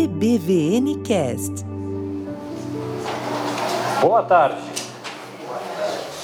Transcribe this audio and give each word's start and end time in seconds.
EBVN 0.00 1.02
Cast. 1.02 1.64
Boa 4.00 4.22
tarde. 4.22 4.62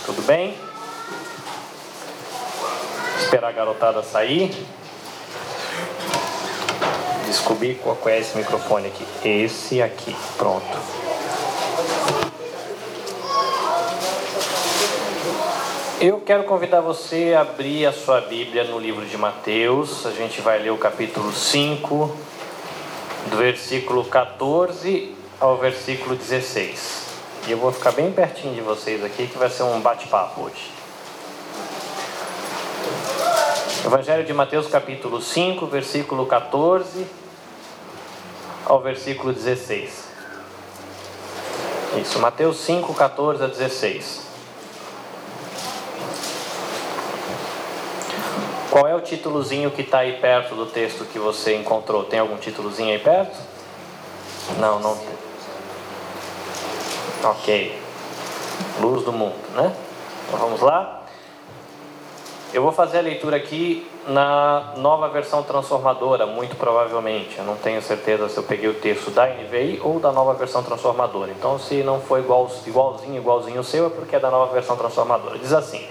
Tudo 0.07 0.23
bem? 0.23 0.55
Esperar 3.19 3.49
a 3.49 3.51
garotada 3.53 4.01
sair. 4.05 4.55
Descobri 7.27 7.75
qual 7.83 7.99
é 8.07 8.21
esse 8.21 8.37
microfone 8.39 8.87
aqui. 8.87 9.05
Esse 9.29 9.83
aqui. 9.83 10.15
Pronto. 10.39 10.79
Eu 16.01 16.21
quero 16.21 16.45
convidar 16.45 16.81
você 16.81 17.35
a 17.37 17.41
abrir 17.41 17.87
a 17.87 17.93
sua 17.93 18.21
Bíblia 18.21 18.63
no 18.63 18.79
livro 18.79 19.05
de 19.05 19.17
Mateus. 19.17 20.07
A 20.07 20.13
gente 20.13 20.41
vai 20.41 20.63
ler 20.63 20.71
o 20.71 20.79
capítulo 20.79 21.33
5, 21.33 22.34
do 23.31 23.37
versículo 23.37 24.05
14 24.05 25.15
ao 25.41 25.57
versículo 25.57 26.17
16. 26.17 27.05
E 27.47 27.53
eu 27.53 27.59
vou 27.59 27.73
ficar 27.73 27.93
bem 27.93 28.11
pertinho 28.11 28.55
de 28.55 28.61
vocês 28.61 29.05
aqui, 29.05 29.27
que 29.27 29.37
vai 29.37 29.51
ser 29.51 29.65
um 29.65 29.81
bate-papo 29.81 30.43
hoje. 30.43 30.73
Evangelho 33.85 34.25
de 34.25 34.33
Mateus, 34.33 34.67
capítulo 34.67 35.21
5, 35.21 35.67
versículo 35.67 36.27
14 36.27 37.07
ao 38.65 38.81
versículo 38.81 39.33
16. 39.33 40.05
Isso, 42.01 42.19
Mateus 42.19 42.57
5, 42.59 42.95
14 42.95 43.45
a 43.45 43.47
16. 43.47 44.34
Qual 48.75 48.89
é 48.89 48.95
o 48.97 49.01
títulozinho 49.01 49.71
que 49.71 49.83
está 49.83 49.99
aí 49.99 50.15
perto 50.15 50.57
do 50.57 50.67
texto 50.67 51.05
que 51.05 51.17
você 51.17 51.55
encontrou? 51.55 52.03
Tem 52.03 52.19
algum 52.19 52.37
títulozinho 52.37 52.91
aí 52.91 52.99
perto? 52.99 53.39
Não, 54.59 54.81
não 54.81 54.97
tem. 54.97 55.15
Ok. 57.23 57.81
Luz 58.81 59.05
do 59.05 59.13
mundo, 59.13 59.37
né? 59.55 59.73
Então 60.27 60.41
vamos 60.41 60.61
lá. 60.61 61.05
Eu 62.53 62.65
vou 62.65 62.73
fazer 62.73 62.99
a 62.99 63.03
leitura 63.03 63.37
aqui 63.37 63.89
na 64.09 64.75
nova 64.79 65.09
versão 65.09 65.45
transformadora, 65.45 66.27
muito 66.27 66.57
provavelmente. 66.57 67.39
Eu 67.39 67.45
não 67.45 67.55
tenho 67.55 67.81
certeza 67.81 68.29
se 68.29 68.37
eu 68.37 68.43
peguei 68.43 68.69
o 68.69 68.75
texto 68.75 69.09
da 69.13 69.29
NVI 69.29 69.83
ou 69.85 70.01
da 70.01 70.11
nova 70.11 70.35
versão 70.35 70.65
transformadora. 70.65 71.31
Então, 71.31 71.61
se 71.61 71.85
não 71.85 72.01
for 72.01 72.19
igual, 72.19 72.51
igualzinho, 72.67 73.19
igualzinho 73.19 73.61
o 73.61 73.65
seu, 73.65 73.87
é 73.87 73.91
porque 73.91 74.17
é 74.17 74.19
da 74.19 74.33
nova 74.33 74.53
versão 74.53 74.77
transformadora. 74.77 75.39
Diz 75.39 75.53
assim: 75.53 75.87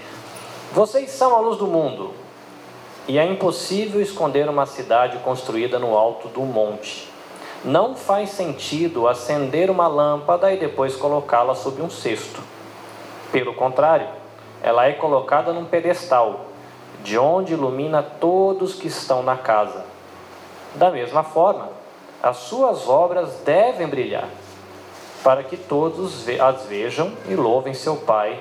Vocês 0.74 1.10
são 1.12 1.34
a 1.34 1.40
luz 1.40 1.56
do 1.56 1.66
mundo. 1.66 2.23
E 3.06 3.18
é 3.18 3.26
impossível 3.26 4.00
esconder 4.00 4.48
uma 4.48 4.64
cidade 4.64 5.18
construída 5.18 5.78
no 5.78 5.96
alto 5.96 6.28
do 6.28 6.40
monte. 6.40 7.12
Não 7.62 7.94
faz 7.94 8.30
sentido 8.30 9.06
acender 9.06 9.70
uma 9.70 9.86
lâmpada 9.86 10.52
e 10.52 10.56
depois 10.56 10.96
colocá-la 10.96 11.54
sob 11.54 11.82
um 11.82 11.90
cesto. 11.90 12.42
Pelo 13.30 13.54
contrário, 13.54 14.08
ela 14.62 14.86
é 14.86 14.92
colocada 14.92 15.52
num 15.52 15.66
pedestal, 15.66 16.46
de 17.02 17.18
onde 17.18 17.52
ilumina 17.52 18.02
todos 18.02 18.74
que 18.74 18.86
estão 18.88 19.22
na 19.22 19.36
casa. 19.36 19.84
Da 20.74 20.90
mesma 20.90 21.22
forma, 21.22 21.68
as 22.22 22.38
suas 22.38 22.88
obras 22.88 23.40
devem 23.44 23.86
brilhar, 23.86 24.28
para 25.22 25.42
que 25.42 25.58
todos 25.58 26.26
as 26.28 26.62
vejam 26.64 27.12
e 27.28 27.34
louvem 27.34 27.74
seu 27.74 27.96
Pai 27.96 28.40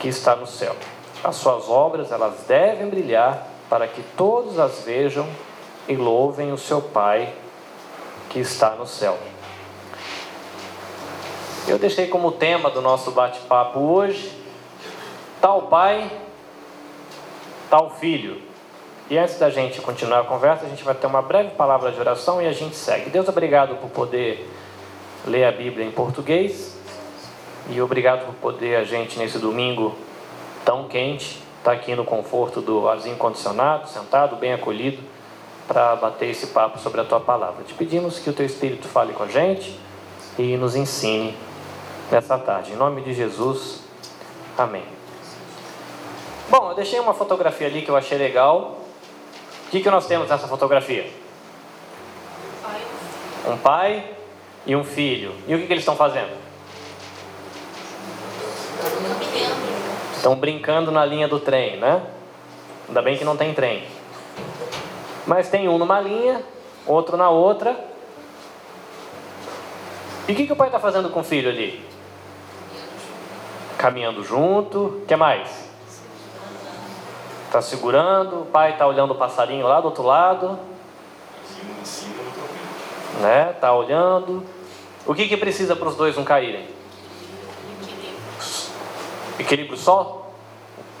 que 0.00 0.08
está 0.08 0.34
no 0.34 0.46
céu. 0.46 0.74
As 1.22 1.36
suas 1.36 1.68
obras, 1.68 2.12
elas 2.12 2.44
devem 2.46 2.88
brilhar 2.88 3.46
para 3.68 3.86
que 3.86 4.02
todos 4.16 4.58
as 4.58 4.82
vejam 4.82 5.28
e 5.88 5.96
louvem 5.96 6.52
o 6.52 6.58
seu 6.58 6.80
Pai 6.80 7.32
que 8.28 8.38
está 8.38 8.70
no 8.70 8.86
céu. 8.86 9.18
Eu 11.66 11.78
deixei 11.78 12.06
como 12.06 12.32
tema 12.32 12.70
do 12.70 12.80
nosso 12.80 13.10
bate-papo 13.10 13.78
hoje, 13.78 14.32
tal 15.40 15.62
pai, 15.62 16.10
tal 17.68 17.90
filho. 17.90 18.40
E 19.10 19.18
antes 19.18 19.38
da 19.38 19.50
gente 19.50 19.80
continuar 19.80 20.20
a 20.20 20.24
conversa, 20.24 20.64
a 20.64 20.68
gente 20.68 20.82
vai 20.82 20.94
ter 20.94 21.06
uma 21.06 21.20
breve 21.20 21.50
palavra 21.50 21.92
de 21.92 22.00
oração 22.00 22.40
e 22.40 22.46
a 22.46 22.52
gente 22.52 22.74
segue. 22.74 23.10
Deus, 23.10 23.28
obrigado 23.28 23.76
por 23.76 23.90
poder 23.90 24.48
ler 25.26 25.44
a 25.44 25.52
Bíblia 25.52 25.84
em 25.84 25.90
português. 25.90 26.76
E 27.70 27.80
obrigado 27.82 28.24
por 28.24 28.34
poder 28.34 28.76
a 28.76 28.84
gente 28.84 29.18
nesse 29.18 29.38
domingo 29.38 29.94
tão 30.68 30.86
quente, 30.86 31.24
estar 31.24 31.70
tá 31.70 31.72
aqui 31.72 31.94
no 31.94 32.04
conforto 32.04 32.60
do 32.60 32.86
arzinho 32.86 33.16
condicionado, 33.16 33.88
sentado, 33.88 34.36
bem 34.36 34.52
acolhido, 34.52 35.02
para 35.66 35.96
bater 35.96 36.28
esse 36.28 36.48
papo 36.48 36.78
sobre 36.78 37.00
a 37.00 37.04
tua 37.04 37.18
palavra. 37.18 37.64
Te 37.64 37.72
pedimos 37.72 38.18
que 38.18 38.28
o 38.28 38.34
teu 38.34 38.44
Espírito 38.44 38.86
fale 38.86 39.14
com 39.14 39.22
a 39.22 39.28
gente 39.28 39.80
e 40.38 40.58
nos 40.58 40.76
ensine 40.76 41.34
nessa 42.10 42.36
tarde. 42.36 42.72
Em 42.72 42.76
nome 42.76 43.00
de 43.00 43.14
Jesus, 43.14 43.80
amém. 44.58 44.84
Bom, 46.50 46.68
eu 46.68 46.74
deixei 46.74 47.00
uma 47.00 47.14
fotografia 47.14 47.66
ali 47.66 47.80
que 47.80 47.90
eu 47.90 47.96
achei 47.96 48.18
legal. 48.18 48.82
O 49.68 49.70
que, 49.70 49.80
que 49.80 49.88
nós 49.88 50.06
temos 50.06 50.28
nessa 50.28 50.46
fotografia? 50.46 51.10
Um 53.46 53.56
pai 53.56 54.04
e 54.66 54.76
um 54.76 54.84
filho. 54.84 55.34
E 55.46 55.54
o 55.54 55.58
que, 55.60 55.66
que 55.66 55.72
eles 55.72 55.82
estão 55.82 55.96
fazendo? 55.96 56.47
Estão 60.28 60.38
brincando 60.38 60.90
na 60.90 61.06
linha 61.06 61.26
do 61.26 61.40
trem, 61.40 61.78
né? 61.78 62.02
Ainda 62.86 63.00
bem 63.00 63.16
que 63.16 63.24
não 63.24 63.34
tem 63.34 63.54
trem. 63.54 63.82
Mas 65.26 65.48
tem 65.48 65.66
um 65.70 65.78
numa 65.78 65.98
linha, 66.02 66.42
outro 66.86 67.16
na 67.16 67.30
outra. 67.30 67.74
E 70.28 70.32
o 70.32 70.34
que, 70.34 70.46
que 70.46 70.52
o 70.52 70.56
pai 70.56 70.68
está 70.68 70.78
fazendo 70.78 71.08
com 71.08 71.20
o 71.20 71.24
filho 71.24 71.48
ali? 71.48 71.82
Caminhando 73.78 74.22
junto. 74.22 74.78
O 74.78 75.06
que 75.06 75.16
mais? 75.16 75.70
Está 77.46 77.62
segurando. 77.62 78.42
O 78.42 78.46
pai 78.52 78.72
está 78.72 78.86
olhando 78.86 79.12
o 79.12 79.16
passarinho 79.16 79.66
lá 79.66 79.80
do 79.80 79.86
outro 79.86 80.02
lado. 80.02 80.58
Né? 83.22 83.52
Está 83.52 83.72
olhando. 83.72 84.44
O 85.06 85.14
que, 85.14 85.26
que 85.26 85.38
precisa 85.38 85.74
para 85.74 85.88
os 85.88 85.96
dois 85.96 86.14
não 86.18 86.24
caírem? 86.24 86.68
equilíbrio 89.38 89.78
só? 89.78 90.17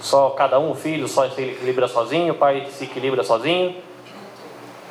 Só 0.00 0.30
cada 0.30 0.58
um, 0.58 0.70
o 0.70 0.74
filho 0.74 1.08
só 1.08 1.28
se 1.28 1.42
equilibra 1.42 1.88
sozinho, 1.88 2.34
o 2.34 2.36
pai 2.36 2.66
se 2.70 2.84
equilibra 2.84 3.24
sozinho? 3.24 3.76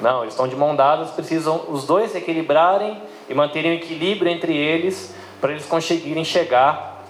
Não, 0.01 0.21
eles 0.21 0.33
estão 0.33 0.47
de 0.47 0.55
mão 0.55 0.75
dadas, 0.75 1.11
precisam 1.11 1.65
os 1.69 1.85
dois 1.85 2.11
se 2.11 2.17
equilibrarem 2.17 3.01
e 3.29 3.33
manterem 3.33 3.71
o 3.71 3.73
equilíbrio 3.75 4.31
entre 4.31 4.55
eles 4.55 5.15
para 5.41 5.51
eles 5.51 5.65
conseguirem 5.65 6.23
chegar 6.23 7.05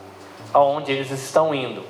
aonde 0.53 0.91
eles 0.91 1.11
estão 1.11 1.53
indo. 1.53 1.83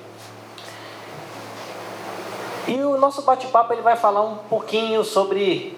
E 2.68 2.82
o 2.82 2.98
nosso 2.98 3.22
bate-papo 3.22 3.74
ele 3.74 3.82
vai 3.82 3.96
falar 3.96 4.24
um 4.24 4.38
pouquinho 4.38 5.04
sobre 5.04 5.78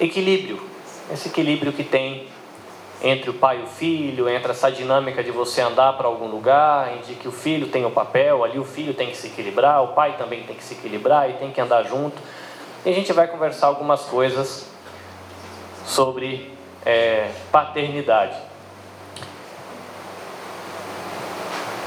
equilíbrio, 0.00 0.60
esse 1.10 1.28
equilíbrio 1.28 1.72
que 1.72 1.84
tem 1.84 2.26
entre 3.02 3.30
o 3.30 3.34
pai 3.34 3.58
e 3.60 3.62
o 3.64 3.66
filho, 3.66 4.28
entre 4.28 4.52
essa 4.52 4.70
dinâmica 4.70 5.24
de 5.24 5.32
você 5.32 5.60
andar 5.60 5.94
para 5.94 6.06
algum 6.06 6.28
lugar, 6.28 6.98
de 6.98 7.14
que 7.14 7.26
o 7.26 7.32
filho 7.32 7.66
tem 7.66 7.84
o 7.84 7.90
papel, 7.90 8.44
ali 8.44 8.60
o 8.60 8.64
filho 8.64 8.94
tem 8.94 9.10
que 9.10 9.16
se 9.16 9.26
equilibrar, 9.26 9.82
o 9.82 9.88
pai 9.88 10.16
também 10.16 10.44
tem 10.44 10.54
que 10.54 10.62
se 10.62 10.74
equilibrar 10.74 11.28
e 11.28 11.32
tem 11.32 11.50
que 11.50 11.60
andar 11.60 11.82
junto. 11.82 12.16
E 12.86 12.90
a 12.90 12.92
gente 12.92 13.12
vai 13.12 13.26
conversar 13.26 13.66
algumas 13.66 14.02
coisas 14.02 14.70
sobre 15.84 16.56
é, 16.86 17.30
paternidade. 17.50 18.36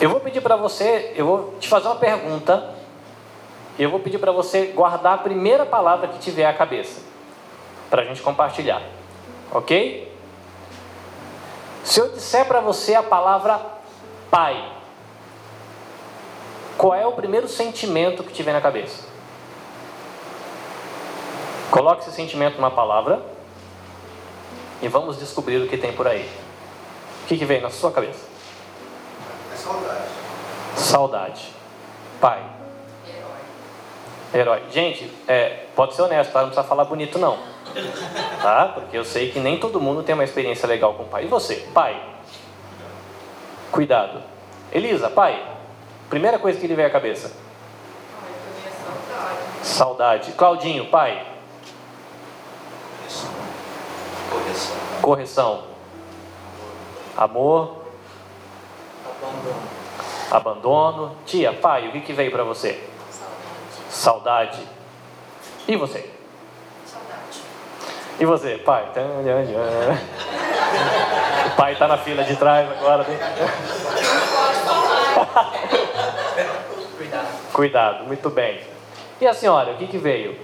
Eu 0.02 0.10
vou 0.10 0.20
pedir 0.20 0.42
para 0.42 0.58
você, 0.58 1.14
eu 1.16 1.26
vou 1.26 1.56
te 1.62 1.70
fazer 1.70 1.88
uma 1.88 1.96
pergunta, 1.96 2.76
e 3.80 3.84
eu 3.84 3.90
vou 3.90 4.02
pedir 4.02 4.18
para 4.18 4.34
você 4.34 4.68
guardar 4.68 5.14
a 5.16 5.18
primeira 5.18 5.66
palavra 5.66 6.10
que 6.10 6.20
tiver 6.20 6.46
à 6.46 6.54
cabeça, 6.54 7.02
para 7.90 8.02
a 8.02 8.06
gente 8.06 8.22
compartilhar, 8.22 8.82
ok? 9.54 10.15
Se 11.86 12.00
eu 12.00 12.10
disser 12.10 12.46
para 12.46 12.60
você 12.60 12.96
a 12.96 13.04
palavra 13.04 13.62
pai, 14.32 14.74
qual 16.76 16.96
é 16.96 17.06
o 17.06 17.12
primeiro 17.12 17.48
sentimento 17.48 18.24
que 18.24 18.34
te 18.34 18.42
vem 18.42 18.54
na 18.54 18.60
cabeça? 18.60 19.04
Coloque 21.70 22.02
esse 22.02 22.12
sentimento 22.12 22.56
numa 22.56 22.72
palavra 22.72 23.22
e 24.82 24.88
vamos 24.88 25.20
descobrir 25.20 25.58
o 25.58 25.68
que 25.68 25.78
tem 25.78 25.94
por 25.94 26.08
aí. 26.08 26.28
O 27.24 27.28
que, 27.28 27.38
que 27.38 27.46
vem 27.46 27.62
na 27.62 27.70
sua 27.70 27.92
cabeça? 27.92 28.26
É 29.54 29.56
saudade. 29.56 30.08
Saudade. 30.76 31.54
Pai. 32.20 32.44
Herói. 33.08 34.60
Herói. 34.60 34.64
Gente, 34.72 35.12
é, 35.28 35.68
pode 35.76 35.94
ser 35.94 36.02
honesto, 36.02 36.34
tá? 36.34 36.42
não 36.42 36.48
precisa 36.48 36.68
falar 36.68 36.86
bonito 36.86 37.20
não. 37.20 37.55
Tá? 38.42 38.72
Porque 38.74 38.98
eu 38.98 39.04
sei 39.04 39.32
que 39.32 39.40
nem 39.40 39.60
todo 39.60 39.82
mundo 39.82 40.04
tem 40.04 40.14
uma 40.14 40.24
experiência 40.24 40.68
legal 40.68 40.94
com 40.94 41.04
o 41.04 41.08
pai. 41.08 41.26
E 41.26 41.28
você, 41.28 41.56
pai? 41.74 42.02
Cuidado. 43.72 44.22
Elisa, 44.72 45.10
pai? 45.10 45.44
Primeira 46.10 46.40
coisa 46.40 46.60
que 46.60 46.68
lhe 46.68 46.76
vem 46.76 46.86
à 46.86 46.90
cabeça? 46.90 47.36
Ai, 48.22 48.68
é 48.68 48.72
saudade. 48.72 49.68
Saudade. 49.68 50.32
Claudinho, 50.34 50.86
pai? 50.86 51.26
Correção. 55.02 55.64
Amor. 57.16 57.86
Abandono. 59.06 59.62
Abandono. 60.32 61.16
Tia, 61.26 61.54
pai, 61.54 61.88
o 61.88 61.92
que, 61.92 62.02
que 62.02 62.14
veio 62.14 62.32
para 62.32 62.44
você? 62.44 62.82
Saudade. 63.90 64.58
Saudade. 64.58 64.68
E 65.68 65.76
você? 65.76 66.15
E 68.20 68.26
você, 68.26 68.58
pai? 68.58 68.86
O 71.46 71.56
pai 71.56 71.74
está 71.74 71.88
na 71.88 71.98
fila 71.98 72.24
de 72.24 72.36
trás 72.36 72.70
agora. 72.72 73.04
Né? 73.04 73.18
Cuidado. 76.98 77.28
Cuidado, 77.52 78.04
muito 78.06 78.30
bem. 78.30 78.62
E 79.20 79.28
a 79.28 79.34
senhora, 79.34 79.74
o 79.74 79.78
que, 79.78 79.88
que 79.88 79.98
veio? 79.98 80.38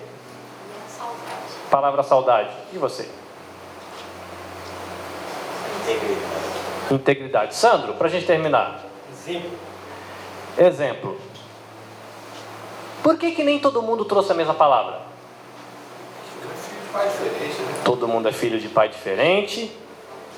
Saudade. 0.88 1.54
Palavra 1.70 2.04
saudade. 2.04 2.50
E 2.74 2.78
você? 2.78 3.10
Integridade. 5.82 6.94
Integridade. 6.94 7.56
Sandro, 7.56 7.94
para 7.94 8.08
a 8.08 8.10
gente 8.10 8.26
terminar. 8.26 8.82
Exemplo. 9.12 9.52
Exemplo. 10.58 11.18
Por 13.02 13.18
que, 13.18 13.32
que 13.32 13.44
nem 13.44 13.60
todo 13.60 13.82
mundo 13.82 14.06
trouxe 14.06 14.32
a 14.32 14.36
mesma 14.36 14.54
palavra? 14.54 15.11
Pai 16.92 17.08
diferente, 17.08 17.62
né? 17.62 17.82
Todo 17.86 18.08
mundo 18.08 18.28
é 18.28 18.32
filho 18.34 18.60
de 18.60 18.68
pai 18.68 18.90
diferente, 18.90 19.72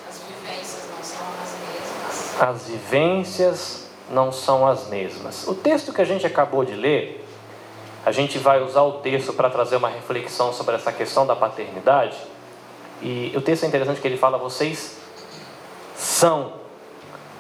As 0.08 0.20
vivências 0.22 0.88
não 0.92 1.04
são 1.04 1.28
as 1.42 1.58
mesmas. 1.60 2.42
as 2.42 2.68
vivências 2.68 3.84
não 4.10 4.32
são 4.32 4.68
as 4.68 4.88
mesmas. 4.88 5.48
O 5.48 5.56
texto 5.56 5.92
que 5.92 6.02
a 6.02 6.06
gente 6.06 6.28
acabou 6.28 6.64
de 6.64 6.76
ler, 6.76 7.26
a 8.06 8.12
gente 8.12 8.38
vai 8.38 8.62
usar 8.62 8.84
o 8.84 8.94
texto 9.00 9.34
para 9.34 9.50
trazer 9.50 9.78
uma 9.78 9.90
reflexão 9.90 10.54
sobre 10.54 10.76
essa 10.76 10.92
questão 10.92 11.26
da 11.26 11.36
paternidade. 11.36 12.18
E 13.02 13.34
o 13.36 13.42
texto 13.42 13.64
é 13.64 13.68
interessante 13.68 14.00
que 14.00 14.08
ele 14.08 14.18
fala: 14.18 14.38
vocês 14.38 14.98
são 15.96 16.54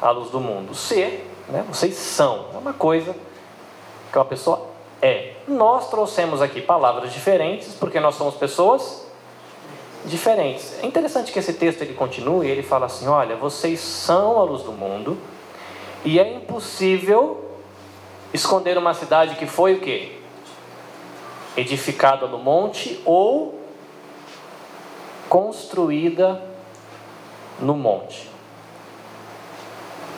a 0.01 0.09
luz 0.09 0.31
do 0.31 0.39
mundo. 0.39 0.73
Ser, 0.73 1.29
né? 1.47 1.63
vocês 1.67 1.95
são, 1.95 2.47
é 2.53 2.57
uma 2.57 2.73
coisa 2.73 3.15
que 4.11 4.17
uma 4.17 4.25
pessoa 4.25 4.67
é. 5.01 5.33
Nós 5.47 5.89
trouxemos 5.89 6.41
aqui 6.41 6.61
palavras 6.61 7.13
diferentes 7.13 7.75
porque 7.75 7.99
nós 7.99 8.15
somos 8.15 8.35
pessoas 8.35 9.02
diferentes. 10.05 10.79
É 10.81 10.85
interessante 10.85 11.31
que 11.31 11.39
esse 11.39 11.53
texto 11.53 11.81
ele 11.81 11.93
continue, 11.93 12.47
ele 12.47 12.63
fala 12.63 12.85
assim: 12.85 13.07
olha, 13.07 13.35
vocês 13.35 13.79
são 13.79 14.39
a 14.39 14.43
luz 14.43 14.63
do 14.63 14.71
mundo 14.71 15.17
e 16.03 16.19
é 16.19 16.33
impossível 16.33 17.43
esconder 18.33 18.77
uma 18.77 18.93
cidade 18.93 19.35
que 19.35 19.45
foi 19.45 19.75
o 19.75 19.79
quê? 19.79 20.19
Edificada 21.55 22.27
no 22.27 22.39
monte 22.39 23.01
ou 23.05 23.59
construída 25.29 26.41
no 27.59 27.75
monte. 27.75 28.29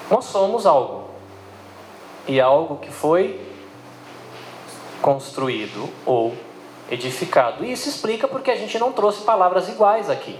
Nós 0.09 0.25
somos 0.25 0.65
algo. 0.65 1.09
E 2.27 2.41
algo 2.41 2.77
que 2.77 2.91
foi 2.91 3.39
construído 5.01 5.89
ou 6.05 6.35
edificado. 6.89 7.65
E 7.65 7.71
isso 7.71 7.89
explica 7.89 8.27
porque 8.27 8.51
a 8.51 8.55
gente 8.55 8.77
não 8.77 8.91
trouxe 8.91 9.23
palavras 9.23 9.67
iguais 9.69 10.09
aqui. 10.09 10.37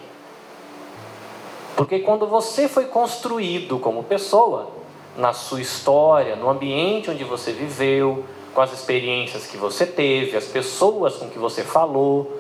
Porque 1.76 2.00
quando 2.00 2.28
você 2.28 2.68
foi 2.68 2.86
construído 2.86 3.80
como 3.80 4.04
pessoa, 4.04 4.72
na 5.18 5.34
sua 5.34 5.62
história, 5.62 6.36
no 6.36 6.50
ambiente 6.50 7.10
onde 7.10 7.24
você 7.24 7.52
viveu, 7.52 8.26
com 8.54 8.62
as 8.62 8.72
experiências 8.72 9.46
que 9.46 9.58
você 9.58 9.86
teve, 9.86 10.38
as 10.38 10.46
pessoas 10.46 11.18
com 11.18 11.30
que 11.30 11.38
você 11.38 11.64
falou, 11.64 12.40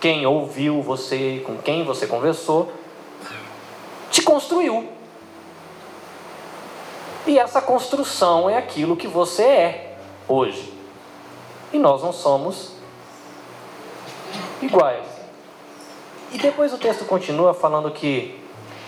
quem 0.00 0.26
ouviu 0.26 0.80
você, 0.82 1.42
com 1.44 1.56
quem 1.56 1.84
você 1.84 2.06
conversou, 2.06 2.70
te 4.10 4.22
construiu. 4.22 4.88
E 7.26 7.38
essa 7.38 7.60
construção 7.60 8.48
é 8.48 8.56
aquilo 8.56 8.96
que 8.96 9.08
você 9.08 9.42
é 9.42 9.96
hoje. 10.28 10.72
E 11.72 11.78
nós 11.78 12.02
não 12.02 12.12
somos 12.12 12.75
iguais. 14.62 15.06
E 16.32 16.38
depois 16.38 16.72
o 16.72 16.78
texto 16.78 17.04
continua 17.04 17.54
falando 17.54 17.90
que 17.90 18.40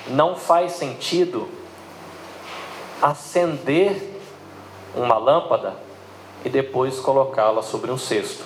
não 0.08 0.34
faz 0.34 0.72
sentido 0.72 1.48
acender 3.00 4.20
uma 4.94 5.16
lâmpada 5.16 5.74
e 6.44 6.48
depois 6.48 6.98
colocá-la 6.98 7.62
sobre 7.62 7.90
um 7.90 7.98
cesto. 7.98 8.44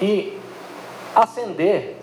E 0.00 0.38
acender 1.14 1.96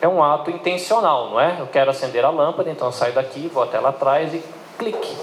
é 0.00 0.08
um 0.08 0.22
ato 0.22 0.50
intencional, 0.50 1.30
não 1.30 1.40
é? 1.40 1.60
Eu 1.60 1.66
quero 1.66 1.90
acender 1.90 2.24
a 2.24 2.30
lâmpada, 2.30 2.70
então 2.70 2.90
saio 2.92 3.14
daqui, 3.14 3.48
vou 3.52 3.62
até 3.62 3.78
lá 3.78 3.90
atrás 3.90 4.32
e 4.32 4.42
clique. 4.78 5.16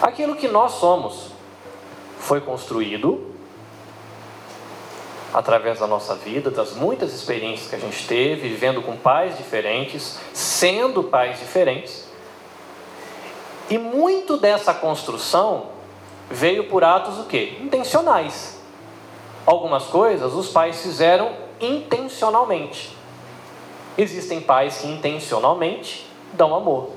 Aquilo 0.00 0.36
que 0.36 0.48
nós 0.48 0.72
somos 0.72 1.30
foi 2.18 2.40
construído 2.40 3.31
através 5.32 5.78
da 5.78 5.86
nossa 5.86 6.14
vida, 6.14 6.50
das 6.50 6.74
muitas 6.74 7.12
experiências 7.14 7.68
que 7.68 7.76
a 7.76 7.78
gente 7.78 8.06
teve, 8.06 8.48
vivendo 8.48 8.82
com 8.82 8.96
pais 8.96 9.36
diferentes, 9.36 10.18
sendo 10.32 11.04
pais 11.04 11.38
diferentes. 11.38 12.06
E 13.70 13.78
muito 13.78 14.36
dessa 14.36 14.74
construção 14.74 15.68
veio 16.30 16.64
por 16.64 16.84
atos 16.84 17.18
o 17.18 17.24
quê? 17.24 17.56
Intencionais. 17.60 18.60
Algumas 19.46 19.84
coisas 19.84 20.34
os 20.34 20.48
pais 20.48 20.82
fizeram 20.82 21.32
intencionalmente. 21.60 22.96
Existem 23.96 24.40
pais 24.40 24.78
que 24.78 24.86
intencionalmente 24.86 26.06
dão 26.32 26.54
amor. 26.54 26.90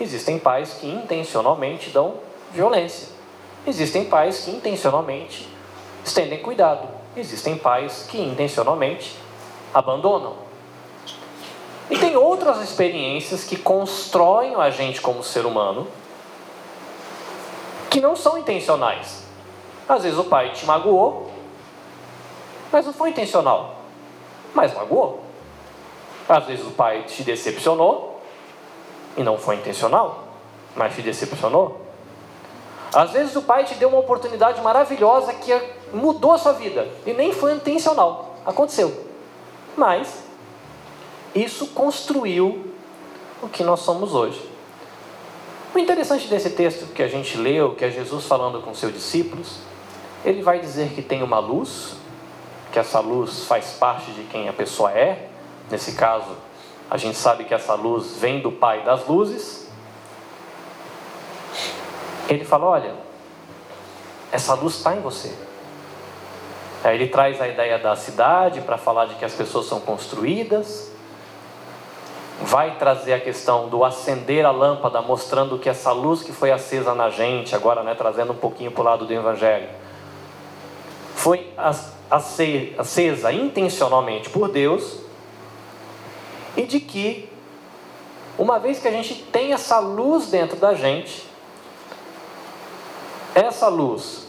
Existem 0.00 0.38
pais 0.38 0.74
que 0.74 0.86
intencionalmente 0.86 1.90
dão 1.90 2.14
violência. 2.52 3.08
Existem 3.66 4.04
pais 4.04 4.44
que 4.44 4.50
intencionalmente 4.50 5.48
estendem 6.04 6.40
cuidado. 6.40 7.03
Existem 7.16 7.56
pais 7.56 8.06
que 8.08 8.20
intencionalmente 8.20 9.16
abandonam. 9.72 10.34
E 11.90 11.98
tem 11.98 12.16
outras 12.16 12.60
experiências 12.60 13.44
que 13.44 13.56
constroem 13.56 14.54
a 14.54 14.70
gente 14.70 15.00
como 15.00 15.22
ser 15.22 15.46
humano 15.46 15.86
que 17.90 18.00
não 18.00 18.16
são 18.16 18.36
intencionais. 18.36 19.22
Às 19.88 20.02
vezes 20.02 20.18
o 20.18 20.24
pai 20.24 20.50
te 20.50 20.66
magoou, 20.66 21.30
mas 22.72 22.86
não 22.86 22.92
foi 22.92 23.10
intencional, 23.10 23.76
mas 24.52 24.74
magoou. 24.74 25.22
Às 26.28 26.46
vezes 26.46 26.66
o 26.66 26.70
pai 26.70 27.02
te 27.02 27.22
decepcionou 27.22 28.20
e 29.16 29.22
não 29.22 29.38
foi 29.38 29.56
intencional, 29.56 30.24
mas 30.74 30.94
te 30.94 31.02
decepcionou. 31.02 31.82
Às 32.92 33.10
vezes 33.10 33.36
o 33.36 33.42
pai 33.42 33.64
te 33.64 33.74
deu 33.74 33.90
uma 33.90 33.98
oportunidade 33.98 34.60
maravilhosa 34.60 35.32
que 35.34 35.52
mudou 35.94 36.32
a 36.32 36.38
sua 36.38 36.52
vida 36.52 36.88
e 37.06 37.12
nem 37.12 37.32
foi 37.32 37.54
intencional, 37.54 38.36
aconteceu. 38.44 39.06
Mas 39.76 40.22
isso 41.34 41.68
construiu 41.68 42.72
o 43.42 43.48
que 43.48 43.62
nós 43.62 43.80
somos 43.80 44.14
hoje. 44.14 44.50
O 45.74 45.78
interessante 45.78 46.28
desse 46.28 46.50
texto 46.50 46.92
que 46.94 47.02
a 47.02 47.08
gente 47.08 47.36
leu, 47.36 47.74
que 47.74 47.84
é 47.84 47.90
Jesus 47.90 48.26
falando 48.26 48.62
com 48.62 48.72
seus 48.74 48.92
discípulos, 48.92 49.58
ele 50.24 50.40
vai 50.40 50.60
dizer 50.60 50.90
que 50.90 51.02
tem 51.02 51.22
uma 51.22 51.38
luz, 51.38 51.96
que 52.72 52.78
essa 52.78 53.00
luz 53.00 53.44
faz 53.44 53.72
parte 53.72 54.12
de 54.12 54.22
quem 54.24 54.48
a 54.48 54.52
pessoa 54.52 54.92
é. 54.92 55.28
Nesse 55.70 55.92
caso, 55.92 56.30
a 56.88 56.96
gente 56.96 57.18
sabe 57.18 57.44
que 57.44 57.52
essa 57.52 57.74
luz 57.74 58.16
vem 58.18 58.40
do 58.40 58.52
Pai 58.52 58.84
das 58.84 59.06
luzes. 59.06 59.68
Ele 62.28 62.44
fala: 62.44 62.66
olha, 62.66 62.94
essa 64.30 64.54
luz 64.54 64.74
está 64.76 64.94
em 64.94 65.00
você. 65.00 65.34
Aí 66.84 66.96
ele 66.96 67.08
traz 67.08 67.40
a 67.40 67.48
ideia 67.48 67.78
da 67.78 67.96
cidade 67.96 68.60
para 68.60 68.76
falar 68.76 69.06
de 69.06 69.14
que 69.14 69.24
as 69.24 69.32
pessoas 69.32 69.66
são 69.66 69.80
construídas. 69.80 70.92
Vai 72.42 72.76
trazer 72.76 73.14
a 73.14 73.20
questão 73.20 73.68
do 73.68 73.84
acender 73.84 74.44
a 74.44 74.50
lâmpada, 74.50 75.00
mostrando 75.00 75.58
que 75.58 75.68
essa 75.68 75.92
luz 75.92 76.22
que 76.22 76.32
foi 76.32 76.50
acesa 76.50 76.94
na 76.94 77.08
gente, 77.08 77.54
agora 77.54 77.82
né, 77.82 77.94
trazendo 77.94 78.32
um 78.32 78.36
pouquinho 78.36 78.70
para 78.70 78.80
o 78.82 78.84
lado 78.84 79.06
do 79.06 79.12
Evangelho, 79.12 79.68
foi 81.14 81.54
acesa 82.78 83.32
intencionalmente 83.32 84.28
por 84.28 84.50
Deus, 84.50 84.98
e 86.56 86.62
de 86.62 86.80
que, 86.80 87.30
uma 88.36 88.58
vez 88.58 88.78
que 88.78 88.88
a 88.88 88.90
gente 88.90 89.14
tem 89.14 89.52
essa 89.52 89.78
luz 89.78 90.28
dentro 90.28 90.56
da 90.56 90.74
gente, 90.74 91.26
essa 93.34 93.68
luz, 93.68 94.23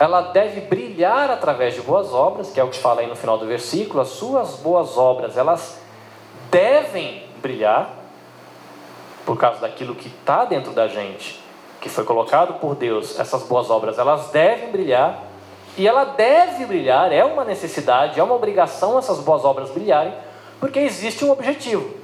ela 0.00 0.22
deve 0.22 0.62
brilhar 0.62 1.30
através 1.30 1.74
de 1.74 1.82
boas 1.82 2.10
obras, 2.14 2.50
que 2.50 2.58
é 2.58 2.64
o 2.64 2.68
que 2.68 2.78
fala 2.78 3.02
aí 3.02 3.06
no 3.06 3.14
final 3.14 3.36
do 3.36 3.44
versículo, 3.44 4.00
as 4.00 4.08
suas 4.08 4.56
boas 4.56 4.96
obras, 4.96 5.36
elas 5.36 5.78
devem 6.50 7.26
brilhar, 7.42 7.90
por 9.26 9.36
causa 9.36 9.60
daquilo 9.60 9.94
que 9.94 10.08
está 10.08 10.46
dentro 10.46 10.72
da 10.72 10.88
gente, 10.88 11.38
que 11.82 11.90
foi 11.90 12.04
colocado 12.04 12.54
por 12.54 12.74
Deus, 12.74 13.20
essas 13.20 13.42
boas 13.42 13.68
obras, 13.68 13.98
elas 13.98 14.30
devem 14.30 14.70
brilhar, 14.70 15.22
e 15.76 15.86
ela 15.86 16.04
deve 16.04 16.64
brilhar, 16.64 17.12
é 17.12 17.22
uma 17.22 17.44
necessidade, 17.44 18.18
é 18.18 18.22
uma 18.22 18.34
obrigação 18.34 18.98
essas 18.98 19.18
boas 19.18 19.44
obras 19.44 19.68
brilharem, 19.68 20.14
porque 20.58 20.78
existe 20.78 21.26
um 21.26 21.30
objetivo 21.30 21.94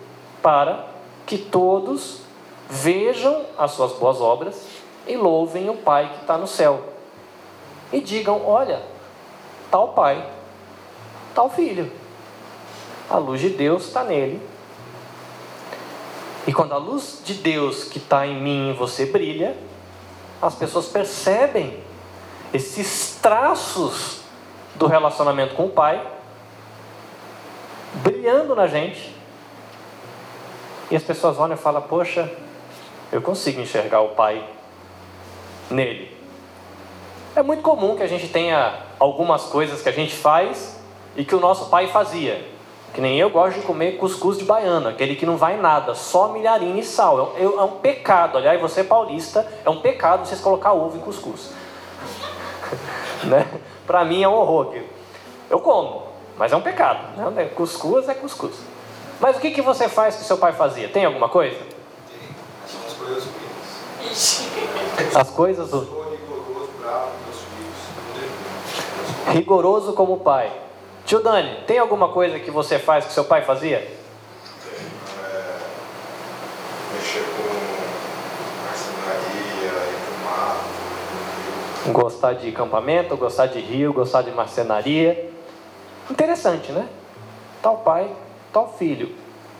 para 0.42 0.84
que 1.24 1.38
todos 1.38 2.20
vejam 2.68 3.46
as 3.56 3.70
suas 3.70 3.92
boas 3.92 4.20
obras 4.20 4.66
e 5.06 5.16
louvem 5.16 5.70
o 5.70 5.74
Pai 5.76 6.10
que 6.10 6.20
está 6.20 6.36
no 6.36 6.46
céu. 6.46 6.95
E 7.92 8.00
digam: 8.00 8.44
olha, 8.46 8.82
tal 9.70 9.88
pai, 9.88 10.24
tal 11.34 11.50
filho. 11.50 11.90
A 13.08 13.18
luz 13.18 13.40
de 13.40 13.50
Deus 13.50 13.86
está 13.86 14.02
nele. 14.02 14.40
E 16.46 16.52
quando 16.52 16.72
a 16.72 16.78
luz 16.78 17.20
de 17.24 17.34
Deus 17.34 17.84
que 17.84 17.98
está 17.98 18.26
em 18.26 18.40
mim 18.40 18.70
e 18.70 18.72
você 18.72 19.06
brilha, 19.06 19.56
as 20.40 20.54
pessoas 20.54 20.86
percebem 20.86 21.78
esses 22.52 23.18
traços 23.20 24.20
do 24.74 24.86
relacionamento 24.86 25.54
com 25.54 25.66
o 25.66 25.70
Pai 25.70 26.04
brilhando 27.94 28.54
na 28.54 28.66
gente. 28.66 29.14
E 30.90 30.96
as 30.96 31.02
pessoas 31.02 31.38
olham 31.38 31.54
e 31.54 31.58
falam: 31.58 31.82
Poxa, 31.82 32.30
eu 33.10 33.20
consigo 33.20 33.60
enxergar 33.60 34.00
o 34.00 34.10
Pai 34.10 34.48
nele. 35.70 36.15
É 37.36 37.42
muito 37.42 37.62
comum 37.62 37.94
que 37.94 38.02
a 38.02 38.06
gente 38.06 38.28
tenha 38.28 38.74
algumas 38.98 39.44
coisas 39.44 39.82
que 39.82 39.88
a 39.90 39.92
gente 39.92 40.16
faz 40.16 40.80
e 41.14 41.22
que 41.22 41.34
o 41.34 41.40
nosso 41.40 41.68
pai 41.68 41.86
fazia. 41.86 42.42
Que 42.94 43.00
nem 43.00 43.18
eu 43.18 43.28
gosto 43.28 43.60
de 43.60 43.66
comer 43.66 43.98
cuscuz 43.98 44.38
de 44.38 44.44
baiano, 44.44 44.88
aquele 44.88 45.14
que 45.14 45.26
não 45.26 45.36
vai 45.36 45.58
nada, 45.58 45.94
só 45.94 46.28
milharinho 46.28 46.78
e 46.78 46.82
sal. 46.82 47.34
É, 47.36 47.42
é 47.42 47.62
um 47.62 47.72
pecado, 47.72 48.38
aliás, 48.38 48.58
você 48.58 48.82
paulista, 48.82 49.46
é 49.64 49.68
um 49.68 49.82
pecado 49.82 50.26
vocês 50.26 50.40
colocar 50.40 50.72
ovo 50.72 50.96
em 50.96 51.00
cuscuz. 51.00 51.52
né? 53.24 53.46
Para 53.86 54.02
mim 54.02 54.22
é 54.22 54.28
um 54.28 54.32
horror. 54.32 54.74
Eu 55.50 55.60
como, 55.60 56.04
mas 56.38 56.52
é 56.52 56.56
um 56.56 56.62
pecado. 56.62 57.18
Né? 57.18 57.50
Cuscuz 57.54 58.08
é 58.08 58.14
cuscuz. 58.14 58.54
Mas 59.20 59.36
o 59.36 59.40
que, 59.40 59.50
que 59.50 59.60
você 59.60 59.90
faz 59.90 60.16
que 60.16 60.24
seu 60.24 60.38
pai 60.38 60.54
fazia? 60.54 60.88
Tem 60.88 61.04
alguma 61.04 61.28
coisa? 61.28 61.58
As 62.80 62.94
coisas 62.94 63.24
ruins. 63.24 63.46
Do 65.70 65.86
sou 65.86 66.10
rigoroso, 66.10 66.70
bravo 66.80 67.10
com 67.10 67.24
meus 67.24 67.40
filhos. 67.42 67.76
Não 67.96 68.04
devo. 68.14 68.32
Rigoroso 69.26 69.92
como 69.92 70.18
pai. 70.18 70.52
Tio 71.04 71.20
Dani, 71.20 71.60
tem 71.66 71.78
alguma 71.78 72.08
coisa 72.08 72.38
que 72.38 72.50
você 72.50 72.78
faz 72.78 73.04
que 73.04 73.12
seu 73.12 73.24
pai 73.24 73.42
fazia? 73.42 73.78
É, 73.78 73.92
mexer 76.92 77.22
com 77.22 77.42
marcenaria, 78.66 79.70
ir 79.70 79.98
pro 80.04 80.16
mato. 80.30 81.92
Gostar 81.92 82.32
de 82.34 82.48
acampamento, 82.48 83.16
gostar 83.16 83.46
de 83.46 83.60
rio, 83.60 83.92
gostar 83.92 84.22
de 84.22 84.32
marcenaria. 84.32 85.30
Interessante, 86.10 86.72
né? 86.72 86.88
Tal 87.62 87.78
pai, 87.78 88.10
tal 88.52 88.74
filho. 88.76 89.14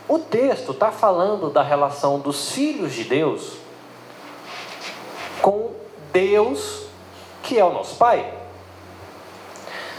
O 0.07 0.19
texto 0.19 0.71
está 0.71 0.91
falando 0.91 1.49
da 1.49 1.61
relação 1.61 2.19
dos 2.19 2.51
filhos 2.51 2.93
de 2.93 3.03
Deus 3.03 3.57
com 5.41 5.71
Deus, 6.11 6.87
que 7.43 7.59
é 7.59 7.63
o 7.63 7.71
nosso 7.71 7.95
Pai. 7.95 8.36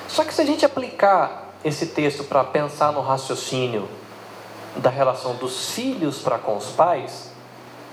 Só 0.09 0.25
que 0.25 0.33
se 0.33 0.41
a 0.41 0.47
gente 0.47 0.65
aplicar 0.65 1.53
esse 1.63 1.87
texto 1.87 2.25
para 2.25 2.43
pensar 2.43 2.93
no 2.93 3.03
raciocínio 3.03 3.89
da 4.77 4.91
relação 4.91 5.35
dos 5.35 5.73
filhos 5.73 6.21
para 6.21 6.39
com 6.39 6.57
os 6.57 6.71
pais, 6.71 7.31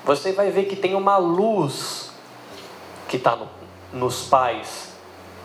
você 0.03 0.31
vai 0.31 0.49
ver 0.49 0.65
que 0.65 0.75
tem 0.75 0.95
uma 0.95 1.17
luz 1.17 2.11
que 3.09 3.17
está 3.17 3.35
no, 3.35 3.49
nos 3.91 4.23
pais 4.23 4.93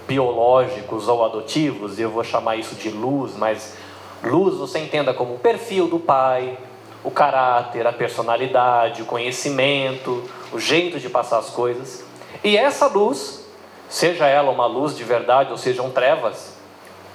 biológicos 0.07 1.09
ou 1.09 1.25
adotivos, 1.25 1.99
e 1.99 2.03
eu 2.03 2.11
vou 2.11 2.23
chamar 2.25 2.57
isso 2.57 2.75
de 2.75 2.89
luz, 2.89 3.37
mas 3.37 3.75
luz 4.23 4.57
você 4.57 4.79
entenda 4.79 5.12
como 5.12 5.35
o 5.35 5.39
perfil 5.39 5.89
do 5.89 5.99
pai, 5.99 6.59
o 7.03 7.11
caráter, 7.11 7.87
a 7.87 7.93
personalidade, 7.93 9.03
o 9.03 9.07
conhecimento, 9.07 10.29
o 10.53 10.59
jeito 10.59 11.00
de 11.00 11.09
passar 11.09 11.39
as 11.39 11.50
coisas. 11.50 12.05
E 12.45 12.57
essa 12.57 12.87
luz, 12.87 13.47
seja 13.89 14.27
ela 14.27 14.50
uma 14.50 14.67
luz 14.67 14.97
de 14.97 15.05
verdade 15.05 15.50
ou 15.50 15.57
sejam 15.57 15.91
trevas, 15.91 16.60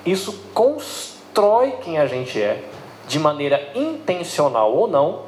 isso 0.05 0.33
constrói 0.53 1.71
quem 1.83 1.97
a 1.97 2.05
gente 2.05 2.41
é, 2.41 2.63
de 3.07 3.19
maneira 3.19 3.71
intencional 3.75 4.73
ou 4.73 4.87
não, 4.87 5.23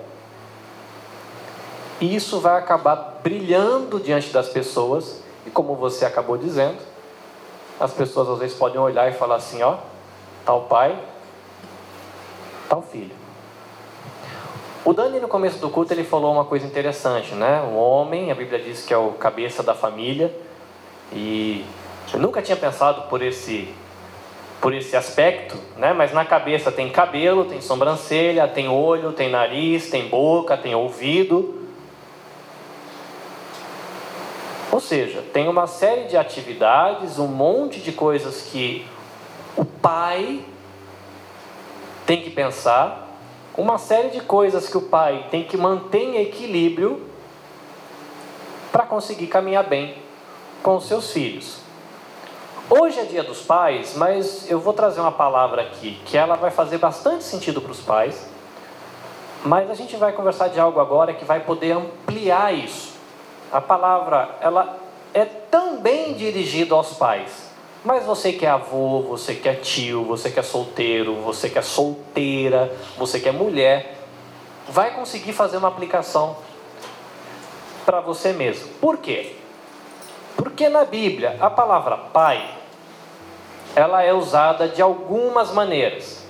e 1.99 2.15
isso 2.15 2.39
vai 2.39 2.57
acabar 2.57 3.19
brilhando 3.23 3.99
diante 3.99 4.29
das 4.29 4.47
pessoas, 4.49 5.21
e 5.45 5.49
como 5.49 5.75
você 5.75 6.05
acabou 6.05 6.37
dizendo, 6.37 6.77
as 7.79 7.91
pessoas 7.91 8.29
às 8.29 8.39
vezes 8.39 8.55
podem 8.55 8.79
olhar 8.79 9.09
e 9.09 9.13
falar 9.13 9.35
assim: 9.35 9.61
ó, 9.63 9.77
tal 10.45 10.61
pai, 10.61 10.97
tal 12.69 12.81
filho. 12.81 13.15
O 14.85 14.93
Dani, 14.93 15.19
no 15.19 15.27
começo 15.27 15.59
do 15.59 15.69
culto, 15.69 15.93
ele 15.93 16.03
falou 16.03 16.31
uma 16.31 16.45
coisa 16.45 16.65
interessante, 16.65 17.33
né? 17.33 17.61
O 17.61 17.75
homem, 17.75 18.31
a 18.31 18.35
Bíblia 18.35 18.59
diz 18.59 18.85
que 18.85 18.93
é 18.93 18.97
o 18.97 19.11
cabeça 19.13 19.61
da 19.61 19.73
família, 19.73 20.33
e 21.11 21.65
eu 22.13 22.19
nunca 22.19 22.41
tinha 22.41 22.55
pensado 22.55 23.09
por 23.09 23.21
esse 23.21 23.73
por 24.61 24.73
esse 24.73 24.95
aspecto, 24.95 25.57
né? 25.77 25.93
Mas 25.93 26.13
na 26.13 26.25
cabeça 26.25 26.71
tem 26.71 26.89
cabelo, 26.89 27.45
tem 27.45 27.61
sobrancelha, 27.61 28.47
tem 28.47 28.67
olho, 28.67 29.13
tem 29.13 29.29
nariz, 29.29 29.89
tem 29.89 30.07
boca, 30.07 30.57
tem 30.57 30.73
ouvido. 30.73 31.67
Ou 34.71 34.79
seja, 34.79 35.23
tem 35.33 35.47
uma 35.47 35.67
série 35.67 36.05
de 36.05 36.17
atividades, 36.17 37.19
um 37.19 37.27
monte 37.27 37.79
de 37.79 37.91
coisas 37.91 38.41
que 38.43 38.85
o 39.55 39.65
pai 39.65 40.43
tem 42.05 42.21
que 42.21 42.29
pensar, 42.29 43.19
uma 43.55 43.77
série 43.77 44.09
de 44.09 44.21
coisas 44.21 44.69
que 44.69 44.77
o 44.77 44.81
pai 44.81 45.25
tem 45.31 45.43
que 45.43 45.57
manter 45.57 45.99
em 45.99 46.17
equilíbrio 46.21 47.01
para 48.71 48.85
conseguir 48.85 49.27
caminhar 49.27 49.63
bem 49.63 49.95
com 50.61 50.75
os 50.75 50.87
seus 50.87 51.11
filhos. 51.11 51.66
Hoje 52.69 52.99
é 52.99 53.05
dia 53.05 53.23
dos 53.23 53.41
pais, 53.43 53.95
mas 53.95 54.51
eu 54.51 54.59
vou 54.59 54.73
trazer 54.73 54.99
uma 54.99 55.11
palavra 55.11 55.61
aqui 55.61 56.01
que 56.05 56.17
ela 56.17 56.35
vai 56.35 56.51
fazer 56.51 56.77
bastante 56.77 57.23
sentido 57.23 57.61
para 57.61 57.71
os 57.71 57.79
pais, 57.79 58.27
mas 59.45 59.71
a 59.71 59.73
gente 59.73 59.95
vai 59.95 60.11
conversar 60.11 60.49
de 60.49 60.59
algo 60.59 60.77
agora 60.81 61.13
que 61.13 61.23
vai 61.23 61.39
poder 61.39 61.71
ampliar 61.71 62.53
isso. 62.53 62.91
A 63.53 63.61
palavra, 63.61 64.35
ela 64.41 64.77
é 65.13 65.23
também 65.23 66.13
dirigida 66.13 66.75
aos 66.75 66.91
pais. 66.91 67.47
Mas 67.85 68.03
você 68.03 68.33
que 68.33 68.45
é 68.45 68.49
avô, 68.49 69.01
você 69.01 69.33
que 69.33 69.47
é 69.47 69.53
tio, 69.53 70.03
você 70.03 70.29
que 70.29 70.39
é 70.41 70.43
solteiro, 70.43 71.15
você 71.21 71.49
que 71.49 71.57
é 71.57 71.61
solteira, 71.61 72.75
você 72.97 73.17
que 73.17 73.29
é 73.29 73.31
mulher, 73.31 73.95
vai 74.67 74.93
conseguir 74.93 75.31
fazer 75.31 75.55
uma 75.55 75.69
aplicação 75.69 76.35
para 77.85 78.01
você 78.01 78.33
mesmo. 78.33 78.67
Por 78.81 78.97
quê? 78.97 79.37
Porque 80.37 80.69
na 80.69 80.85
Bíblia 80.85 81.35
a 81.41 81.49
palavra 81.49 81.97
pai 81.97 82.57
ela 83.75 84.01
é 84.01 84.13
usada 84.13 84.67
de 84.67 84.81
algumas 84.81 85.51
maneiras. 85.51 86.25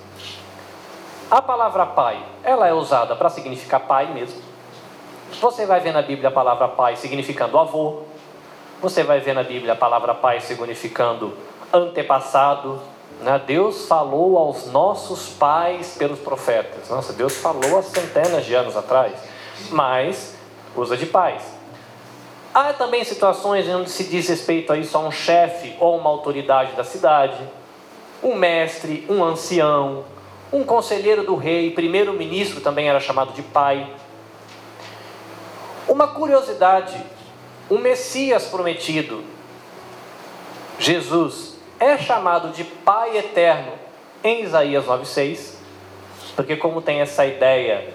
A 1.30 1.40
palavra 1.40 1.86
pai, 1.86 2.22
ela 2.42 2.66
é 2.66 2.72
usada 2.72 3.14
para 3.14 3.28
significar 3.28 3.80
pai 3.80 4.12
mesmo. 4.12 4.40
Você 5.40 5.66
vai 5.66 5.80
ver 5.80 5.92
na 5.92 6.02
Bíblia 6.02 6.28
a 6.28 6.32
palavra 6.32 6.68
pai 6.68 6.96
significando 6.96 7.58
avô. 7.58 8.02
Você 8.80 9.02
vai 9.02 9.20
ver 9.20 9.34
na 9.34 9.42
Bíblia 9.42 9.74
a 9.74 9.76
palavra 9.76 10.14
pai 10.14 10.40
significando 10.40 11.36
antepassado. 11.72 12.80
Né? 13.20 13.40
Deus 13.46 13.86
falou 13.86 14.38
aos 14.38 14.66
nossos 14.66 15.28
pais 15.30 15.96
pelos 15.98 16.18
profetas. 16.18 16.88
Nossa, 16.88 17.12
Deus 17.12 17.36
falou 17.36 17.78
há 17.78 17.82
centenas 17.82 18.44
de 18.44 18.54
anos 18.54 18.76
atrás. 18.76 19.14
Mas 19.70 20.34
usa 20.76 20.96
de 20.96 21.06
pais. 21.06 21.57
Há 22.60 22.72
também 22.72 23.04
situações 23.04 23.68
onde 23.68 23.88
se 23.88 24.02
diz 24.02 24.28
respeito 24.28 24.72
a 24.72 24.76
isso 24.76 24.98
a 24.98 25.00
um 25.00 25.12
chefe 25.12 25.76
ou 25.78 25.96
uma 25.96 26.10
autoridade 26.10 26.72
da 26.72 26.82
cidade, 26.82 27.38
um 28.20 28.34
mestre, 28.34 29.06
um 29.08 29.22
ancião, 29.22 30.04
um 30.52 30.64
conselheiro 30.64 31.22
do 31.22 31.36
rei, 31.36 31.70
primeiro-ministro 31.70 32.60
também 32.60 32.88
era 32.88 32.98
chamado 32.98 33.32
de 33.32 33.42
pai. 33.42 33.88
Uma 35.86 36.08
curiosidade: 36.08 37.00
o 37.70 37.78
Messias 37.78 38.46
prometido, 38.46 39.22
Jesus, 40.80 41.60
é 41.78 41.96
chamado 41.96 42.48
de 42.50 42.64
Pai 42.64 43.18
eterno 43.18 43.74
em 44.24 44.42
Isaías 44.42 44.84
9,6, 44.84 45.54
porque, 46.34 46.56
como 46.56 46.82
tem 46.82 47.02
essa 47.02 47.24
ideia 47.24 47.94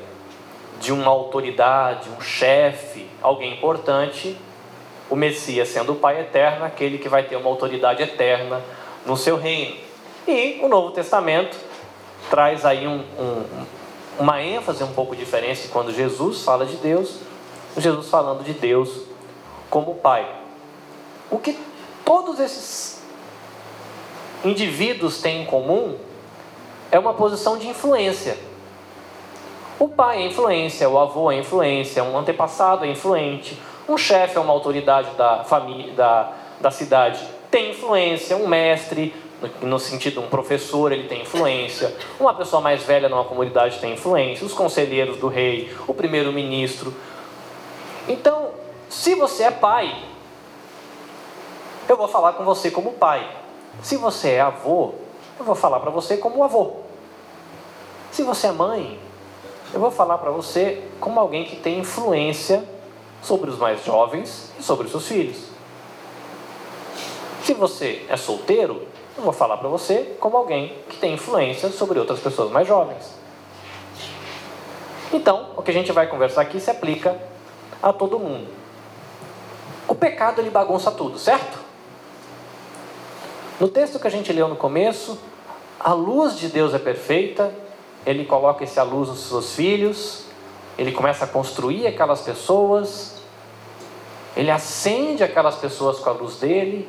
de 0.79 0.93
uma 0.93 1.12
autoridade, 1.12 2.08
um 2.10 2.22
chefe, 2.22 3.05
alguém 3.22 3.55
importante, 3.55 4.38
o 5.13 5.15
Messias 5.15 5.67
sendo 5.67 5.93
o 5.93 5.96
Pai 5.96 6.22
eterno, 6.22 6.65
aquele 6.65 6.98
que 6.98 7.08
vai 7.08 7.22
ter 7.22 7.36
uma 7.36 7.48
autoridade 7.48 8.01
eterna 8.01 8.63
no 9.05 9.15
seu 9.15 9.38
reino. 9.38 9.75
E 10.27 10.60
o 10.63 10.67
Novo 10.67 10.89
Testamento 10.89 11.55
traz 12.32 12.65
aí 12.65 12.88
um, 12.88 13.03
um, 13.20 13.65
uma 14.17 14.41
ênfase 14.41 14.84
um 14.84 14.91
pouco 14.91 15.15
diferente 15.15 15.67
quando 15.67 15.93
Jesus 15.93 16.41
fala 16.41 16.65
de 16.65 16.77
Deus, 16.77 17.20
Jesus 17.77 18.10
falando 18.10 18.43
de 18.43 18.53
Deus 18.53 19.01
como 19.70 19.93
Pai. 19.93 20.27
O 21.29 21.38
que 21.38 21.60
todos 22.03 22.39
esses 22.39 23.03
indivíduos 24.43 25.22
têm 25.22 25.43
em 25.43 25.46
comum 25.46 25.96
é 26.91 26.98
uma 26.98 27.13
posição 27.13 27.55
de 27.55 27.67
influência. 27.67 28.36
O 29.77 29.89
pai 29.89 30.24
é 30.24 30.27
influência, 30.27 30.89
o 30.89 30.98
avô 30.98 31.32
é 31.32 31.38
influência, 31.38 32.03
um 32.03 32.17
antepassado 32.17 32.84
é 32.84 32.88
influente, 32.89 33.60
um 33.87 33.97
chefe 33.97 34.37
é 34.37 34.39
uma 34.39 34.53
autoridade 34.53 35.09
da 35.15 35.43
família, 35.43 35.93
da, 35.93 36.31
da 36.59 36.71
cidade, 36.71 37.19
tem 37.51 37.71
influência, 37.71 38.37
um 38.37 38.47
mestre, 38.47 39.13
no 39.61 39.77
sentido 39.77 40.21
um 40.21 40.27
professor, 40.27 40.91
ele 40.91 41.07
tem 41.07 41.21
influência, 41.21 41.93
uma 42.19 42.33
pessoa 42.33 42.61
mais 42.61 42.83
velha 42.83 43.09
numa 43.09 43.25
comunidade 43.25 43.79
tem 43.79 43.93
influência, 43.93 44.45
os 44.45 44.53
conselheiros 44.53 45.17
do 45.17 45.27
rei, 45.27 45.75
o 45.87 45.93
primeiro-ministro. 45.93 46.93
Então, 48.07 48.51
se 48.89 49.15
você 49.15 49.43
é 49.43 49.51
pai, 49.51 49.93
eu 51.89 51.97
vou 51.97 52.07
falar 52.07 52.33
com 52.33 52.43
você 52.43 52.71
como 52.71 52.93
pai. 52.93 53.29
Se 53.81 53.97
você 53.97 54.31
é 54.31 54.41
avô, 54.41 54.93
eu 55.37 55.45
vou 55.45 55.55
falar 55.55 55.79
para 55.79 55.91
você 55.91 56.15
como 56.15 56.43
avô. 56.43 56.77
Se 58.11 58.23
você 58.23 58.47
é 58.47 58.51
mãe, 58.51 58.99
eu 59.73 59.79
vou 59.79 59.91
falar 59.91 60.19
para 60.19 60.31
você 60.31 60.83
como 60.99 61.19
alguém 61.19 61.43
que 61.43 61.55
tem 61.55 61.79
influência 61.79 62.63
sobre 63.23 63.49
os 63.49 63.57
mais 63.57 63.83
jovens 63.83 64.51
e 64.59 64.63
sobre 64.63 64.85
os 64.85 64.91
seus 64.91 65.07
filhos. 65.07 65.37
Se 67.43 67.53
você 67.53 68.05
é 68.07 68.15
solteiro, 68.15 68.87
eu 69.17 69.23
vou 69.23 69.33
falar 69.33 69.57
para 69.57 69.69
você 69.69 70.15
como 70.19 70.37
alguém 70.37 70.77
que 70.89 70.97
tem 70.97 71.13
influência 71.13 71.69
sobre 71.69 71.99
outras 71.99 72.19
pessoas 72.19 72.51
mais 72.51 72.67
jovens. 72.67 73.13
Então, 75.11 75.51
o 75.55 75.61
que 75.61 75.71
a 75.71 75.73
gente 75.73 75.91
vai 75.91 76.07
conversar 76.07 76.41
aqui 76.41 76.59
se 76.59 76.71
aplica 76.71 77.19
a 77.81 77.93
todo 77.93 78.17
mundo. 78.17 78.47
O 79.87 79.93
pecado 79.93 80.41
ele 80.41 80.49
bagunça 80.49 80.89
tudo, 80.89 81.19
certo? 81.19 81.59
No 83.59 83.67
texto 83.67 83.99
que 83.99 84.07
a 84.07 84.11
gente 84.11 84.33
leu 84.33 84.47
no 84.47 84.55
começo, 84.55 85.19
a 85.79 85.93
luz 85.93 86.39
de 86.39 86.47
Deus 86.47 86.73
é 86.73 86.79
perfeita, 86.79 87.53
ele 88.05 88.25
coloca 88.25 88.63
essa 88.63 88.83
luz 88.83 89.09
nos 89.09 89.19
seus 89.19 89.53
filhos, 89.55 90.25
ele 90.77 90.91
começa 90.91 91.25
a 91.25 91.27
construir 91.27 91.85
aquelas 91.85 92.21
pessoas, 92.21 93.12
ele 94.35 94.49
acende 94.49 95.23
aquelas 95.23 95.55
pessoas 95.55 95.99
com 95.99 96.09
a 96.09 96.13
luz 96.13 96.37
dele, 96.37 96.87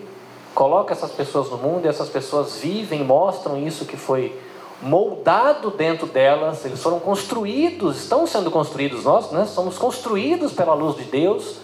coloca 0.54 0.92
essas 0.92 1.10
pessoas 1.10 1.50
no 1.50 1.58
mundo 1.58 1.84
e 1.84 1.88
essas 1.88 2.08
pessoas 2.08 2.58
vivem, 2.58 3.04
mostram 3.04 3.58
isso 3.58 3.84
que 3.84 3.96
foi 3.96 4.38
moldado 4.80 5.70
dentro 5.70 6.06
delas, 6.06 6.64
eles 6.64 6.82
foram 6.82 7.00
construídos, 7.00 8.02
estão 8.02 8.26
sendo 8.26 8.50
construídos, 8.50 9.04
nós 9.04 9.30
né, 9.30 9.46
somos 9.46 9.78
construídos 9.78 10.52
pela 10.52 10.74
luz 10.74 10.96
de 10.96 11.04
Deus, 11.04 11.58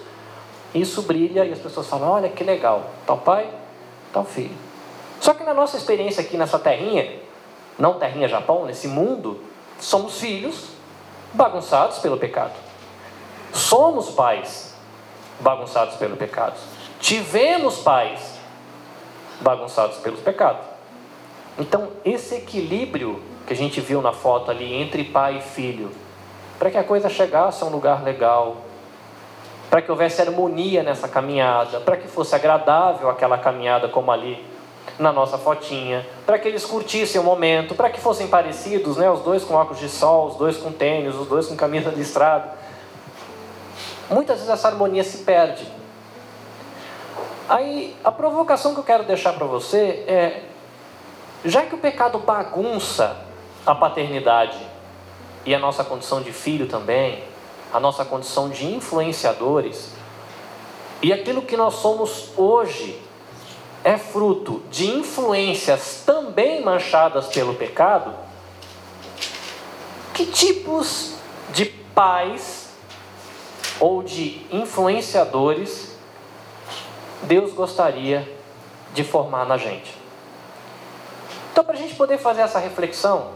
isso 0.75 1.03
brilha 1.03 1.45
e 1.45 1.53
as 1.53 1.59
pessoas 1.59 1.87
falam: 1.87 2.09
olha 2.11 2.29
que 2.29 2.45
legal, 2.45 2.85
tal 3.07 3.19
pai, 3.19 3.49
tal 4.13 4.25
filho. 4.25 4.55
Só 5.21 5.35
que 5.35 5.45
na 5.45 5.53
nossa 5.53 5.77
experiência 5.77 6.23
aqui 6.23 6.37
nessa 6.37 6.59
terrinha, 6.59 7.21
não 7.79 7.95
terrinha 7.95 8.29
Japão, 8.29 8.65
nesse 8.65 8.89
mundo, 8.89 9.41
somos 9.79 10.19
filhos 10.19 10.69
bagunçados 11.33 11.99
pelo 11.99 12.17
pecado. 12.17 12.55
Somos 13.53 14.11
pais 14.11 14.70
bagunçados 15.41 15.97
pelo 15.97 16.17
pecado. 16.17 16.59
Tivemos 17.01 17.79
pais 17.79 18.39
bagunçados 19.41 19.99
pelos 19.99 20.21
pecados. 20.21 20.63
Então, 21.59 21.89
esse 22.05 22.37
equilíbrio 22.37 23.23
que 23.47 23.53
a 23.53 23.57
gente 23.57 23.81
viu 23.81 24.01
na 24.01 24.13
foto 24.13 24.51
ali 24.51 24.75
entre 24.75 25.05
pai 25.05 25.39
e 25.39 25.41
filho, 25.41 25.91
para 26.59 26.71
que 26.71 26.79
a 26.79 26.85
coisa 26.85 27.09
chegasse 27.09 27.63
a 27.63 27.67
um 27.67 27.71
lugar 27.71 28.05
legal, 28.05 28.59
para 29.69 29.81
que 29.81 29.91
houvesse 29.91 30.21
harmonia 30.21 30.83
nessa 30.83 31.09
caminhada, 31.09 31.81
para 31.81 31.97
que 31.97 32.09
fosse 32.09 32.35
agradável 32.35 33.09
aquela 33.09 33.39
caminhada 33.39 33.89
como 33.89 34.11
ali 34.11 34.45
na 34.99 35.13
nossa 35.13 35.39
fotinha, 35.39 36.07
para 36.27 36.39
que 36.39 36.49
eles 36.49 36.65
curtissem 36.65 37.21
o 37.21 37.25
momento, 37.25 37.75
para 37.75 37.89
que 37.89 38.01
fossem 38.01 38.27
parecidos, 38.27 38.97
né, 38.97 39.11
os 39.11 39.21
dois 39.21 39.45
com 39.45 39.55
óculos 39.55 39.81
de 39.81 39.89
sol, 39.89 40.29
os 40.29 40.37
dois 40.37 40.57
com 40.57 40.73
tênis, 40.73 41.15
os 41.15 41.27
dois 41.27 41.47
com 41.47 41.57
camisa 41.57 41.91
de 41.91 42.01
estrada. 42.01 42.60
Muitas 44.11 44.39
vezes 44.39 44.53
essa 44.53 44.67
harmonia 44.67 45.05
se 45.05 45.19
perde. 45.19 45.67
Aí 47.49 47.97
a 48.03 48.11
provocação 48.11 48.75
que 48.75 48.81
eu 48.81 48.85
quero 48.85 49.05
deixar 49.05 49.33
para 49.35 49.47
você 49.47 50.05
é: 50.07 50.43
já 51.45 51.63
que 51.63 51.75
o 51.77 51.79
pecado 51.79 52.19
bagunça 52.19 53.17
a 53.65 53.75
paternidade 53.75 54.59
e 55.47 55.55
a 55.55 55.59
nossa 55.59 55.85
condição 55.85 56.21
de 56.23 56.33
filho 56.33 56.67
também, 56.67 57.23
a 57.73 57.79
nossa 57.79 58.05
condição 58.05 58.49
de 58.51 58.67
influenciadores, 58.67 59.93
e 61.01 61.13
aquilo 61.13 61.43
que 61.43 61.57
nós 61.57 61.75
somos 61.75 62.31
hoje 62.37 63.01
é 63.85 63.97
fruto 63.97 64.63
de 64.71 64.91
influências 64.91 66.03
também 66.05 66.63
manchadas 66.63 67.29
pelo 67.29 67.55
pecado, 67.55 68.13
que 70.13 70.27
tipos 70.27 71.15
de 71.53 71.65
pais 71.65 72.70
ou 73.81 74.03
de 74.03 74.47
influenciadores 74.53 75.97
Deus 77.23 77.53
gostaria 77.53 78.31
de 78.95 79.03
formar 79.03 79.45
na 79.47 79.57
gente? 79.57 79.97
Então, 81.53 81.65
para 81.65 81.75
a 81.75 81.77
gente 81.77 81.95
poder 81.95 82.19
fazer 82.19 82.43
essa 82.43 82.59
reflexão, 82.59 83.29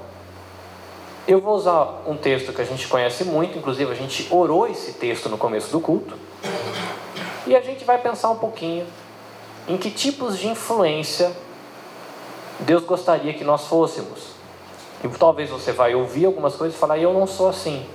eu 1.26 1.40
vou 1.40 1.54
usar 1.54 2.02
um 2.06 2.16
texto 2.16 2.52
que 2.52 2.60
a 2.60 2.64
gente 2.64 2.86
conhece 2.86 3.24
muito, 3.24 3.58
inclusive 3.58 3.90
a 3.90 3.94
gente 3.94 4.28
orou 4.30 4.66
esse 4.66 4.92
texto 4.92 5.28
no 5.28 5.38
começo 5.38 5.70
do 5.72 5.80
culto, 5.80 6.16
e 7.46 7.56
a 7.56 7.60
gente 7.60 7.84
vai 7.84 7.98
pensar 7.98 8.30
um 8.30 8.36
pouquinho 8.36 8.86
em 9.66 9.76
que 9.76 9.90
tipos 9.90 10.38
de 10.38 10.48
influência 10.48 11.34
Deus 12.60 12.84
gostaria 12.84 13.34
que 13.34 13.44
nós 13.44 13.66
fôssemos. 13.66 14.34
E 15.02 15.08
talvez 15.08 15.50
você 15.50 15.72
vai 15.72 15.94
ouvir 15.94 16.24
algumas 16.24 16.54
coisas 16.54 16.76
e 16.76 16.80
falar, 16.80 16.98
eu 16.98 17.12
não 17.12 17.26
sou 17.26 17.48
assim. 17.48 17.86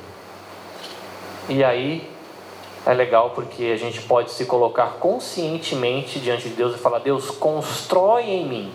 E 1.48 1.64
aí 1.64 2.08
é 2.86 2.94
legal 2.94 3.32
porque 3.32 3.66
a 3.66 3.78
gente 3.78 4.02
pode 4.02 4.32
se 4.32 4.46
colocar 4.46 4.98
conscientemente 5.00 6.20
diante 6.20 6.50
de 6.50 6.56
Deus 6.56 6.76
e 6.76 6.78
falar, 6.78 7.00
Deus, 7.00 7.30
constrói 7.30 8.24
em 8.24 8.46
mim 8.46 8.74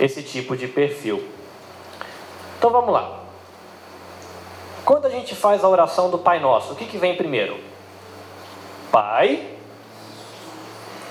esse 0.00 0.22
tipo 0.22 0.56
de 0.56 0.66
perfil. 0.66 1.22
Então 2.58 2.70
vamos 2.70 2.92
lá. 2.92 3.20
Quando 4.84 5.06
a 5.06 5.10
gente 5.10 5.34
faz 5.34 5.64
a 5.64 5.68
oração 5.68 6.10
do 6.10 6.18
Pai 6.18 6.40
Nosso, 6.40 6.72
o 6.72 6.76
que, 6.76 6.84
que 6.84 6.98
vem 6.98 7.16
primeiro? 7.16 7.58
Pai 8.90 9.54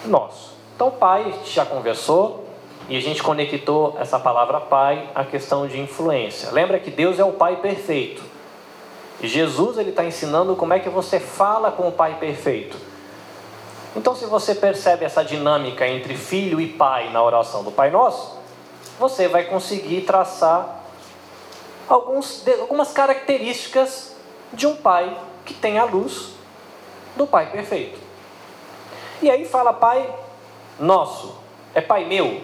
nosso. 0.05 0.53
Então, 0.75 0.91
Pai 0.91 1.33
já 1.45 1.65
conversou 1.65 2.45
e 2.89 2.97
a 2.97 2.99
gente 2.99 3.23
conectou 3.23 3.95
essa 3.99 4.19
palavra 4.19 4.59
Pai 4.59 5.09
à 5.15 5.23
questão 5.23 5.67
de 5.67 5.79
influência. 5.79 6.51
Lembra 6.51 6.79
que 6.79 6.91
Deus 6.91 7.19
é 7.19 7.23
o 7.23 7.31
Pai 7.31 7.57
perfeito. 7.57 8.21
Jesus 9.21 9.77
ele 9.77 9.91
está 9.91 10.03
ensinando 10.03 10.55
como 10.55 10.73
é 10.73 10.79
que 10.79 10.89
você 10.89 11.19
fala 11.19 11.71
com 11.71 11.87
o 11.87 11.91
Pai 11.91 12.17
perfeito. 12.19 12.77
Então, 13.95 14.15
se 14.15 14.25
você 14.25 14.55
percebe 14.55 15.05
essa 15.05 15.23
dinâmica 15.23 15.87
entre 15.87 16.15
filho 16.15 16.59
e 16.59 16.67
pai 16.67 17.11
na 17.11 17.21
oração 17.21 17.63
do 17.63 17.71
Pai 17.71 17.91
Nosso, 17.91 18.39
você 18.99 19.27
vai 19.27 19.45
conseguir 19.45 20.01
traçar 20.01 20.83
alguns, 21.87 22.43
algumas 22.59 22.91
características 22.91 24.15
de 24.51 24.65
um 24.65 24.75
pai 24.75 25.15
que 25.45 25.53
tem 25.53 25.77
a 25.77 25.83
luz 25.83 26.33
do 27.15 27.27
Pai 27.27 27.51
perfeito. 27.51 27.99
E 29.21 29.29
aí 29.29 29.45
fala 29.45 29.73
Pai 29.73 30.11
Nosso. 30.79 31.37
É 31.75 31.81
Pai 31.81 32.05
meu? 32.05 32.41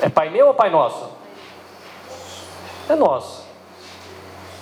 É 0.00 0.08
Pai 0.08 0.30
meu 0.30 0.48
ou 0.48 0.54
Pai 0.54 0.70
Nosso? 0.70 1.10
É 2.88 2.94
nosso. 2.96 3.39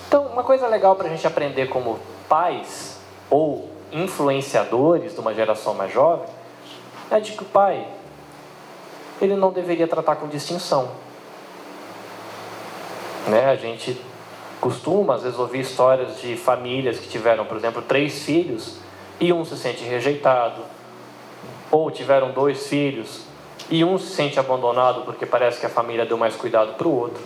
Então, 0.08 0.24
uma 0.24 0.42
coisa 0.42 0.66
legal 0.66 0.96
para 0.96 1.06
a 1.06 1.10
gente 1.10 1.26
aprender 1.26 1.68
como 1.68 2.00
pais 2.26 2.98
ou 3.28 3.68
influenciadores 3.92 5.12
de 5.12 5.20
uma 5.20 5.34
geração 5.34 5.74
mais 5.74 5.92
jovem 5.92 6.26
é 7.10 7.20
de 7.20 7.32
que 7.32 7.42
o 7.42 7.46
pai 7.46 7.86
ele 9.20 9.36
não 9.36 9.52
deveria 9.52 9.86
tratar 9.86 10.16
com 10.16 10.26
distinção. 10.26 10.90
Né? 13.26 13.50
A 13.50 13.56
gente 13.56 14.00
costuma 14.58 15.16
às 15.16 15.24
vezes 15.24 15.38
ouvir 15.38 15.60
histórias 15.60 16.18
de 16.22 16.36
famílias 16.36 16.98
que 16.98 17.06
tiveram, 17.06 17.44
por 17.44 17.58
exemplo, 17.58 17.82
três 17.82 18.22
filhos 18.22 18.78
e 19.20 19.30
um 19.30 19.44
se 19.44 19.58
sente 19.58 19.84
rejeitado, 19.84 20.62
ou 21.70 21.90
tiveram 21.90 22.30
dois 22.30 22.66
filhos 22.66 23.24
e 23.68 23.84
um 23.84 23.98
se 23.98 24.06
sente 24.06 24.40
abandonado 24.40 25.02
porque 25.02 25.26
parece 25.26 25.60
que 25.60 25.66
a 25.66 25.68
família 25.68 26.06
deu 26.06 26.16
mais 26.16 26.34
cuidado 26.34 26.72
para 26.78 26.88
o 26.88 26.98
outro, 26.98 27.22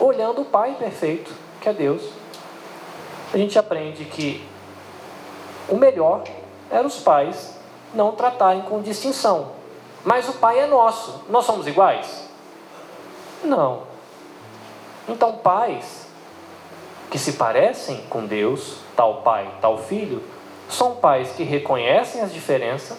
olhando 0.00 0.40
o 0.40 0.44
Pai 0.46 0.76
perfeito, 0.78 1.44
que 1.66 1.70
é 1.70 1.72
Deus, 1.72 2.02
a 3.34 3.36
gente 3.36 3.58
aprende 3.58 4.04
que 4.04 4.46
o 5.68 5.76
melhor 5.76 6.22
era 6.70 6.86
os 6.86 7.00
pais 7.00 7.56
não 7.92 8.12
tratarem 8.12 8.62
com 8.62 8.80
distinção. 8.80 9.50
Mas 10.04 10.28
o 10.28 10.34
Pai 10.34 10.60
é 10.60 10.66
nosso. 10.68 11.24
Nós 11.28 11.44
somos 11.44 11.66
iguais? 11.66 12.28
Não. 13.42 13.82
Então, 15.08 15.38
pais 15.38 16.06
que 17.10 17.18
se 17.18 17.32
parecem 17.32 18.04
com 18.08 18.24
Deus, 18.26 18.76
tal 18.94 19.22
pai, 19.22 19.50
tal 19.60 19.78
filho, 19.78 20.22
são 20.68 20.94
pais 20.94 21.32
que 21.32 21.42
reconhecem 21.42 22.20
as 22.20 22.32
diferenças, 22.32 22.98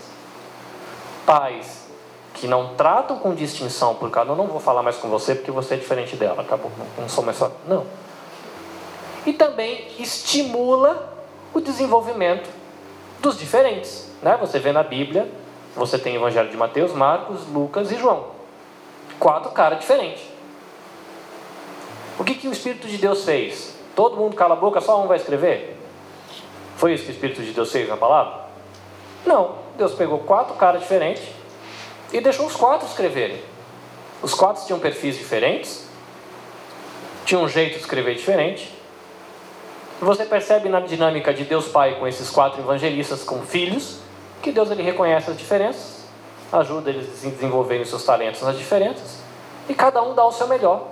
pais 1.25 1.88
que 2.34 2.47
não 2.47 2.75
tratam 2.75 3.17
com 3.19 3.34
distinção 3.34 3.95
por 3.95 4.10
causa, 4.10 4.32
eu 4.32 4.36
não 4.36 4.47
vou 4.47 4.60
falar 4.60 4.84
mais 4.84 4.97
com 4.97 5.08
você 5.10 5.36
porque 5.36 5.51
você 5.51 5.75
é 5.75 5.77
diferente 5.77 6.15
dela, 6.17 6.41
acabou, 6.41 6.71
não, 6.77 7.03
não 7.03 7.10
sou 7.10 7.23
mais 7.23 7.38
só. 7.38 7.51
Não. 7.65 8.07
E 9.28 9.34
também 9.34 9.90
estimula 10.00 11.13
o 11.54 11.60
desenvolvimento 11.60 12.50
dos 13.20 13.38
diferentes. 13.38 14.10
Né? 14.22 14.38
Você 14.40 14.58
vê 14.58 14.72
na 14.72 14.84
Bíblia, 14.84 15.30
você 15.76 16.00
tem 16.00 16.13
o 16.13 16.22
Evangelho 16.22 16.50
de 16.50 16.56
Mateus, 16.56 16.94
Marcos, 16.94 17.46
Lucas 17.48 17.92
e 17.92 17.98
João. 17.98 18.28
Quatro 19.20 19.52
caras 19.52 19.80
diferentes. 19.80 20.24
O 22.18 22.24
que, 22.24 22.36
que 22.36 22.48
o 22.48 22.54
Espírito 22.54 22.88
de 22.88 22.98
Deus 22.98 23.26
fez? 23.26 23.76
Todo 23.94 24.16
mundo 24.16 24.34
cala 24.34 24.54
a 24.54 24.58
boca, 24.58 24.80
só 24.80 25.04
um 25.04 25.08
vai 25.08 25.18
escrever? 25.18 25.78
Foi 26.78 26.94
isso 26.94 27.04
que 27.04 27.12
o 27.12 27.13
Espírito 27.13 27.42
de 27.42 27.52
Deus 27.52 27.70
fez 27.70 27.90
na 27.90 27.98
palavra? 27.98 28.46
Não. 29.26 29.68
Deus 29.78 29.94
pegou 29.94 30.20
quatro 30.20 30.56
caras 30.56 30.82
diferentes 30.82 31.24
e 32.13 32.22
deixou 32.22 32.48
os 32.48 32.56
quatro 32.56 32.88
escreverem. 32.88 33.42
Os 34.22 34.34
quatro 34.34 34.66
tinham 34.66 34.80
perfis 34.80 35.18
diferentes, 35.18 35.86
tinham 37.26 37.44
um 37.44 37.50
jeito 37.50 37.74
de 37.74 37.82
escrever 37.82 38.16
diferente. 38.16 38.77
Você 40.00 40.26
percebe 40.26 40.70
na 40.70 40.80
dinâmica 40.80 41.34
de 41.34 41.44
Deus 41.44 41.68
Pai 41.68 41.96
com 41.96 42.08
esses 42.08 42.30
quatro 42.30 42.62
evangelistas 42.62 43.24
como 43.24 43.44
filhos, 43.44 43.98
que 44.44 44.52
Deus 44.52 44.70
ele 44.70 44.84
reconhece 44.84 45.32
as 45.32 45.38
diferenças, 45.38 46.06
ajuda 46.52 46.92
eles 46.92 47.26
a 47.26 47.30
desenvolverem 47.30 47.84
seus 47.84 48.04
talentos 48.04 48.42
nas 48.44 48.56
diferenças, 48.58 49.20
e 49.68 49.74
cada 49.74 50.02
um 50.04 50.14
dá 50.14 50.24
o 50.24 50.32
seu 50.32 50.48
melhor, 50.48 50.88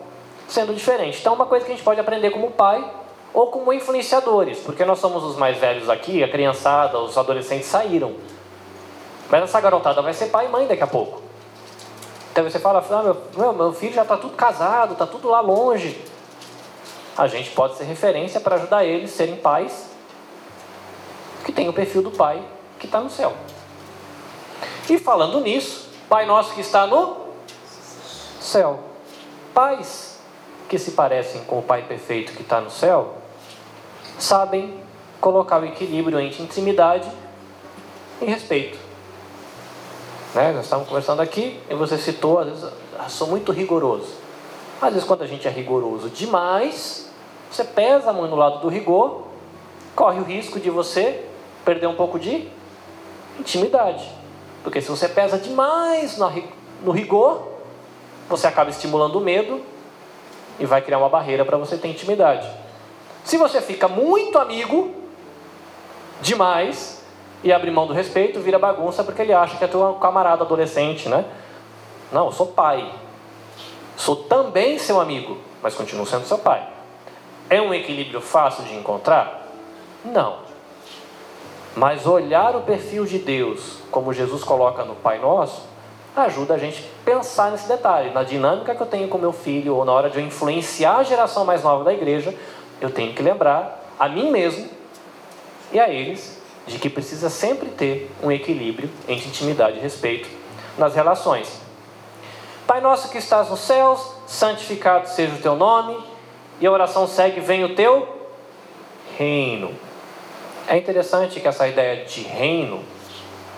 sendo 0.47 0.73
diferente. 0.73 1.19
Então, 1.21 1.35
uma 1.35 1.45
coisa 1.45 1.63
que 1.63 1.71
a 1.71 1.75
gente 1.75 1.83
pode 1.83 1.99
aprender 1.99 2.31
como 2.31 2.49
pai 2.49 2.83
ou 3.31 3.47
como 3.47 3.71
influenciadores, 3.71 4.59
porque 4.59 4.83
nós 4.83 4.97
somos 4.97 5.23
os 5.23 5.35
mais 5.35 5.57
velhos 5.57 5.87
aqui, 5.87 6.23
a 6.23 6.27
criançada, 6.27 6.97
os 6.97 7.15
adolescentes 7.15 7.67
saíram. 7.67 8.15
Mas 9.29 9.43
essa 9.43 9.61
garotada 9.61 10.01
vai 10.01 10.13
ser 10.13 10.27
pai 10.27 10.47
e 10.47 10.49
mãe 10.49 10.65
daqui 10.65 10.83
a 10.83 10.87
pouco. 10.87 11.21
Então 12.31 12.43
você 12.43 12.59
fala, 12.59 12.83
ah, 12.89 13.15
meu, 13.37 13.53
meu 13.53 13.71
filho 13.71 13.93
já 13.93 14.01
está 14.01 14.17
tudo 14.17 14.35
casado, 14.35 14.93
está 14.93 15.05
tudo 15.05 15.29
lá 15.29 15.41
longe. 15.41 16.01
A 17.17 17.27
gente 17.27 17.51
pode 17.51 17.77
ser 17.77 17.85
referência 17.85 18.39
para 18.39 18.55
ajudar 18.55 18.83
eles 18.85 19.13
a 19.13 19.15
serem 19.15 19.37
pais 19.37 19.89
que 21.45 21.51
tem 21.51 21.69
o 21.69 21.73
perfil 21.73 22.01
do 22.01 22.11
pai 22.11 22.43
que 22.79 22.85
está 22.85 22.99
no 22.99 23.09
céu. 23.09 23.33
E 24.89 24.97
falando 24.97 25.39
nisso, 25.39 25.85
Pai 26.07 26.25
nosso 26.25 26.53
que 26.53 26.61
está 26.61 26.85
no 26.85 27.17
céu. 28.39 28.79
Pais 29.53 30.19
que 30.69 30.77
se 30.77 30.91
parecem 30.91 31.43
com 31.45 31.59
o 31.59 31.63
Pai 31.63 31.83
perfeito 31.83 32.33
que 32.33 32.41
está 32.41 32.61
no 32.61 32.69
céu, 32.69 33.15
sabem 34.19 34.79
colocar 35.19 35.61
o 35.61 35.65
equilíbrio 35.65 36.19
entre 36.19 36.43
intimidade 36.43 37.09
e 38.21 38.25
respeito. 38.25 38.77
Né? 40.33 40.51
Nós 40.51 40.65
estávamos 40.65 40.89
conversando 40.89 41.21
aqui 41.21 41.59
e 41.69 41.73
você 41.73 41.97
citou, 41.97 42.39
às 42.39 42.47
vezes, 42.47 42.73
ah, 42.99 43.09
sou 43.09 43.27
muito 43.27 43.51
rigoroso. 43.51 44.13
Às 44.81 44.93
vezes, 44.93 45.07
quando 45.07 45.23
a 45.23 45.27
gente 45.27 45.47
é 45.47 45.51
rigoroso 45.51 46.09
demais, 46.09 47.04
você 47.51 47.63
pesa 47.63 48.09
a 48.09 48.13
mão 48.13 48.27
no 48.27 48.35
lado 48.35 48.59
do 48.59 48.67
rigor, 48.67 49.27
corre 49.95 50.19
o 50.19 50.23
risco 50.23 50.59
de 50.59 50.69
você 50.69 51.23
perder 51.63 51.87
um 51.87 51.95
pouco 51.95 52.19
de 52.19 52.49
intimidade. 53.39 54.09
Porque 54.63 54.81
se 54.81 54.89
você 54.89 55.07
pesa 55.07 55.37
demais 55.37 56.17
no 56.17 56.91
rigor, 56.91 57.47
você 58.27 58.47
acaba 58.47 58.69
estimulando 58.69 59.17
o 59.17 59.21
medo 59.21 59.61
e 60.59 60.65
vai 60.65 60.81
criar 60.81 60.97
uma 60.97 61.09
barreira 61.09 61.45
para 61.45 61.57
você 61.57 61.77
ter 61.77 61.87
intimidade. 61.87 62.49
Se 63.23 63.37
você 63.37 63.61
fica 63.61 63.87
muito 63.87 64.37
amigo 64.37 64.93
demais 66.21 67.03
e 67.43 67.51
abre 67.51 67.69
mão 67.71 67.85
do 67.87 67.93
respeito, 67.93 68.39
vira 68.39 68.57
bagunça 68.57 69.03
porque 69.03 69.21
ele 69.21 69.33
acha 69.33 69.57
que 69.57 69.63
é 69.63 69.67
teu 69.67 69.93
camarada 69.95 70.43
adolescente, 70.43 71.07
né? 71.09 71.25
Não, 72.11 72.27
eu 72.27 72.31
sou 72.31 72.47
pai. 72.47 72.91
Sou 73.97 74.15
também 74.15 74.77
seu 74.77 74.99
amigo, 74.99 75.37
mas 75.61 75.75
continuo 75.75 76.05
sendo 76.05 76.25
seu 76.25 76.37
pai. 76.37 76.74
É 77.49 77.61
um 77.61 77.73
equilíbrio 77.73 78.21
fácil 78.21 78.63
de 78.63 78.75
encontrar? 78.75 79.47
Não. 80.03 80.37
Mas 81.75 82.05
olhar 82.05 82.55
o 82.55 82.61
perfil 82.61 83.05
de 83.05 83.19
Deus, 83.19 83.79
como 83.91 84.13
Jesus 84.13 84.43
coloca 84.43 84.83
no 84.83 84.95
Pai 84.95 85.19
Nosso, 85.19 85.63
ajuda 86.15 86.53
a 86.53 86.57
gente 86.57 86.81
a 86.81 87.05
pensar 87.05 87.51
nesse 87.51 87.67
detalhe, 87.67 88.11
na 88.11 88.23
dinâmica 88.23 88.73
que 88.73 88.81
eu 88.81 88.87
tenho 88.87 89.07
com 89.07 89.17
meu 89.17 89.33
filho, 89.33 89.75
ou 89.75 89.83
na 89.83 89.91
hora 89.91 90.09
de 90.09 90.17
eu 90.17 90.25
influenciar 90.25 90.97
a 90.97 91.03
geração 91.03 91.43
mais 91.43 91.61
nova 91.61 91.83
da 91.83 91.93
igreja, 91.93 92.33
eu 92.79 92.89
tenho 92.89 93.13
que 93.13 93.21
lembrar 93.21 93.83
a 93.99 94.07
mim 94.07 94.31
mesmo 94.31 94.69
e 95.71 95.79
a 95.79 95.89
eles 95.89 96.41
de 96.65 96.79
que 96.79 96.89
precisa 96.89 97.29
sempre 97.29 97.69
ter 97.69 98.11
um 98.23 98.31
equilíbrio 98.31 98.89
entre 99.07 99.27
intimidade 99.27 99.77
e 99.77 99.81
respeito 99.81 100.29
nas 100.77 100.95
relações. 100.95 101.61
Pai 102.65 102.81
nosso 102.81 103.09
que 103.09 103.17
estás 103.17 103.49
nos 103.49 103.59
céus, 103.59 104.01
santificado 104.25 105.07
seja 105.07 105.35
o 105.35 105.39
teu 105.39 105.55
nome, 105.55 105.97
e 106.59 106.67
a 106.67 106.71
oração 106.71 107.07
segue: 107.07 107.39
venha 107.39 107.65
o 107.65 107.75
teu 107.75 108.07
reino. 109.17 109.73
É 110.67 110.77
interessante 110.77 111.39
que 111.39 111.47
essa 111.47 111.67
ideia 111.67 112.05
de 112.05 112.21
reino, 112.21 112.83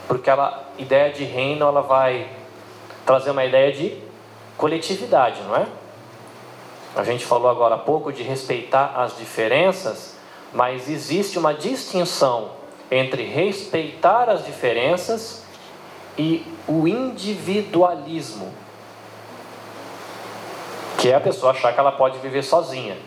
porque 0.07 0.29
a 0.29 0.63
ideia 0.77 1.11
de 1.11 1.23
reino 1.23 1.65
ela 1.65 1.81
vai 1.81 2.27
trazer 3.05 3.31
uma 3.31 3.45
ideia 3.45 3.71
de 3.71 3.97
coletividade, 4.57 5.41
não 5.43 5.55
é? 5.55 5.65
A 6.95 7.03
gente 7.03 7.25
falou 7.25 7.49
agora 7.49 7.75
há 7.75 7.77
pouco 7.77 8.11
de 8.11 8.23
respeitar 8.23 8.93
as 8.97 9.15
diferenças, 9.17 10.15
mas 10.51 10.89
existe 10.89 11.37
uma 11.37 11.53
distinção 11.53 12.51
entre 12.89 13.23
respeitar 13.23 14.29
as 14.29 14.45
diferenças 14.45 15.43
e 16.17 16.45
o 16.67 16.87
individualismo, 16.87 18.51
que 21.07 21.11
é 21.13 21.15
a 21.15 21.21
pessoa 21.21 21.53
achar 21.53 21.73
que 21.73 21.79
ela 21.79 21.93
pode 21.93 22.17
viver 22.19 22.43
sozinha. 22.43 22.97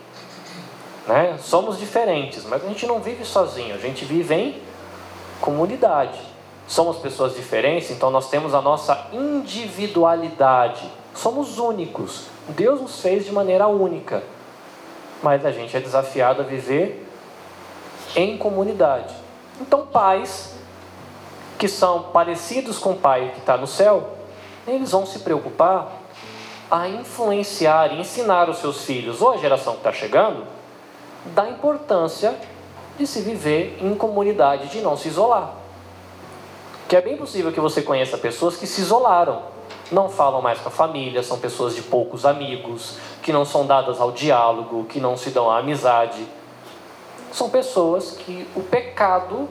Né? 1.07 1.37
Somos 1.39 1.77
diferentes, 1.77 2.43
mas 2.45 2.65
a 2.65 2.67
gente 2.67 2.87
não 2.87 2.99
vive 2.99 3.23
sozinho, 3.23 3.75
a 3.75 3.77
gente 3.77 4.05
vive 4.05 4.33
em 4.33 4.61
comunidade. 5.39 6.19
Somos 6.67 6.97
pessoas 6.97 7.35
diferentes, 7.35 7.91
então 7.91 8.09
nós 8.09 8.27
temos 8.27 8.55
a 8.55 8.61
nossa 8.61 9.05
individualidade. 9.13 10.83
Somos 11.13 11.59
únicos. 11.59 12.25
Deus 12.49 12.81
nos 12.81 12.99
fez 13.01 13.23
de 13.23 13.31
maneira 13.31 13.67
única. 13.67 14.23
Mas 15.21 15.45
a 15.45 15.51
gente 15.51 15.77
é 15.77 15.79
desafiado 15.79 16.41
a 16.41 16.43
viver 16.43 17.07
em 18.15 18.35
comunidade. 18.35 19.13
Então, 19.59 19.85
pais 19.85 20.55
que 21.59 21.67
são 21.67 22.05
parecidos 22.05 22.79
com 22.79 22.93
o 22.93 22.97
pai 22.97 23.29
que 23.35 23.41
está 23.41 23.57
no 23.57 23.67
céu, 23.67 24.09
eles 24.65 24.89
vão 24.89 25.05
se 25.05 25.19
preocupar 25.19 26.00
a 26.71 26.87
influenciar 26.87 27.91
e 27.91 27.99
ensinar 27.99 28.49
os 28.49 28.59
seus 28.59 28.85
filhos, 28.85 29.21
ou 29.21 29.33
a 29.33 29.37
geração 29.37 29.73
que 29.73 29.79
está 29.79 29.91
chegando, 29.91 30.45
da 31.25 31.49
importância 31.49 32.33
de 32.97 33.05
se 33.05 33.21
viver 33.21 33.77
em 33.81 33.93
comunidade, 33.93 34.69
de 34.69 34.79
não 34.79 34.95
se 34.95 35.09
isolar. 35.09 35.53
Que 36.87 36.95
é 36.95 37.01
bem 37.01 37.17
possível 37.17 37.51
que 37.51 37.59
você 37.59 37.81
conheça 37.81 38.17
pessoas 38.17 38.55
que 38.55 38.65
se 38.65 38.79
isolaram, 38.79 39.43
não 39.91 40.07
falam 40.07 40.41
mais 40.41 40.59
com 40.59 40.69
a 40.69 40.71
família, 40.71 41.21
são 41.21 41.37
pessoas 41.37 41.75
de 41.75 41.81
poucos 41.81 42.25
amigos, 42.25 42.97
que 43.21 43.33
não 43.33 43.43
são 43.43 43.65
dadas 43.65 43.99
ao 43.99 44.11
diálogo, 44.11 44.85
que 44.85 45.01
não 45.01 45.17
se 45.17 45.31
dão 45.31 45.51
à 45.51 45.57
amizade. 45.57 46.25
São 47.33 47.49
pessoas 47.49 48.11
que 48.11 48.47
o 48.55 48.61
pecado 48.61 49.49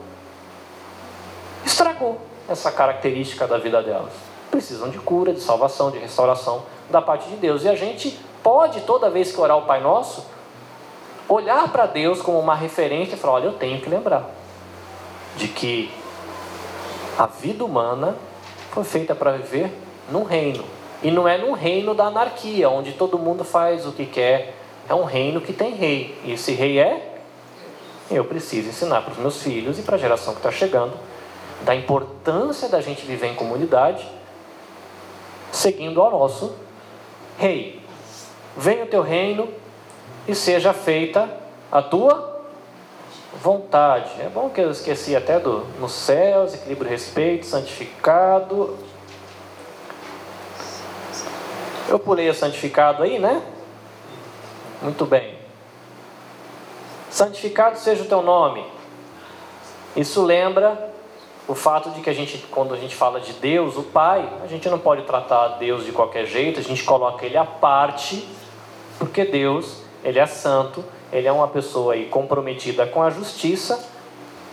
estragou 1.63 2.19
essa 2.49 2.71
característica 2.71 3.45
da 3.45 3.59
vida 3.59 3.83
delas. 3.83 4.13
Precisam 4.49 4.89
de 4.89 4.97
cura, 4.97 5.33
de 5.33 5.39
salvação, 5.39 5.91
de 5.91 5.99
restauração 5.99 6.63
da 6.91 7.01
parte 7.01 7.29
de 7.29 7.35
Deus. 7.37 7.63
E 7.63 7.69
a 7.69 7.75
gente 7.75 8.19
pode, 8.43 8.81
toda 8.81 9.09
vez 9.09 9.31
que 9.31 9.39
orar 9.39 9.57
o 9.57 9.63
Pai 9.63 9.81
Nosso, 9.81 10.25
olhar 11.27 11.71
para 11.71 11.85
Deus 11.85 12.21
como 12.21 12.39
uma 12.39 12.55
referência 12.55 13.15
e 13.15 13.17
falar: 13.17 13.33
olha, 13.33 13.45
eu 13.45 13.53
tenho 13.53 13.81
que 13.81 13.89
lembrar 13.89 14.29
de 15.35 15.47
que 15.47 15.91
a 17.17 17.25
vida 17.25 17.63
humana 17.63 18.15
foi 18.71 18.83
feita 18.83 19.15
para 19.15 19.31
viver 19.31 19.71
num 20.09 20.23
reino. 20.23 20.63
E 21.03 21.09
não 21.09 21.27
é 21.27 21.37
num 21.37 21.53
reino 21.53 21.93
da 21.95 22.05
anarquia, 22.05 22.69
onde 22.69 22.93
todo 22.93 23.17
mundo 23.17 23.43
faz 23.43 23.87
o 23.87 23.91
que 23.91 24.05
quer. 24.05 24.55
É 24.87 24.93
um 24.93 25.03
reino 25.03 25.41
que 25.41 25.53
tem 25.53 25.73
rei. 25.73 26.19
E 26.23 26.33
esse 26.33 26.51
rei 26.51 26.79
é. 26.79 27.07
Eu 28.09 28.25
preciso 28.25 28.69
ensinar 28.69 29.01
para 29.01 29.13
os 29.13 29.17
meus 29.17 29.41
filhos 29.41 29.79
e 29.79 29.83
para 29.83 29.95
a 29.95 29.99
geração 29.99 30.33
que 30.33 30.39
está 30.39 30.51
chegando 30.51 30.93
da 31.61 31.75
importância 31.75 32.67
da 32.67 32.81
gente 32.81 33.05
viver 33.05 33.27
em 33.27 33.35
comunidade, 33.35 34.05
seguindo 35.51 36.01
ao 36.01 36.11
nosso 36.11 36.53
rei. 37.37 37.81
Venha 38.55 38.83
o 38.83 38.87
teu 38.87 39.01
reino, 39.01 39.47
e 40.27 40.35
seja 40.35 40.73
feita 40.73 41.29
a 41.71 41.81
tua 41.81 42.41
vontade. 43.41 44.09
É 44.19 44.29
bom 44.29 44.49
que 44.49 44.61
eu 44.61 44.71
esqueci 44.71 45.15
até 45.15 45.39
do 45.39 45.65
nos 45.79 45.93
céus, 45.93 46.53
equilíbrio, 46.53 46.89
respeito, 46.89 47.45
santificado. 47.45 48.77
Eu 51.87 51.99
pulei 51.99 52.29
o 52.29 52.33
santificado 52.33 53.03
aí, 53.03 53.19
né? 53.19 53.41
Muito 54.81 55.05
bem. 55.05 55.37
Santificado 57.09 57.77
seja 57.77 58.03
o 58.03 58.07
teu 58.07 58.21
nome. 58.21 58.65
Isso 59.95 60.23
lembra 60.23 60.90
o 61.47 61.55
fato 61.55 61.89
de 61.91 62.01
que 62.01 62.09
a 62.09 62.13
gente, 62.13 62.37
quando 62.49 62.73
a 62.73 62.77
gente 62.77 62.95
fala 62.95 63.19
de 63.19 63.33
Deus, 63.33 63.77
o 63.77 63.83
Pai, 63.83 64.27
a 64.43 64.47
gente 64.47 64.69
não 64.69 64.79
pode 64.79 65.03
tratar 65.03 65.57
Deus 65.59 65.85
de 65.85 65.91
qualquer 65.91 66.25
jeito, 66.25 66.59
a 66.59 66.63
gente 66.63 66.83
coloca 66.83 67.25
ele 67.25 67.37
à 67.37 67.45
parte, 67.45 68.27
porque 68.97 69.25
Deus 69.25 69.81
ele 70.03 70.19
é 70.19 70.25
santo 70.25 70.83
ele 71.11 71.27
é 71.27 71.31
uma 71.31 71.47
pessoa 71.47 71.93
aí 71.93 72.05
comprometida 72.05 72.87
com 72.87 73.03
a 73.03 73.09
justiça 73.09 73.83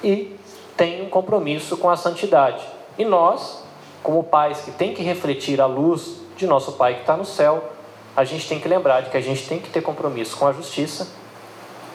e 0.03 0.37
tem 0.77 1.03
um 1.03 1.09
compromisso 1.09 1.77
com 1.77 1.89
a 1.89 1.97
santidade. 1.97 2.65
E 2.99 3.05
nós, 3.05 3.63
como 4.03 4.25
pais 4.25 4.61
que 4.63 4.73
tem 4.73 4.93
que 4.93 5.03
refletir 5.03 5.61
a 5.61 5.67
luz 5.67 6.21
de 6.37 6.47
nosso 6.47 6.73
Pai 6.73 6.95
que 6.95 7.01
está 7.01 7.17
no 7.17 7.25
céu, 7.25 7.73
a 8.17 8.25
gente 8.25 8.49
tem 8.49 8.59
que 8.59 8.67
lembrar 8.67 9.03
de 9.03 9.11
que 9.11 9.17
a 9.17 9.21
gente 9.21 9.47
tem 9.49 9.61
que 9.61 9.71
ter 9.71 9.83
compromisso 9.83 10.37
com 10.37 10.47
a 10.47 10.53
justiça 10.53 11.07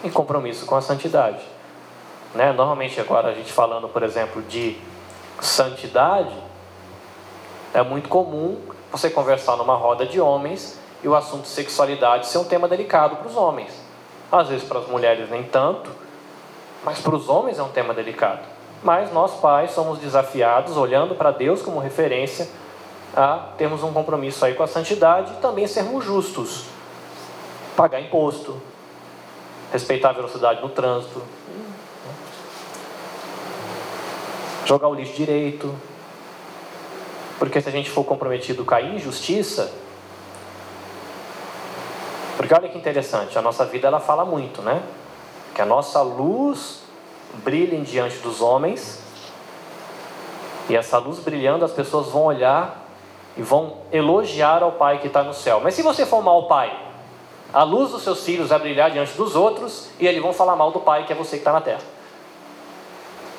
e 0.04 0.10
compromisso 0.10 0.66
com 0.66 0.76
a 0.76 0.82
santidade. 0.82 1.44
Né? 2.34 2.52
Normalmente 2.52 3.00
agora 3.00 3.30
a 3.30 3.34
gente 3.34 3.52
falando, 3.52 3.88
por 3.88 4.04
exemplo, 4.04 4.42
de 4.44 4.78
santidade, 5.40 6.34
é 7.74 7.82
muito 7.84 8.10
comum 8.10 8.60
você 8.92 9.10
conversar 9.10 9.58
numa 9.58 9.76
roda 9.76 10.06
de 10.06 10.20
homens 10.20 10.80
e 11.04 11.08
o 11.08 11.16
assunto 11.16 11.48
sexualidade 11.48 12.28
ser 12.28 12.38
um 12.38 12.46
tema 12.46 12.68
delicado 12.68 13.18
para 13.18 13.28
os 13.28 13.36
homens. 13.36 13.74
Às 14.32 14.50
vezes 14.50 14.68
para 14.68 14.80
as 14.80 14.88
mulheres 14.88 15.30
nem 15.30 15.44
tanto, 15.44 15.90
mas 16.84 17.00
para 17.00 17.16
os 17.16 17.30
homens 17.30 17.60
é 17.60 17.64
um 17.64 17.70
tema 17.70 17.94
delicado. 17.94 18.42
Mas 18.82 19.12
nós 19.12 19.40
pais 19.40 19.72
somos 19.72 20.00
desafiados, 20.00 20.76
olhando 20.76 21.16
para 21.16 21.32
Deus 21.32 21.62
como 21.62 21.80
referência, 21.80 22.50
a 23.16 23.50
termos 23.58 23.84
um 23.84 23.94
compromisso 23.94 24.44
aí 24.44 24.56
com 24.56 24.64
a 24.64 24.68
santidade 24.68 25.34
e 25.34 25.36
também 25.38 25.68
sermos 25.68 26.04
justos. 26.04 26.66
Pagar 27.76 28.02
imposto, 28.02 28.62
respeitar 29.72 30.10
a 30.10 30.14
velocidade 30.14 30.62
no 30.62 30.70
trânsito, 30.70 31.22
jogar 34.66 34.88
o 34.88 34.94
lixo 34.94 35.14
direito. 35.14 35.74
Porque 37.40 37.62
se 37.62 37.70
a 37.70 37.72
gente 37.72 37.90
for 37.90 38.04
comprometido 38.04 38.64
com 38.64 38.76
a 38.76 38.82
injustiça, 38.82 39.74
porque 42.38 42.54
olha 42.54 42.70
que 42.70 42.78
interessante, 42.78 43.38
a 43.38 43.42
nossa 43.42 43.66
vida 43.66 43.88
ela 43.88 44.00
fala 44.00 44.24
muito, 44.26 44.62
né? 44.62 44.84
Que 45.54 45.62
a 45.62 45.66
nossa 45.66 46.02
luz 46.02 46.82
brilha 47.44 47.80
diante 47.82 48.18
dos 48.18 48.42
homens, 48.42 49.02
e 50.70 50.76
essa 50.76 50.98
luz 50.98 51.20
brilhando, 51.20 51.66
as 51.66 51.72
pessoas 51.72 52.08
vão 52.08 52.24
olhar 52.24 52.88
e 53.36 53.42
vão 53.42 53.78
elogiar 53.92 54.64
ao 54.64 54.74
Pai 54.74 55.00
que 55.00 55.08
está 55.08 55.24
no 55.24 55.34
céu. 55.34 55.60
Mas 55.62 55.74
se 55.74 55.82
você 55.82 56.06
for 56.06 56.22
mau 56.22 56.48
pai, 56.48 56.78
a 57.54 57.64
luz 57.64 57.92
dos 57.92 58.04
seus 58.04 58.24
filhos 58.24 58.50
vai 58.50 58.60
brilhar 58.60 58.90
diante 58.90 59.14
dos 59.14 59.36
outros 59.36 59.90
e 60.00 60.08
eles 60.08 60.22
vão 60.22 60.34
falar 60.34 60.56
mal 60.56 60.72
do 60.72 60.80
Pai 60.80 61.06
que 61.06 61.12
é 61.12 61.16
você 61.16 61.32
que 61.32 61.42
está 61.42 61.52
na 61.52 61.62
terra. 61.62 61.82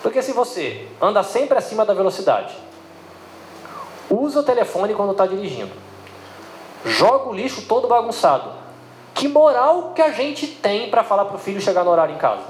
Porque 0.04 0.20
se 0.20 0.32
você 0.32 0.86
anda 1.00 1.22
sempre 1.22 1.56
acima 1.56 1.82
da 1.82 1.94
velocidade, 1.94 2.54
usa 4.10 4.40
o 4.40 4.42
telefone 4.42 4.92
quando 4.92 5.12
está 5.12 5.24
dirigindo, 5.24 5.72
joga 6.84 7.30
o 7.30 7.32
lixo 7.32 7.62
todo 7.62 7.88
bagunçado, 7.88 8.52
que 9.14 9.26
moral 9.26 9.94
que 9.94 10.02
a 10.02 10.10
gente 10.10 10.46
tem 10.46 10.90
para 10.90 11.02
falar 11.02 11.24
para 11.24 11.36
o 11.36 11.38
filho 11.38 11.58
chegar 11.58 11.84
no 11.84 11.90
horário 11.90 12.14
em 12.14 12.18
casa? 12.18 12.44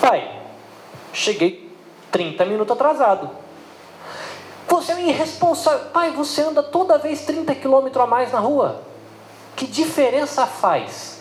Pai, 0.00 0.42
cheguei 1.12 1.72
30 2.10 2.44
minutos 2.44 2.72
atrasado. 2.72 3.30
Você 4.66 4.90
é 4.90 4.96
um 4.96 5.06
irresponsável. 5.06 5.90
Pai, 5.90 6.10
você 6.10 6.42
anda 6.42 6.64
toda 6.64 6.98
vez 6.98 7.24
30 7.24 7.54
quilômetros 7.54 8.02
a 8.02 8.08
mais 8.08 8.32
na 8.32 8.40
rua. 8.40 8.82
Que 9.54 9.68
diferença 9.68 10.48
faz? 10.48 11.11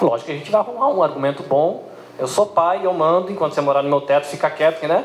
Lógico 0.00 0.26
que 0.26 0.32
a 0.32 0.36
gente 0.36 0.50
vai 0.50 0.60
arrumar 0.60 0.88
um 0.88 1.02
argumento 1.02 1.42
bom. 1.42 1.88
Eu 2.18 2.26
sou 2.26 2.46
pai, 2.46 2.84
eu 2.84 2.92
mando, 2.92 3.30
enquanto 3.30 3.54
você 3.54 3.60
morar 3.60 3.82
no 3.82 3.88
meu 3.88 4.00
teto, 4.00 4.26
fica 4.26 4.50
quieto, 4.50 4.86
né? 4.86 5.04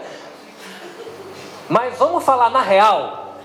Mas 1.70 1.98
vamos 1.98 2.24
falar 2.24 2.50
na 2.50 2.62
real. 2.62 3.36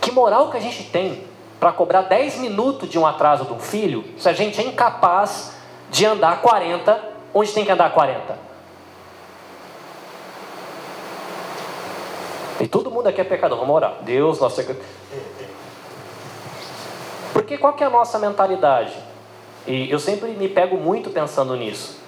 Que 0.00 0.10
moral 0.10 0.50
que 0.50 0.56
a 0.56 0.60
gente 0.60 0.84
tem 0.84 1.24
para 1.58 1.72
cobrar 1.72 2.02
10 2.02 2.38
minutos 2.38 2.88
de 2.88 2.98
um 2.98 3.06
atraso 3.06 3.44
de 3.44 3.52
um 3.52 3.58
filho 3.58 4.04
se 4.16 4.28
a 4.28 4.32
gente 4.32 4.60
é 4.60 4.64
incapaz 4.64 5.56
de 5.90 6.06
andar 6.06 6.40
40 6.40 7.10
onde 7.34 7.52
tem 7.52 7.64
que 7.64 7.70
andar 7.70 7.92
40? 7.92 8.50
E 12.60 12.66
todo 12.66 12.90
mundo 12.90 13.08
aqui 13.08 13.20
é 13.20 13.24
pecador, 13.24 13.58
vamos 13.58 13.74
orar. 13.74 13.94
Deus, 14.02 14.38
nosso 14.38 14.62
Porque 17.32 17.56
qual 17.56 17.72
que 17.72 17.82
é 17.82 17.86
a 17.86 17.90
nossa 17.90 18.18
mentalidade? 18.18 19.09
E 19.66 19.90
eu 19.90 19.98
sempre 19.98 20.30
me 20.30 20.48
pego 20.48 20.76
muito 20.76 21.10
pensando 21.10 21.54
nisso. 21.54 21.98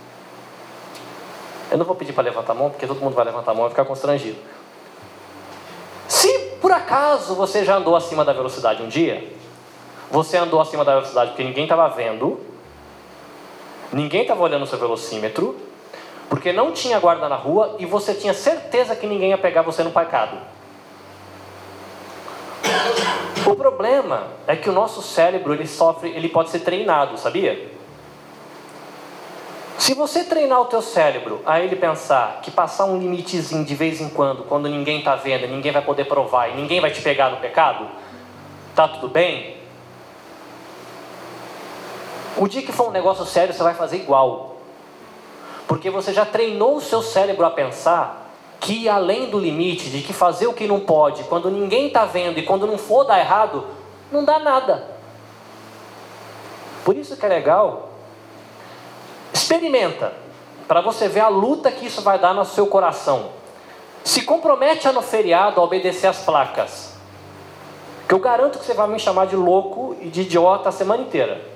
Eu 1.71 1.79
não 1.79 1.85
vou 1.85 1.95
pedir 1.95 2.13
para 2.13 2.25
levantar 2.25 2.53
a 2.53 2.55
mão, 2.55 2.71
porque 2.71 2.87
todo 2.87 3.01
mundo 3.01 3.15
vai 3.15 3.25
levantar 3.25 3.53
a 3.53 3.55
mão 3.55 3.67
e 3.67 3.71
ficar 3.71 3.85
constrangido. 3.85 4.37
Se 6.07 6.39
por 6.61 6.71
acaso 6.71 7.35
você 7.35 7.65
já 7.65 7.77
andou 7.77 7.97
acima 7.97 8.25
da 8.25 8.33
velocidade 8.33 8.83
um 8.83 8.89
dia, 8.89 9.27
você 10.11 10.37
andou 10.37 10.61
acima 10.61 10.85
da 10.85 10.95
velocidade 10.95 11.31
porque 11.31 11.43
ninguém 11.43 11.65
estava 11.65 11.89
vendo, 11.89 12.39
ninguém 13.91 14.23
estava 14.23 14.43
olhando 14.43 14.65
o 14.65 14.67
seu 14.67 14.79
velocímetro, 14.79 15.57
porque 16.29 16.53
não 16.53 16.73
tinha 16.73 17.01
guarda 17.01 17.29
na 17.29 17.37
rua 17.37 17.77
e 17.79 17.87
você 17.87 18.15
tinha 18.15 18.35
certeza 18.35 18.95
que 18.95 19.07
ninguém 19.07 19.31
ia 19.31 19.39
pegar 19.39 19.63
você 19.63 19.83
no 19.83 19.91
pecado. 19.91 20.37
O 23.47 23.55
problema 23.55 24.29
é 24.47 24.57
que 24.57 24.69
o 24.69 24.73
nosso 24.73 25.03
cérebro 25.03 25.53
ele 25.53 25.67
sofre, 25.67 26.11
ele 26.11 26.29
pode 26.29 26.51
ser 26.51 26.61
treinado, 26.61 27.19
sabia? 27.19 27.71
Se 29.79 29.95
você 29.95 30.23
treinar 30.23 30.61
o 30.61 30.67
teu 30.67 30.81
cérebro 30.81 31.41
a 31.45 31.59
ele 31.59 31.75
pensar 31.75 32.41
que 32.41 32.53
passar 32.53 32.85
um 32.85 32.99
limitezinho 32.99 33.65
de 33.65 33.75
vez 33.75 34.01
em 34.01 34.09
quando, 34.09 34.45
quando 34.45 34.69
ninguém 34.69 34.99
está 34.99 35.17
vendo, 35.17 35.49
ninguém 35.49 35.73
vai 35.73 35.83
poder 35.83 36.05
provar 36.05 36.49
e 36.49 36.55
ninguém 36.55 36.81
vai 36.81 36.93
te 36.93 37.03
pegar 37.03 37.31
no 37.31 37.39
pecado, 37.39 37.89
tá 38.77 38.87
tudo 38.87 39.09
bem? 39.09 39.57
O 42.37 42.47
dia 42.47 42.63
que 42.63 42.71
for 42.71 42.89
um 42.89 42.93
negócio 42.93 43.27
sério, 43.27 43.53
você 43.53 43.63
vai 43.63 43.75
fazer 43.75 43.97
igual. 43.97 44.57
Porque 45.67 45.91
você 45.91 46.13
já 46.13 46.25
treinou 46.25 46.77
o 46.77 46.81
seu 46.81 47.03
cérebro 47.03 47.45
a 47.45 47.51
pensar 47.51 48.22
que 48.63 48.89
além 48.89 49.29
do 49.29 49.41
limite, 49.41 49.91
de 49.91 50.03
que 50.03 50.13
fazer 50.13 50.47
o 50.47 50.53
que 50.53 50.69
não 50.69 50.79
pode, 50.79 51.25
quando 51.25 51.51
ninguém 51.51 51.89
está 51.89 52.05
vendo 52.05 52.39
e 52.39 52.45
quando 52.45 52.65
não 52.65 52.79
for 52.79 53.03
dar 53.03 53.19
errado, 53.19 53.67
não 54.11 54.25
dá 54.25 54.39
nada. 54.39 54.87
Por 56.85 56.97
isso 56.97 57.17
que 57.17 57.27
é 57.27 57.29
legal. 57.29 57.91
Experimenta, 59.35 60.13
para 60.69 60.81
você 60.81 61.09
ver 61.09 61.21
a 61.21 61.29
luta 61.29 61.73
que 61.73 61.87
isso 61.87 62.03
vai 62.03 62.21
dar 62.21 62.33
no 62.33 62.45
seu 62.45 62.69
coração. 62.69 63.31
Se 64.05 64.23
compromete 64.23 64.87
a 64.87 64.93
no 64.93 65.03
feriado 65.03 65.61
a 65.61 65.65
obedecer 65.65 66.07
as 66.07 66.21
placas. 66.21 66.95
Que 68.07 68.15
eu 68.15 68.21
garanto 68.21 68.61
que 68.61 68.65
você 68.65 68.75
vai 68.75 68.87
me 68.87 68.99
chamar 69.01 69.27
de 69.27 69.35
louco 69.35 69.97
e 70.01 70.09
de 70.09 70.21
idiota 70.21 70.69
a 70.69 70.73
semana 70.73 71.03
inteira. 71.03 71.52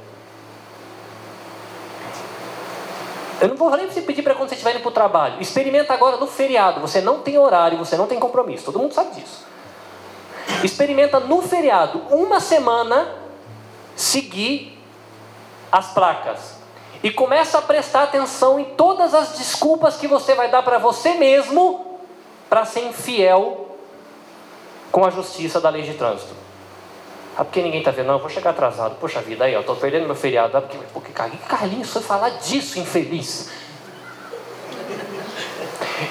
Eu 3.41 3.49
não 3.49 3.57
vou 3.57 3.71
nem 3.77 3.87
pedir 3.89 4.23
para 4.23 4.35
quando 4.35 4.49
você 4.49 4.55
estiver 4.55 4.73
indo 4.73 4.81
para 4.81 4.89
o 4.89 4.93
trabalho. 4.93 5.41
Experimenta 5.41 5.93
agora 5.93 6.17
no 6.17 6.27
feriado. 6.27 6.81
Você 6.81 7.01
não 7.01 7.21
tem 7.21 7.37
horário, 7.39 7.77
você 7.77 7.97
não 7.97 8.07
tem 8.07 8.19
compromisso. 8.19 8.65
Todo 8.65 8.79
mundo 8.79 8.95
sabe 8.95 9.15
disso. 9.21 9.45
Experimenta 10.63 11.21
no 11.21 11.43
feriado, 11.43 11.99
uma 12.11 12.41
semana, 12.41 13.15
seguir 13.95 14.79
as 15.71 15.89
placas. 15.93 16.57
E 17.03 17.11
começa 17.11 17.59
a 17.59 17.63
prestar 17.63 18.05
atenção 18.05 18.59
em 18.59 18.65
todas 18.65 19.13
as 19.13 19.37
desculpas 19.37 19.97
que 19.97 20.09
você 20.09 20.35
vai 20.35 20.49
dar 20.49 20.63
para 20.63 20.79
você 20.79 21.15
mesmo 21.15 22.01
para 22.49 22.65
ser 22.65 22.87
infiel 22.87 23.77
com 24.91 25.05
a 25.05 25.11
justiça 25.11 25.61
da 25.61 25.69
lei 25.69 25.83
de 25.83 25.95
trânsito. 25.95 26.46
Ah, 27.37 27.45
porque 27.45 27.61
ninguém 27.61 27.81
está 27.81 27.91
vendo, 27.91 28.07
não, 28.07 28.19
vou 28.19 28.31
chegar 28.31 28.51
atrasado. 28.51 28.97
Poxa 28.99 29.21
vida, 29.21 29.45
aí, 29.45 29.55
ó, 29.55 29.61
estou 29.61 29.77
perdendo 29.77 30.07
meu 30.07 30.15
feriado. 30.15 30.57
Ah, 30.57 30.63
porque, 30.63 30.79
porque 30.93 31.13
Carlinhos 31.13 31.91
foi 31.91 32.01
falar 32.01 32.31
disso, 32.31 32.79
infeliz. 32.79 33.51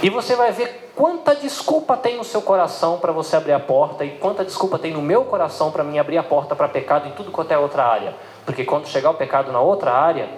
E 0.04 0.10
você 0.10 0.36
vai 0.36 0.52
ver 0.52 0.92
quanta 0.96 1.36
desculpa 1.36 1.98
tem 1.98 2.16
no 2.16 2.24
seu 2.24 2.42
coração 2.42 3.00
para 3.00 3.12
você 3.12 3.36
abrir 3.36 3.54
a 3.54 3.60
porta 3.60 4.06
e 4.06 4.12
quanta 4.12 4.46
desculpa 4.46 4.78
tem 4.78 4.94
no 4.94 5.02
meu 5.02 5.26
coração 5.26 5.72
para 5.72 5.84
mim 5.84 5.98
abrir 5.98 6.18
a 6.18 6.24
porta 6.24 6.56
para 6.56 6.68
pecado 6.68 7.08
em 7.08 7.12
tudo 7.12 7.32
quanto 7.32 7.52
é 7.52 7.58
outra 7.58 7.84
área. 7.84 8.14
Porque 8.46 8.64
quando 8.64 8.88
chegar 8.88 9.10
o 9.10 9.16
pecado 9.16 9.52
na 9.52 9.60
outra 9.60 9.92
área, 9.92 10.30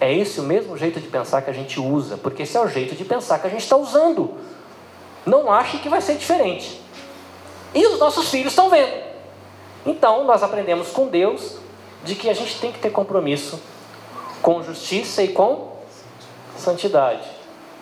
é 0.00 0.12
esse 0.12 0.40
o 0.40 0.42
mesmo 0.42 0.74
jeito 0.76 0.98
de 1.00 1.08
pensar 1.08 1.42
que 1.42 1.50
a 1.50 1.52
gente 1.52 1.78
usa. 1.78 2.16
Porque 2.16 2.44
esse 2.44 2.56
é 2.56 2.60
o 2.60 2.66
jeito 2.66 2.94
de 2.94 3.04
pensar 3.04 3.38
que 3.38 3.46
a 3.46 3.50
gente 3.50 3.62
está 3.62 3.76
usando. 3.76 4.34
Não 5.26 5.52
ache 5.52 5.78
que 5.78 5.88
vai 5.90 6.00
ser 6.00 6.14
diferente. 6.14 6.80
E 7.74 7.86
os 7.86 7.98
nossos 7.98 8.30
filhos 8.30 8.52
estão 8.52 8.70
vendo. 8.70 9.09
Então, 9.84 10.24
nós 10.24 10.42
aprendemos 10.42 10.90
com 10.90 11.06
Deus 11.08 11.56
de 12.04 12.14
que 12.14 12.28
a 12.28 12.34
gente 12.34 12.58
tem 12.60 12.72
que 12.72 12.78
ter 12.78 12.90
compromisso 12.90 13.60
com 14.42 14.62
justiça 14.62 15.22
e 15.22 15.28
com 15.28 15.76
santidade. 16.56 17.22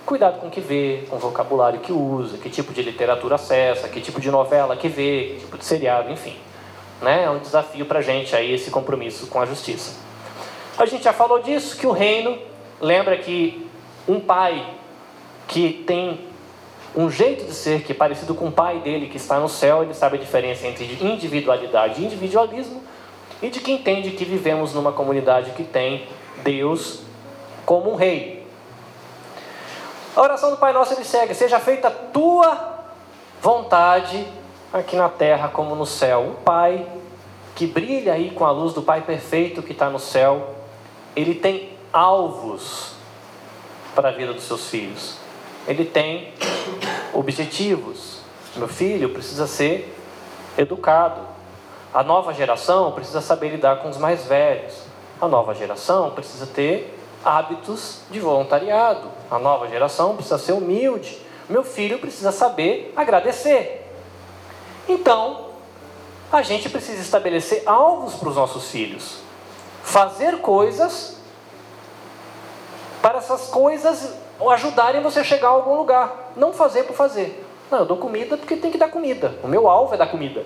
Cuidado 0.07 0.41
com 0.41 0.47
o 0.47 0.51
que 0.51 0.61
vê, 0.61 1.05
com 1.09 1.17
o 1.17 1.19
vocabulário 1.19 1.81
que 1.81 1.93
usa, 1.93 2.39
que 2.39 2.49
tipo 2.49 2.73
de 2.73 2.83
literatura 2.83 3.35
acessa, 3.35 3.89
que 3.89 4.01
tipo 4.01 4.21
de 4.21 4.31
novela 4.31 4.77
que 4.77 4.89
vê, 4.89 5.35
que 5.35 5.41
tipo 5.41 5.59
de 5.59 5.65
seriado, 5.65 6.11
enfim. 6.11 6.37
Né? 7.03 7.25
É 7.25 7.31
um 7.31 7.39
desafio 7.39 7.85
para 7.85 7.99
a 7.99 8.03
gente 8.03 8.35
aí 8.35 8.53
esse 8.53 8.71
compromisso 8.71 9.27
com 9.27 9.41
a 9.41 9.47
justiça. 9.47 9.97
A 10.79 10.87
gente 10.87 11.05
já 11.05 11.13
falou 11.13 11.41
disso, 11.41 11.77
que 11.77 11.87
o 11.87 11.93
reino, 11.93 12.39
lembra 12.81 13.19
que 13.19 13.69
um 14.07 14.19
pai 14.19 14.75
que 15.47 15.85
tem 15.87 16.28
um 16.99 17.09
jeito 17.09 17.45
de 17.45 17.55
ser 17.55 17.85
que 17.85 17.93
é 17.93 17.95
parecido 17.95 18.35
com 18.35 18.49
o 18.49 18.53
pai 18.53 18.81
dele 18.81 19.07
que 19.07 19.19
está 19.19 19.39
no 19.39 19.49
céu, 19.49 19.85
ele 19.85 19.95
sabe 19.95 20.17
a 20.17 20.21
diferença 20.21 20.67
entre 20.67 20.85
individualidade 21.01 22.03
e 22.03 22.05
individualismo. 22.05 22.83
e 23.41 23.49
de 23.51 23.61
que 23.61 23.71
entende 23.71 24.11
que 24.11 24.25
vivemos 24.25 24.75
numa 24.75 24.91
comunidade 24.91 25.53
que 25.53 25.63
tem 25.63 26.09
Deus 26.43 27.03
como 27.65 27.93
um 27.93 27.95
rei. 27.95 28.45
A 30.17 30.21
oração 30.21 30.51
do 30.51 30.57
Pai 30.57 30.73
Nosso 30.73 30.93
ele 30.93 31.05
segue: 31.05 31.33
seja 31.35 31.61
feita 31.61 31.87
a 31.87 31.91
tua 31.93 32.81
vontade 33.41 34.27
aqui 34.73 34.97
na 34.97 35.09
terra 35.09 35.47
como 35.47 35.77
no 35.77 35.87
céu. 35.87 36.23
Um 36.23 36.43
Pai 36.43 36.85
que 37.55 37.65
brilha 37.65 38.15
aí 38.15 38.33
com 38.33 38.45
a 38.45 38.51
luz 38.51 38.75
do 38.75 38.83
Pai 38.83 39.03
perfeito 39.03 39.63
que 39.63 39.71
está 39.71 39.89
no 39.89 40.01
céu, 40.01 40.57
ele 41.15 41.37
tem 41.37 41.71
alvos 41.93 42.95
para 43.95 44.09
a 44.09 44.13
vida 44.13 44.33
dos 44.33 44.43
seus 44.43 44.69
filhos. 44.69 45.17
Ele 45.69 45.85
tem 45.85 46.33
objetivos. 47.19 48.19
Meu 48.55 48.69
filho 48.69 49.11
precisa 49.11 49.47
ser 49.47 49.93
educado. 50.57 51.21
A 51.93 52.03
nova 52.03 52.33
geração 52.33 52.93
precisa 52.93 53.21
saber 53.21 53.49
lidar 53.51 53.83
com 53.83 53.89
os 53.89 53.97
mais 53.97 54.25
velhos. 54.27 54.83
A 55.21 55.27
nova 55.27 55.53
geração 55.53 56.13
precisa 56.13 56.47
ter 56.47 56.97
hábitos 57.25 58.03
de 58.11 58.21
voluntariado. 58.21 59.09
A 59.29 59.39
nova 59.39 59.67
geração 59.67 60.15
precisa 60.15 60.39
ser 60.39 60.53
humilde. 60.53 61.21
Meu 61.49 61.65
filho 61.65 61.99
precisa 61.99 62.31
saber 62.31 62.93
agradecer. 62.97 63.91
Então, 64.89 65.49
a 66.31 66.43
gente 66.43 66.69
precisa 66.69 67.03
estabelecer 67.03 67.65
alvos 67.67 68.15
para 68.15 68.29
os 68.29 68.37
nossos 68.37 68.71
filhos. 68.71 69.19
Fazer 69.83 70.41
coisas 70.41 71.17
para 73.03 73.19
essas 73.19 73.49
coisas 73.49 74.15
ajudarem 74.51 75.03
você 75.03 75.21
a 75.21 75.25
chegar 75.25 75.49
a 75.49 75.53
algum 75.53 75.75
lugar. 75.75 76.33
Não 76.37 76.53
fazer 76.53 76.85
por 76.85 76.95
fazer. 76.95 77.45
Não, 77.71 77.81
eu 77.81 77.85
dou 77.85 77.97
comida 77.97 78.37
porque 78.37 78.57
tem 78.57 78.71
que 78.71 78.79
dar 78.79 78.89
comida. 78.89 79.39
O 79.43 79.49
meu 79.49 79.69
alvo 79.69 79.95
é 79.95 79.97
dar 79.97 80.07
comida. 80.07 80.45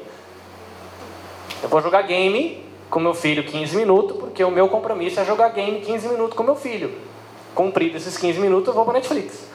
Eu 1.62 1.68
vou 1.68 1.80
jogar 1.80 2.02
game 2.02 2.64
com 2.90 2.98
meu 3.00 3.14
filho 3.14 3.44
15 3.44 3.76
minutos, 3.76 4.16
porque 4.18 4.42
o 4.42 4.50
meu 4.50 4.68
compromisso 4.68 5.20
é 5.20 5.24
jogar 5.24 5.48
game 5.50 5.80
15 5.80 6.08
minutos 6.08 6.36
com 6.36 6.42
meu 6.42 6.56
filho. 6.56 6.92
Cumprido 7.54 7.96
esses 7.96 8.16
15 8.18 8.40
minutos, 8.40 8.68
eu 8.68 8.74
vou 8.74 8.84
para 8.84 8.94
Netflix. 8.94 9.46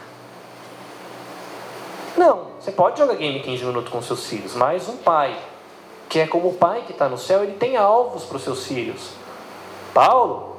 Não, 2.16 2.48
você 2.60 2.72
pode 2.72 2.98
jogar 2.98 3.16
game 3.16 3.40
15 3.40 3.66
minutos 3.66 3.92
com 3.92 4.02
seus 4.02 4.26
filhos, 4.26 4.56
mas 4.56 4.90
um 4.90 4.98
pai, 4.98 5.38
que 6.10 6.20
é 6.20 6.26
como 6.26 6.50
o 6.50 6.54
pai 6.54 6.84
que 6.86 6.92
está 6.92 7.08
no 7.08 7.18
céu, 7.18 7.44
ele 7.44 7.54
tem 7.54 7.78
alvos 7.78 8.24
para 8.24 8.38
os 8.38 8.44
seus 8.44 8.66
filhos. 8.66 9.12
Paulo, 9.94 10.58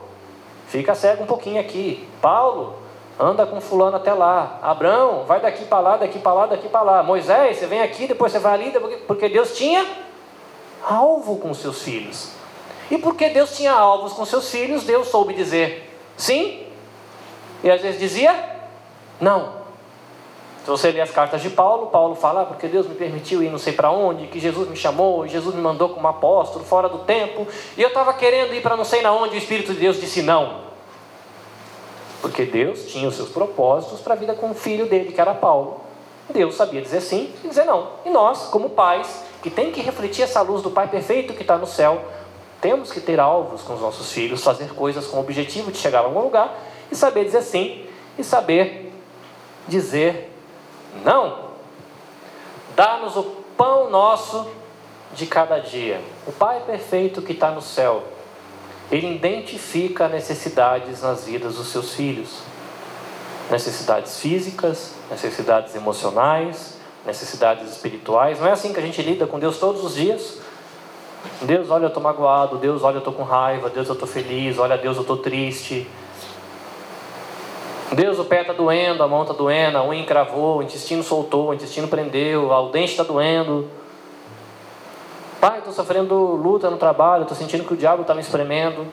fica 0.69 0.95
cego 0.95 1.25
um 1.25 1.27
pouquinho 1.27 1.61
aqui. 1.61 2.09
Paulo, 2.23 2.78
anda 3.19 3.45
com 3.47 3.61
fulano 3.61 3.97
até 3.97 4.13
lá. 4.13 4.59
Abraão, 4.63 5.25
vai 5.25 5.41
daqui 5.41 5.65
para 5.65 5.81
lá, 5.81 5.97
daqui 5.97 6.19
para 6.19 6.33
lá, 6.33 6.47
daqui 6.47 6.69
para 6.69 6.83
lá. 6.83 7.03
Moisés, 7.03 7.57
você 7.57 7.67
vem 7.67 7.83
aqui, 7.83 8.07
depois 8.07 8.33
você 8.33 8.39
vai 8.39 8.55
ali, 8.55 8.73
porque 9.07 9.29
Deus 9.29 9.57
tinha 9.57 9.85
alvo 10.89 11.39
com 11.39 11.53
seus 11.53 11.83
filhos. 11.83 12.31
E 12.91 12.97
porque 12.97 13.29
Deus 13.29 13.57
tinha 13.57 13.73
alvos 13.73 14.13
com 14.13 14.25
seus 14.25 14.51
filhos, 14.51 14.85
Deus 14.85 15.09
soube 15.09 15.35
dizer 15.35 15.85
sim, 16.17 16.67
e 17.63 17.71
às 17.71 17.81
vezes 17.81 18.01
dizia 18.01 18.35
não. 19.21 19.59
Se 20.65 20.71
você 20.71 20.91
ler 20.91 21.01
as 21.01 21.11
cartas 21.11 21.41
de 21.41 21.49
Paulo, 21.49 21.87
Paulo 21.87 22.15
fala, 22.15 22.43
ah, 22.43 22.45
porque 22.45 22.67
Deus 22.69 22.87
me 22.87 22.95
permitiu 22.95 23.43
ir 23.43 23.51
não 23.51 23.59
sei 23.59 23.73
para 23.73 23.91
onde, 23.91 24.27
que 24.27 24.39
Jesus 24.39 24.69
me 24.69 24.77
chamou, 24.77 25.27
Jesus 25.27 25.55
me 25.55 25.63
mandou 25.63 25.89
como 25.89 26.07
apóstolo, 26.07 26.65
fora 26.65 26.89
do 26.89 26.99
tempo, 26.99 27.47
e 27.77 27.83
eu 27.83 27.89
estava 27.89 28.13
querendo 28.13 28.55
ir 28.55 28.61
para 28.61 28.77
não 28.77 28.85
sei 28.85 29.01
na 29.01 29.13
onde, 29.13 29.35
o 29.35 29.39
Espírito 29.39 29.73
de 29.73 29.81
Deus 29.81 29.99
disse 29.99 30.21
não. 30.21 30.68
Porque 32.21 32.45
Deus 32.45 32.85
tinha 32.87 33.09
os 33.09 33.15
seus 33.15 33.29
propósitos 33.29 34.01
para 34.01 34.15
a 34.15 34.17
vida 34.17 34.35
com 34.35 34.51
o 34.51 34.55
filho 34.55 34.87
dele, 34.87 35.13
que 35.13 35.21
era 35.21 35.35
Paulo. 35.35 35.81
Deus 36.31 36.57
sabia 36.57 36.83
dizer 36.83 37.01
sim 37.01 37.33
e 37.43 37.49
dizer 37.49 37.65
não. 37.65 37.89
E 38.05 38.11
nós, 38.11 38.47
como 38.47 38.71
pais, 38.71 39.25
que 39.43 39.51
tem 39.51 39.73
que 39.73 39.81
refletir 39.81 40.23
essa 40.23 40.43
luz 40.43 40.63
do 40.63 40.71
Pai 40.71 40.89
perfeito 40.89 41.33
que 41.33 41.43
está 41.43 41.57
no 41.57 41.67
céu, 41.67 42.03
temos 42.61 42.91
que 42.91 43.01
ter 43.01 43.21
alvos 43.21 43.63
com 43.63 43.75
os 43.75 43.81
nossos 43.81 44.13
filhos, 44.13 44.43
fazer 44.43 44.75
coisas 44.75 45.07
com 45.07 45.17
o 45.17 45.21
objetivo 45.21 45.71
de 45.71 45.79
chegar 45.79 46.01
a 46.01 46.05
algum 46.05 46.21
lugar 46.21 46.59
e 46.91 46.97
saber 46.97 47.25
dizer 47.25 47.43
sim 47.43 47.87
e 48.19 48.25
saber 48.25 48.93
dizer 49.67 50.31
não. 51.05 51.49
Dá-nos 52.75 53.17
o 53.17 53.23
pão 53.57 53.91
nosso 53.91 54.51
de 55.15 55.27
cada 55.27 55.59
dia. 55.59 56.01
O 56.27 56.33
Pai 56.33 56.63
perfeito 56.67 57.23
que 57.23 57.33
está 57.33 57.51
no 57.51 57.63
céu, 57.63 58.03
ele 58.91 59.15
identifica 59.15 60.09
necessidades 60.09 61.03
nas 61.03 61.25
vidas 61.25 61.57
dos 61.57 61.69
seus 61.69 61.95
filhos. 61.95 62.41
Necessidades 63.51 64.21
físicas, 64.21 64.95
necessidades 65.11 65.75
emocionais, 65.75 66.79
necessidades 67.05 67.71
espirituais. 67.71 68.41
Não 68.41 68.47
é 68.47 68.53
assim 68.53 68.73
que 68.73 68.79
a 68.79 68.83
gente 68.83 69.01
lida 69.03 69.27
com 69.27 69.39
Deus 69.39 69.59
todos 69.59 69.85
os 69.85 69.95
dias? 69.95 70.39
Deus, 71.43 71.71
olha, 71.71 71.85
eu 71.85 71.89
estou 71.89 72.03
magoado. 72.03 72.57
Deus, 72.57 72.83
olha, 72.83 72.97
eu 72.97 72.99
estou 72.99 73.13
com 73.13 73.23
raiva. 73.23 73.69
Deus, 73.69 73.89
eu 73.89 73.95
estou 73.95 74.09
feliz. 74.09 74.59
Olha, 74.59 74.77
Deus, 74.77 74.97
eu 74.97 75.03
estou 75.03 75.17
triste. 75.17 75.87
Deus, 77.93 78.19
o 78.19 78.25
pé 78.25 78.43
está 78.43 78.53
doendo, 78.53 79.03
a 79.03 79.09
mão 79.09 79.23
está 79.23 79.33
doendo, 79.33 79.79
a 79.79 79.85
unha 79.85 80.03
encravou, 80.03 80.59
o 80.59 80.63
intestino 80.63 81.03
soltou, 81.03 81.49
o 81.49 81.55
intestino 81.55 81.89
prendeu, 81.89 82.51
o 82.51 82.69
dente 82.69 82.91
está 82.91 83.03
doendo. 83.03 83.67
Pai, 85.41 85.59
estou 85.59 85.73
sofrendo 85.73 86.15
luta 86.17 86.69
no 86.69 86.77
trabalho, 86.77 87.23
estou 87.23 87.37
sentindo 87.37 87.65
que 87.65 87.73
o 87.73 87.77
diabo 87.77 88.03
está 88.03 88.13
me 88.13 88.21
espremendo. 88.21 88.87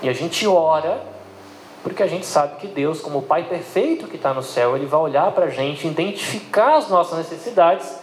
E 0.00 0.08
a 0.08 0.12
gente 0.14 0.46
ora, 0.46 1.02
porque 1.82 2.02
a 2.02 2.06
gente 2.06 2.24
sabe 2.24 2.56
que 2.56 2.66
Deus, 2.66 3.00
como 3.00 3.18
o 3.18 3.22
Pai 3.22 3.44
perfeito 3.44 4.06
que 4.06 4.16
está 4.16 4.32
no 4.32 4.42
céu, 4.42 4.74
Ele 4.74 4.86
vai 4.86 5.00
olhar 5.00 5.30
para 5.32 5.46
a 5.46 5.50
gente, 5.50 5.86
identificar 5.86 6.76
as 6.76 6.88
nossas 6.88 7.18
necessidades, 7.18 8.00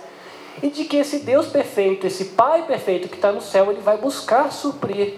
e 0.61 0.69
de 0.69 0.85
que 0.85 0.97
esse 0.97 1.19
Deus 1.19 1.47
perfeito, 1.47 2.05
esse 2.05 2.25
Pai 2.25 2.63
perfeito 2.67 3.09
que 3.09 3.15
está 3.15 3.31
no 3.31 3.41
céu, 3.41 3.71
Ele 3.71 3.81
vai 3.81 3.97
buscar 3.97 4.51
suprir 4.51 5.15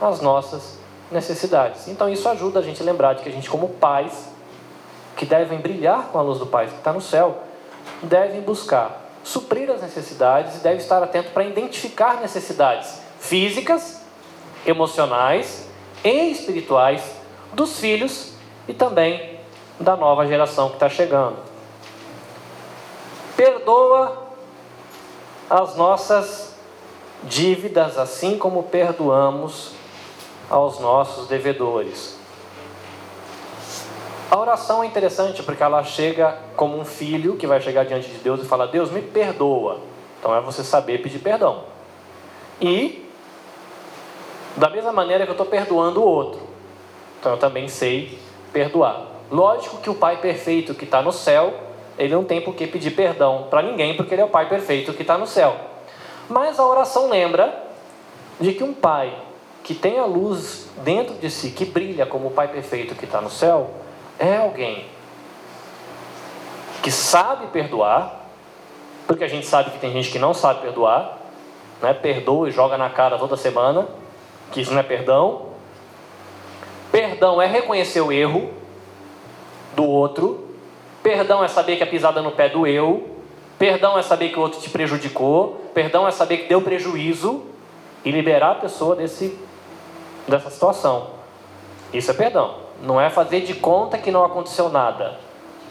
as 0.00 0.20
nossas 0.20 0.78
necessidades. 1.12 1.86
Então 1.86 2.08
isso 2.08 2.28
ajuda 2.28 2.58
a 2.58 2.62
gente 2.62 2.82
a 2.82 2.84
lembrar 2.84 3.14
de 3.14 3.22
que 3.22 3.28
a 3.28 3.32
gente, 3.32 3.48
como 3.48 3.68
pais, 3.68 4.28
que 5.16 5.24
devem 5.24 5.60
brilhar 5.60 6.08
com 6.08 6.18
a 6.18 6.22
luz 6.22 6.40
do 6.40 6.46
Pai 6.46 6.66
que 6.66 6.74
está 6.74 6.92
no 6.92 7.00
céu, 7.00 7.38
devem 8.02 8.40
buscar 8.40 9.09
suprir 9.22 9.70
as 9.70 9.82
necessidades 9.82 10.56
e 10.56 10.58
devem 10.60 10.78
estar 10.78 11.02
atento 11.02 11.30
para 11.30 11.44
identificar 11.44 12.20
necessidades 12.20 13.00
físicas, 13.18 14.00
emocionais 14.66 15.68
e 16.02 16.30
espirituais 16.30 17.02
dos 17.52 17.78
filhos 17.78 18.32
e 18.66 18.74
também 18.74 19.38
da 19.78 19.96
nova 19.96 20.26
geração 20.26 20.68
que 20.68 20.76
está 20.76 20.88
chegando. 20.88 21.36
Perdoa 23.36 24.28
as 25.48 25.74
nossas 25.74 26.54
dívidas, 27.24 27.98
assim 27.98 28.38
como 28.38 28.62
perdoamos 28.64 29.72
aos 30.48 30.78
nossos 30.78 31.26
devedores. 31.28 32.19
A 34.30 34.38
oração 34.38 34.84
é 34.84 34.86
interessante 34.86 35.42
porque 35.42 35.60
ela 35.60 35.82
chega 35.82 36.38
como 36.54 36.78
um 36.78 36.84
filho 36.84 37.36
que 37.36 37.48
vai 37.48 37.60
chegar 37.60 37.84
diante 37.84 38.08
de 38.08 38.18
Deus 38.18 38.40
e 38.40 38.46
fala: 38.46 38.68
Deus, 38.68 38.88
me 38.88 39.02
perdoa. 39.02 39.80
Então 40.18 40.32
é 40.34 40.40
você 40.40 40.62
saber 40.62 41.02
pedir 41.02 41.18
perdão. 41.18 41.64
E, 42.60 43.04
da 44.56 44.70
mesma 44.70 44.92
maneira 44.92 45.24
que 45.24 45.30
eu 45.30 45.34
estou 45.34 45.46
perdoando 45.46 46.00
o 46.00 46.04
outro, 46.04 46.40
então 47.18 47.32
eu 47.32 47.38
também 47.38 47.66
sei 47.66 48.20
perdoar. 48.52 49.06
Lógico 49.30 49.78
que 49.78 49.90
o 49.90 49.94
Pai 49.94 50.18
perfeito 50.18 50.74
que 50.74 50.84
está 50.84 51.02
no 51.02 51.10
céu, 51.10 51.52
ele 51.98 52.14
não 52.14 52.22
tem 52.22 52.40
por 52.40 52.54
que 52.54 52.68
pedir 52.68 52.92
perdão 52.92 53.48
para 53.50 53.62
ninguém, 53.62 53.96
porque 53.96 54.14
ele 54.14 54.22
é 54.22 54.24
o 54.24 54.28
Pai 54.28 54.48
perfeito 54.48 54.92
que 54.92 55.02
está 55.02 55.18
no 55.18 55.26
céu. 55.26 55.56
Mas 56.28 56.60
a 56.60 56.66
oração 56.66 57.08
lembra 57.08 57.64
de 58.38 58.52
que 58.52 58.62
um 58.62 58.72
pai 58.72 59.12
que 59.64 59.74
tem 59.74 59.98
a 59.98 60.04
luz 60.04 60.68
dentro 60.84 61.14
de 61.14 61.28
si, 61.30 61.50
que 61.50 61.64
brilha 61.64 62.06
como 62.06 62.28
o 62.28 62.30
Pai 62.30 62.46
perfeito 62.46 62.94
que 62.94 63.04
está 63.04 63.20
no 63.20 63.28
céu, 63.28 63.70
é 64.20 64.36
alguém 64.36 64.84
que 66.82 66.90
sabe 66.90 67.46
perdoar, 67.46 68.26
porque 69.06 69.24
a 69.24 69.28
gente 69.28 69.46
sabe 69.46 69.70
que 69.70 69.78
tem 69.78 69.92
gente 69.92 70.10
que 70.10 70.18
não 70.18 70.34
sabe 70.34 70.60
perdoar, 70.60 71.18
né? 71.80 71.94
perdoa 71.94 72.48
e 72.48 72.52
joga 72.52 72.76
na 72.76 72.90
cara 72.90 73.18
toda 73.18 73.36
semana, 73.36 73.88
que 74.52 74.60
isso 74.60 74.72
não 74.72 74.80
é 74.80 74.82
perdão. 74.82 75.46
Perdão 76.92 77.40
é 77.40 77.46
reconhecer 77.46 78.00
o 78.02 78.12
erro 78.12 78.52
do 79.74 79.84
outro, 79.84 80.48
perdão 81.02 81.42
é 81.42 81.48
saber 81.48 81.76
que 81.76 81.82
a 81.82 81.86
pisada 81.86 82.20
no 82.20 82.32
pé 82.32 82.48
doeu, 82.48 83.16
perdão 83.58 83.98
é 83.98 84.02
saber 84.02 84.28
que 84.28 84.38
o 84.38 84.42
outro 84.42 84.60
te 84.60 84.68
prejudicou, 84.68 85.70
perdão 85.72 86.06
é 86.06 86.10
saber 86.10 86.38
que 86.38 86.48
deu 86.48 86.60
prejuízo 86.60 87.44
e 88.04 88.10
liberar 88.10 88.52
a 88.52 88.56
pessoa 88.56 88.94
desse 88.94 89.38
dessa 90.28 90.50
situação. 90.50 91.10
Isso 91.92 92.10
é 92.10 92.14
perdão. 92.14 92.59
Não 92.82 93.00
é 93.00 93.10
fazer 93.10 93.40
de 93.40 93.54
conta 93.54 93.98
que 93.98 94.10
não 94.10 94.24
aconteceu 94.24 94.68
nada. 94.68 95.18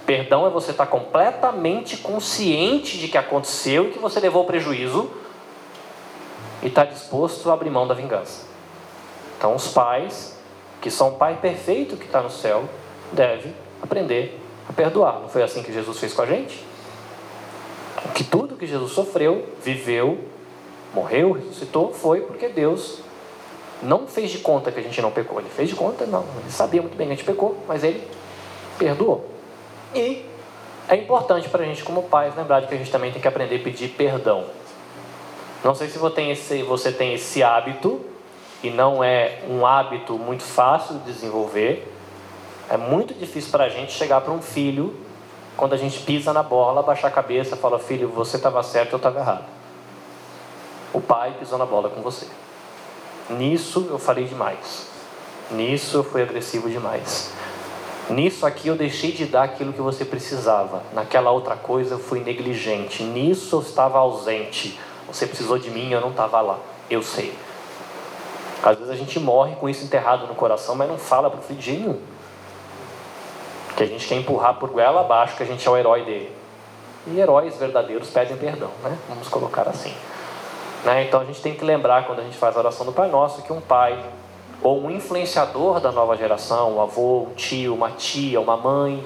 Perdão 0.06 0.46
é 0.46 0.50
você 0.50 0.72
estar 0.72 0.88
completamente 0.88 1.98
consciente 1.98 2.98
de 2.98 3.08
que 3.08 3.18
aconteceu 3.18 3.88
e 3.88 3.92
que 3.92 4.00
você 4.00 4.20
levou 4.20 4.46
prejuízo 4.46 5.10
e 6.62 6.68
está 6.68 6.84
disposto 6.84 7.50
a 7.50 7.54
abrir 7.54 7.70
mão 7.70 7.88
da 7.88 7.94
vingança. 7.94 8.48
Então, 9.38 9.56
os 9.56 9.70
pais, 9.70 10.38
que 10.82 10.92
são 10.92 11.10
o 11.10 11.12
pai 11.14 11.38
perfeito 11.42 11.96
que 11.96 12.06
está 12.06 12.22
no 12.22 12.30
céu, 12.30 12.66
devem 13.12 13.54
aprender 13.82 14.40
a 14.68 14.74
perdoar. 14.74 15.20
Não 15.20 15.30
foi 15.30 15.44
assim 15.44 15.64
que 15.64 15.72
Jesus 15.72 16.00
fez 16.00 16.14
com 16.14 16.22
a 16.22 16.26
gente? 16.26 16.64
Que 18.14 18.24
tudo 18.24 18.56
que 18.56 18.68
Jesus 18.68 18.92
sofreu, 18.92 19.48
viveu, 19.64 20.20
morreu, 20.94 21.32
ressuscitou, 21.32 21.94
foi 21.94 22.22
porque 22.22 22.50
Deus 22.50 23.00
não 23.82 24.08
fez 24.08 24.32
de 24.32 24.40
conta 24.40 24.72
que 24.72 24.80
a 24.80 24.84
gente 24.84 25.02
não 25.02 25.12
pecou. 25.12 25.40
Ele 25.40 25.50
fez 25.50 25.70
de 25.70 25.76
conta, 25.76 26.06
não. 26.06 26.26
Ele 26.42 26.52
sabia 26.52 26.82
muito 26.82 26.98
bem 26.98 27.08
que 27.08 27.14
a 27.14 27.16
gente 27.16 27.26
pecou, 27.26 27.58
mas 27.68 27.84
ele 27.84 28.06
perdoou. 28.78 29.26
E 29.94 30.26
é 30.88 30.96
importante 30.96 31.48
para 31.50 31.64
a 31.64 31.66
gente, 31.66 31.84
como 31.84 32.04
pais, 32.04 32.36
lembrar 32.36 32.62
de 32.62 32.68
que 32.68 32.74
a 32.74 32.78
gente 32.78 32.92
também 32.92 33.12
tem 33.12 33.22
que 33.22 33.28
aprender 33.28 33.58
a 33.58 33.60
pedir 33.60 33.90
perdão. 33.90 34.46
Não 35.64 35.76
sei 35.76 35.88
se 35.88 35.98
você 35.98 36.92
tem 36.92 37.14
esse, 37.14 37.44
hábito, 37.44 38.02
e 38.64 38.70
não 38.70 39.04
é 39.04 39.40
um 39.50 39.66
hábito 39.66 40.14
muito 40.14 40.44
fácil 40.44 40.96
de 40.96 41.12
desenvolver. 41.12 41.92
É 42.70 42.78
muito 42.78 43.14
difícil 43.14 43.52
para 43.52 43.66
a 43.66 43.70
gente 43.70 43.92
chegar 43.92 44.22
para 44.22 44.32
um 44.32 44.42
filho, 44.42 44.96
quando 45.58 45.74
a 45.74 45.78
gente 45.78 46.00
pisa 46.02 46.32
na 46.32 46.44
bola, 46.44 46.82
baixar 46.82 47.08
a 47.08 47.12
cabeça 47.12 47.56
e 47.56 47.58
falar: 47.58 47.80
Filho, 47.80 48.08
você 48.10 48.38
estava 48.38 48.64
certo, 48.64 48.94
eu 48.94 48.98
estava 48.98 49.20
errado. 49.20 49.46
O 50.94 51.02
pai 51.02 51.36
pisou 51.38 51.58
na 51.58 51.66
bola 51.66 51.90
com 51.90 52.02
você. 52.02 52.28
Nisso 53.30 53.88
eu 53.90 54.00
falei 54.00 54.26
demais. 54.26 54.88
Nisso 55.52 55.98
eu 55.98 56.04
fui 56.04 56.22
agressivo 56.22 56.70
demais. 56.70 57.32
Nisso 58.10 58.46
aqui 58.46 58.68
eu 58.68 58.76
deixei 58.76 59.12
de 59.12 59.26
dar 59.26 59.44
aquilo 59.44 59.72
que 59.72 59.82
você 59.82 60.04
precisava. 60.04 60.82
Naquela 60.94 61.30
outra 61.30 61.56
coisa 61.56 61.96
eu 61.96 62.00
fui 62.00 62.20
negligente. 62.22 63.04
Nisso 63.04 63.56
eu 63.58 63.62
estava 63.62 64.00
ausente. 64.00 64.80
Você 65.08 65.28
precisou 65.28 65.60
de 65.60 65.70
mim, 65.70 65.92
eu 65.92 66.02
não 66.02 66.10
estava 66.10 66.42
lá. 66.42 66.58
Eu 66.90 67.04
sei. 67.04 67.34
Às 68.64 68.78
vezes 68.78 68.92
a 68.92 68.96
gente 68.96 69.20
morre 69.20 69.56
com 69.56 69.70
isso 69.70 69.84
enterrado 69.84 70.28
no 70.28 70.36
coração, 70.36 70.76
mas 70.76 70.90
não 70.90 70.98
fala 70.98 71.30
para 71.30 71.40
o 71.40 71.56
de. 71.56 71.96
Que 73.78 73.84
a 73.84 73.86
gente 73.88 74.08
quer 74.08 74.16
empurrar 74.16 74.56
por 74.56 74.70
goela 74.70 75.02
abaixo, 75.02 75.38
que 75.38 75.44
a 75.44 75.46
gente 75.46 75.66
é 75.68 75.72
o 75.72 75.78
herói 75.78 76.04
dele. 76.04 76.36
E 77.08 77.20
heróis 77.20 77.56
verdadeiros 77.58 78.10
pedem 78.10 78.36
perdão, 78.38 78.72
né? 78.84 78.98
Vamos 79.08 79.28
colocar 79.28 79.68
assim. 79.70 79.94
Né? 80.84 81.06
Então 81.06 81.22
a 81.22 81.26
gente 81.26 81.42
tem 81.42 81.56
que 81.56 81.64
lembrar, 81.64 82.06
quando 82.06 82.20
a 82.20 82.24
gente 82.24 82.38
faz 82.38 82.56
a 82.56 82.60
oração 82.60 82.86
do 82.86 82.92
Pai 82.92 83.10
Nosso, 83.10 83.42
que 83.42 83.52
um 83.52 83.62
pai 83.62 84.04
ou 84.62 84.82
um 84.84 84.92
influenciador 84.92 85.80
da 85.80 85.92
nova 85.92 86.16
geração, 86.16 86.76
um 86.76 86.82
avô, 86.82 87.28
um 87.30 87.34
tio, 87.34 87.74
uma 87.74 87.92
tia, 87.92 88.40
uma 88.40 88.58
mãe, 88.58 89.04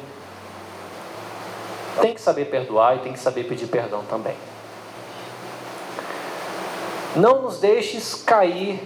tem 2.01 2.13
que 2.13 2.21
saber 2.21 2.45
perdoar 2.45 2.97
e 2.97 2.99
tem 2.99 3.13
que 3.13 3.19
saber 3.19 3.43
pedir 3.43 3.67
perdão 3.67 4.03
também. 4.09 4.35
Não 7.15 7.43
nos 7.43 7.59
deixes 7.59 8.15
cair 8.15 8.79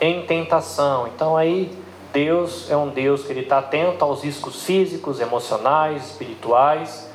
em 0.00 0.22
tentação. 0.22 1.06
Então 1.06 1.36
aí 1.36 1.70
Deus 2.12 2.70
é 2.70 2.76
um 2.76 2.88
Deus 2.88 3.24
que 3.24 3.32
ele 3.32 3.40
está 3.40 3.58
atento 3.58 4.02
aos 4.02 4.22
riscos 4.24 4.64
físicos, 4.64 5.20
emocionais, 5.20 6.10
espirituais 6.10 7.11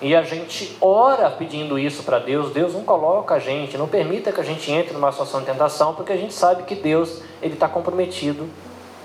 e 0.00 0.14
a 0.14 0.22
gente 0.22 0.76
ora 0.80 1.28
pedindo 1.28 1.76
isso 1.78 2.04
para 2.04 2.20
Deus, 2.20 2.52
Deus 2.52 2.72
não 2.72 2.84
coloca 2.84 3.34
a 3.34 3.38
gente, 3.40 3.76
não 3.76 3.88
permita 3.88 4.30
que 4.30 4.40
a 4.40 4.44
gente 4.44 4.70
entre 4.70 4.94
numa 4.94 5.10
situação 5.10 5.40
de 5.40 5.46
tentação, 5.46 5.94
porque 5.94 6.12
a 6.12 6.16
gente 6.16 6.32
sabe 6.32 6.62
que 6.62 6.76
Deus 6.76 7.20
ele 7.42 7.54
está 7.54 7.68
comprometido 7.68 8.48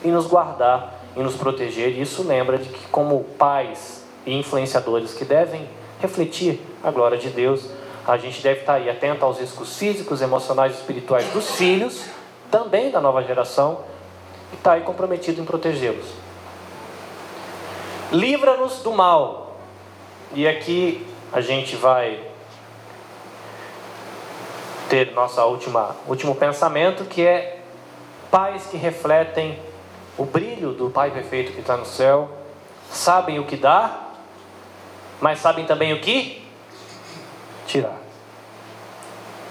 em 0.04 0.12
nos 0.12 0.28
guardar, 0.28 1.02
em 1.18 1.24
nos 1.24 1.36
proteger. 1.36 1.98
E 1.98 2.02
isso 2.02 2.22
lembra 2.22 2.60
de 2.60 2.70
que 2.70 2.88
como 2.90 3.24
pais 3.40 4.04
e 4.24 4.38
influenciadores 4.38 5.16
que 5.16 5.26
devem 5.26 5.68
refletir 6.00 6.62
a 6.84 6.92
glória 6.92 7.18
de 7.18 7.30
Deus, 7.30 7.68
a 8.06 8.16
gente 8.18 8.42
deve 8.44 8.60
estar 8.60 8.74
tá 8.74 8.80
aí 8.80 8.88
atento 8.88 9.26
aos 9.26 9.40
riscos 9.40 9.78
físicos, 9.78 10.22
emocionais 10.22 10.74
e 10.74 10.76
espirituais 10.76 11.26
dos 11.32 11.56
filhos, 11.56 12.06
também 12.52 12.92
da 12.92 13.02
nova 13.02 13.24
geração, 13.24 13.80
e 14.52 14.56
estar 14.56 14.72
tá 14.72 14.76
aí 14.76 14.82
comprometido 14.82 15.42
em 15.42 15.46
protegê-los. 15.46 16.06
Livra-nos 18.12 18.84
do 18.84 18.92
mal, 18.92 19.43
e 20.34 20.48
aqui 20.48 21.06
a 21.32 21.42
gente 21.42 21.76
vai 21.76 22.20
ter 24.90 25.14
última 25.46 25.96
último 26.08 26.36
pensamento 26.36 27.06
que 27.06 27.26
é 27.26 27.60
pais 28.30 28.68
que 28.68 28.78
refletem 28.78 29.60
o 30.18 30.26
brilho 30.26 30.74
do 30.74 30.90
Pai 30.90 31.12
perfeito 31.12 31.52
que 31.52 31.60
está 31.60 31.78
no 31.78 31.86
céu, 31.86 32.30
sabem 32.92 33.40
o 33.40 33.46
que 33.46 33.56
dá, 33.56 34.10
mas 35.20 35.40
sabem 35.40 35.66
também 35.66 35.94
o 35.94 36.02
que 36.02 36.46
tirar. 37.66 37.98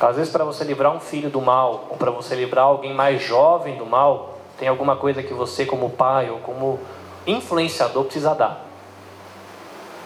Às 0.01 0.17
vezes, 0.17 0.33
para 0.33 0.45
você 0.45 0.65
livrar 0.65 0.93
um 0.93 0.99
filho 0.99 1.31
do 1.31 1.41
mal, 1.41 1.87
ou 1.89 1.97
para 1.97 2.11
você 2.11 2.35
livrar 2.35 2.65
alguém 2.65 2.93
mais 2.93 3.23
jovem 3.23 3.77
do 3.77 3.87
mal, 3.87 4.39
tem 4.59 4.67
alguma 4.67 4.97
coisa 4.97 5.23
que 5.23 5.33
você, 5.33 5.65
como 5.65 5.91
pai 5.91 6.29
ou 6.29 6.39
como 6.41 6.81
influenciador, 7.25 8.05
precisa 8.05 8.35
dar. 8.35 8.72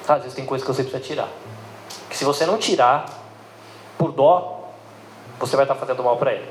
Às 0.08 0.22
vezes 0.22 0.34
tem 0.34 0.46
coisas 0.46 0.66
que 0.66 0.72
você 0.72 0.82
precisa 0.82 1.02
tirar. 1.02 1.28
Que 2.08 2.16
se 2.16 2.24
você 2.24 2.46
não 2.46 2.58
tirar, 2.58 3.06
por 3.98 4.12
dó, 4.12 4.68
você 5.38 5.56
vai 5.56 5.64
estar 5.64 5.74
fazendo 5.74 6.02
mal 6.02 6.16
para 6.16 6.32
ele. 6.32 6.48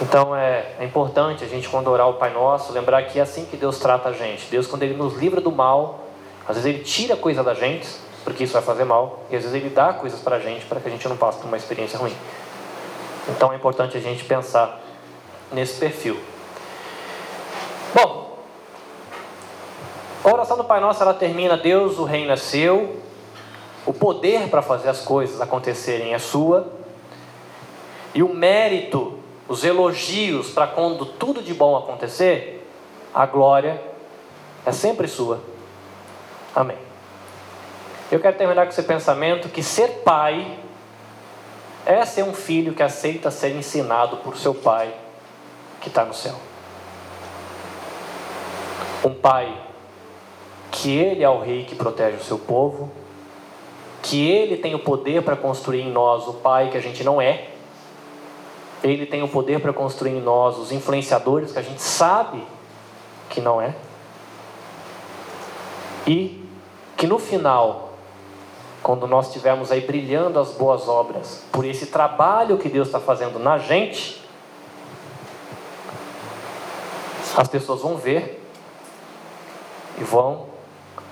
Então 0.00 0.34
é, 0.34 0.72
é, 0.78 0.84
importante 0.84 1.44
a 1.44 1.46
gente, 1.46 1.68
quando 1.68 1.88
orar 1.88 2.08
o 2.08 2.14
Pai 2.14 2.32
Nosso, 2.32 2.72
lembrar 2.72 3.02
que 3.04 3.18
é 3.18 3.22
assim 3.22 3.44
que 3.44 3.56
Deus 3.56 3.78
trata 3.78 4.08
a 4.08 4.12
gente. 4.12 4.46
Deus, 4.50 4.66
quando 4.66 4.82
Ele 4.82 4.94
nos 4.94 5.14
livra 5.16 5.40
do 5.40 5.52
mal, 5.52 6.06
às 6.48 6.56
vezes 6.56 6.64
Ele 6.64 6.82
tira 6.82 7.16
coisa 7.16 7.44
da 7.44 7.52
gente, 7.52 7.86
porque 8.24 8.44
isso 8.44 8.54
vai 8.54 8.62
fazer 8.62 8.84
mal, 8.84 9.20
e 9.30 9.36
às 9.36 9.42
vezes 9.42 9.54
Ele 9.54 9.68
dá 9.68 9.92
coisas 9.92 10.20
para 10.20 10.36
a 10.36 10.40
gente 10.40 10.64
para 10.64 10.80
que 10.80 10.88
a 10.88 10.90
gente 10.90 11.06
não 11.06 11.16
passe 11.16 11.38
por 11.38 11.46
uma 11.46 11.56
experiência 11.56 11.98
ruim. 11.98 12.14
Então 13.28 13.52
é 13.52 13.56
importante 13.56 13.96
a 13.96 14.00
gente 14.00 14.24
pensar 14.24 14.80
nesse 15.52 15.78
perfil. 15.78 16.18
Bom, 17.94 18.19
a 20.22 20.28
oração 20.28 20.56
do 20.56 20.64
Pai 20.64 20.80
Nosso 20.80 21.02
ela 21.02 21.14
termina: 21.14 21.56
Deus, 21.56 21.98
o 21.98 22.04
reino 22.04 22.32
é 22.32 22.36
seu, 22.36 22.96
o 23.86 23.92
poder 23.92 24.48
para 24.48 24.60
fazer 24.60 24.88
as 24.88 25.00
coisas 25.00 25.40
acontecerem 25.40 26.12
é 26.12 26.18
sua, 26.18 26.72
e 28.14 28.22
o 28.22 28.28
mérito, 28.28 29.18
os 29.48 29.64
elogios 29.64 30.50
para 30.50 30.66
quando 30.66 31.06
tudo 31.06 31.42
de 31.42 31.54
bom 31.54 31.76
acontecer, 31.76 32.66
a 33.14 33.24
glória 33.24 33.80
é 34.66 34.72
sempre 34.72 35.08
sua. 35.08 35.40
Amém. 36.54 36.76
Eu 38.12 38.20
quero 38.20 38.36
terminar 38.36 38.64
com 38.64 38.70
esse 38.70 38.82
pensamento 38.82 39.48
que 39.48 39.62
ser 39.62 40.02
pai 40.04 40.58
é 41.86 42.04
ser 42.04 42.24
um 42.24 42.34
filho 42.34 42.74
que 42.74 42.82
aceita 42.82 43.30
ser 43.30 43.56
ensinado 43.56 44.18
por 44.18 44.36
seu 44.36 44.54
pai 44.54 44.92
que 45.80 45.88
está 45.88 46.04
no 46.04 46.12
céu. 46.12 46.34
Um 49.04 49.14
pai 49.14 49.69
que 50.70 50.96
Ele 50.96 51.22
é 51.22 51.28
o 51.28 51.40
Rei 51.40 51.64
que 51.64 51.74
protege 51.74 52.16
o 52.16 52.24
seu 52.24 52.38
povo, 52.38 52.90
que 54.02 54.28
Ele 54.28 54.56
tem 54.56 54.74
o 54.74 54.78
poder 54.78 55.22
para 55.22 55.36
construir 55.36 55.82
em 55.82 55.90
nós 55.90 56.26
o 56.26 56.34
Pai 56.34 56.70
que 56.70 56.76
a 56.76 56.80
gente 56.80 57.02
não 57.04 57.20
é, 57.20 57.48
Ele 58.82 59.06
tem 59.06 59.22
o 59.22 59.28
poder 59.28 59.60
para 59.60 59.72
construir 59.72 60.12
em 60.12 60.20
nós 60.20 60.58
os 60.58 60.72
influenciadores 60.72 61.52
que 61.52 61.58
a 61.58 61.62
gente 61.62 61.82
sabe 61.82 62.42
que 63.28 63.40
não 63.40 63.60
é, 63.60 63.74
e 66.06 66.44
que 66.96 67.06
no 67.06 67.18
final, 67.18 67.94
quando 68.82 69.06
nós 69.06 69.28
estivermos 69.28 69.70
aí 69.70 69.80
brilhando 69.80 70.38
as 70.38 70.52
boas 70.52 70.88
obras, 70.88 71.44
por 71.52 71.64
esse 71.64 71.86
trabalho 71.86 72.58
que 72.58 72.68
Deus 72.68 72.88
está 72.88 72.98
fazendo 72.98 73.38
na 73.38 73.58
gente, 73.58 74.20
as 77.36 77.48
pessoas 77.48 77.80
vão 77.80 77.96
ver 77.96 78.44
e 79.98 80.04
vão 80.04 80.49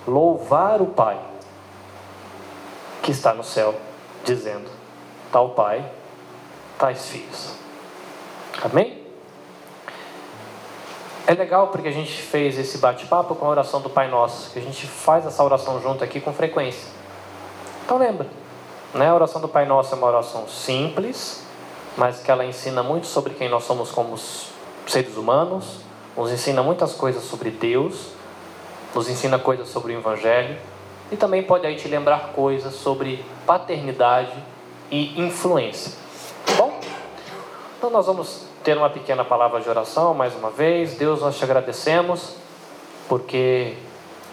louvar 0.09 0.81
o 0.81 0.87
Pai 0.87 1.19
que 3.01 3.11
está 3.11 3.33
no 3.33 3.43
céu, 3.43 3.75
dizendo: 4.25 4.69
Tal 5.31 5.49
Pai, 5.51 5.89
tais 6.77 7.07
filhos. 7.07 7.53
Amém? 8.63 8.99
É 11.25 11.33
legal 11.33 11.67
porque 11.67 11.87
a 11.87 11.91
gente 11.91 12.21
fez 12.21 12.57
esse 12.57 12.79
bate-papo 12.79 13.35
com 13.35 13.45
a 13.45 13.49
oração 13.49 13.81
do 13.81 13.89
Pai 13.89 14.09
Nosso, 14.09 14.51
que 14.51 14.59
a 14.59 14.61
gente 14.61 14.87
faz 14.87 15.25
essa 15.25 15.43
oração 15.43 15.79
junto 15.81 16.03
aqui 16.03 16.19
com 16.19 16.33
frequência. 16.33 16.89
Então 17.85 17.97
lembra, 17.97 18.27
né? 18.93 19.09
a 19.09 19.13
oração 19.13 19.39
do 19.39 19.47
Pai 19.47 19.65
Nosso 19.65 19.93
é 19.93 19.97
uma 19.97 20.07
oração 20.07 20.47
simples, 20.47 21.43
mas 21.95 22.19
que 22.19 22.31
ela 22.31 22.43
ensina 22.43 22.81
muito 22.81 23.05
sobre 23.05 23.33
quem 23.33 23.47
nós 23.47 23.63
somos 23.63 23.91
como 23.91 24.17
seres 24.87 25.15
humanos, 25.17 25.81
nos 26.17 26.31
ensina 26.31 26.63
muitas 26.63 26.93
coisas 26.93 27.23
sobre 27.23 27.51
Deus, 27.51 28.18
nos 28.93 29.09
ensina 29.09 29.37
coisas 29.37 29.67
sobre 29.67 29.93
o 29.93 29.99
Evangelho 29.99 30.57
e 31.11 31.17
também 31.17 31.43
pode 31.43 31.65
aí 31.65 31.75
te 31.75 31.87
lembrar 31.87 32.33
coisas 32.33 32.73
sobre 32.73 33.23
paternidade 33.45 34.33
e 34.91 35.19
influência. 35.19 35.93
Tá 36.45 36.53
bom? 36.53 36.79
Então 37.77 37.89
nós 37.89 38.05
vamos 38.05 38.45
ter 38.63 38.77
uma 38.77 38.89
pequena 38.89 39.23
palavra 39.23 39.59
de 39.61 39.69
oração 39.69 40.13
mais 40.13 40.35
uma 40.35 40.49
vez. 40.49 40.95
Deus, 40.95 41.21
nós 41.21 41.37
te 41.37 41.43
agradecemos 41.43 42.35
porque 43.07 43.73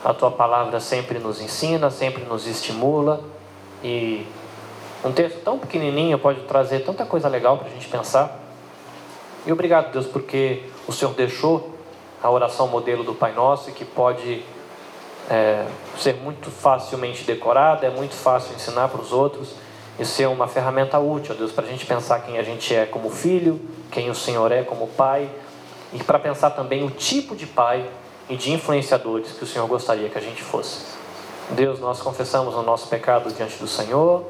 a 0.04 0.12
tua 0.12 0.30
palavra 0.30 0.78
sempre 0.80 1.18
nos 1.18 1.40
ensina, 1.40 1.90
sempre 1.90 2.24
nos 2.24 2.46
estimula 2.46 3.20
e 3.82 4.26
um 5.04 5.12
texto 5.12 5.40
tão 5.42 5.58
pequenininho 5.58 6.18
pode 6.18 6.40
trazer 6.42 6.80
tanta 6.80 7.06
coisa 7.06 7.28
legal 7.28 7.58
para 7.58 7.68
a 7.68 7.70
gente 7.70 7.88
pensar. 7.88 8.40
E 9.46 9.52
obrigado, 9.52 9.92
Deus, 9.92 10.06
porque 10.06 10.64
o 10.88 10.92
Senhor 10.92 11.14
deixou 11.14 11.75
a 12.26 12.30
oração 12.30 12.66
modelo 12.66 13.04
do 13.04 13.14
Pai 13.14 13.32
Nosso, 13.32 13.70
que 13.70 13.84
pode 13.84 14.42
é, 15.30 15.64
ser 15.96 16.16
muito 16.16 16.50
facilmente 16.50 17.22
decorada, 17.22 17.86
é 17.86 17.90
muito 17.90 18.16
fácil 18.16 18.52
ensinar 18.52 18.88
para 18.88 19.00
os 19.00 19.12
outros 19.12 19.54
e 19.96 20.04
ser 20.04 20.26
uma 20.26 20.48
ferramenta 20.48 20.98
útil, 20.98 21.36
Deus, 21.36 21.52
para 21.52 21.64
a 21.64 21.68
gente 21.68 21.86
pensar 21.86 22.18
quem 22.20 22.36
a 22.36 22.42
gente 22.42 22.74
é 22.74 22.84
como 22.84 23.10
filho, 23.10 23.60
quem 23.92 24.10
o 24.10 24.14
Senhor 24.14 24.50
é 24.50 24.64
como 24.64 24.88
pai, 24.88 25.30
e 25.92 26.02
para 26.02 26.18
pensar 26.18 26.50
também 26.50 26.84
o 26.84 26.90
tipo 26.90 27.36
de 27.36 27.46
pai 27.46 27.88
e 28.28 28.36
de 28.36 28.52
influenciadores 28.52 29.30
que 29.30 29.44
o 29.44 29.46
Senhor 29.46 29.68
gostaria 29.68 30.08
que 30.08 30.18
a 30.18 30.20
gente 30.20 30.42
fosse. 30.42 30.96
Deus, 31.50 31.78
nós 31.78 32.00
confessamos 32.00 32.56
o 32.56 32.62
nosso 32.62 32.88
pecado 32.88 33.32
diante 33.32 33.56
do 33.56 33.68
Senhor, 33.68 34.24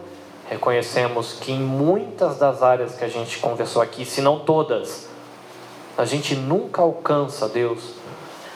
reconhecemos 0.50 1.32
que 1.32 1.50
em 1.50 1.60
muitas 1.60 2.36
das 2.36 2.62
áreas 2.62 2.94
que 2.94 3.04
a 3.04 3.08
gente 3.08 3.38
conversou 3.38 3.80
aqui, 3.80 4.04
se 4.04 4.20
não 4.20 4.40
todas, 4.40 5.08
a 5.96 6.04
gente 6.04 6.34
nunca 6.34 6.82
alcança, 6.82 7.48
Deus, 7.48 7.94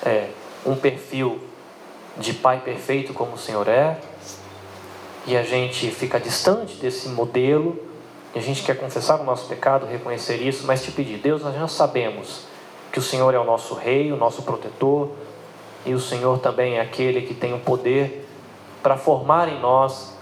é, 0.05 0.29
um 0.67 0.77
perfil 0.77 1.41
de 2.17 2.35
pai 2.35 2.61
perfeito 2.61 3.15
como 3.15 3.33
o 3.33 3.39
Senhor 3.39 3.67
é, 3.67 3.99
e 5.27 5.37
a 5.37 5.43
gente 5.43 5.91
fica 5.91 6.19
distante 6.21 6.77
desse 6.77 7.09
modelo, 7.09 7.79
e 8.35 8.39
a 8.39 8.43
gente 8.43 8.63
quer 8.63 8.77
confessar 8.77 9.21
o 9.21 9.25
nosso 9.25 9.47
pecado, 9.49 9.87
reconhecer 9.87 10.37
isso, 10.37 10.67
mas 10.67 10.83
te 10.83 10.93
pedir, 10.93 11.19
Deus, 11.19 11.43
nós 11.43 11.55
já 11.55 11.67
sabemos 11.67 12.45
que 12.93 12.99
o 12.99 13.03
Senhor 13.03 13.35
é 13.35 13.39
o 13.39 13.45
nosso 13.45 13.75
rei, 13.75 14.13
o 14.13 14.17
nosso 14.17 14.43
protetor, 14.43 15.11
e 15.85 15.95
o 15.95 16.01
Senhor 16.01 16.39
também 16.39 16.77
é 16.77 16.81
aquele 16.81 17.23
que 17.23 17.35
tem 17.35 17.55
o 17.55 17.59
poder 17.59 18.27
para 18.83 18.97
formar 18.97 19.49
em 19.49 19.59
nós 19.61 20.15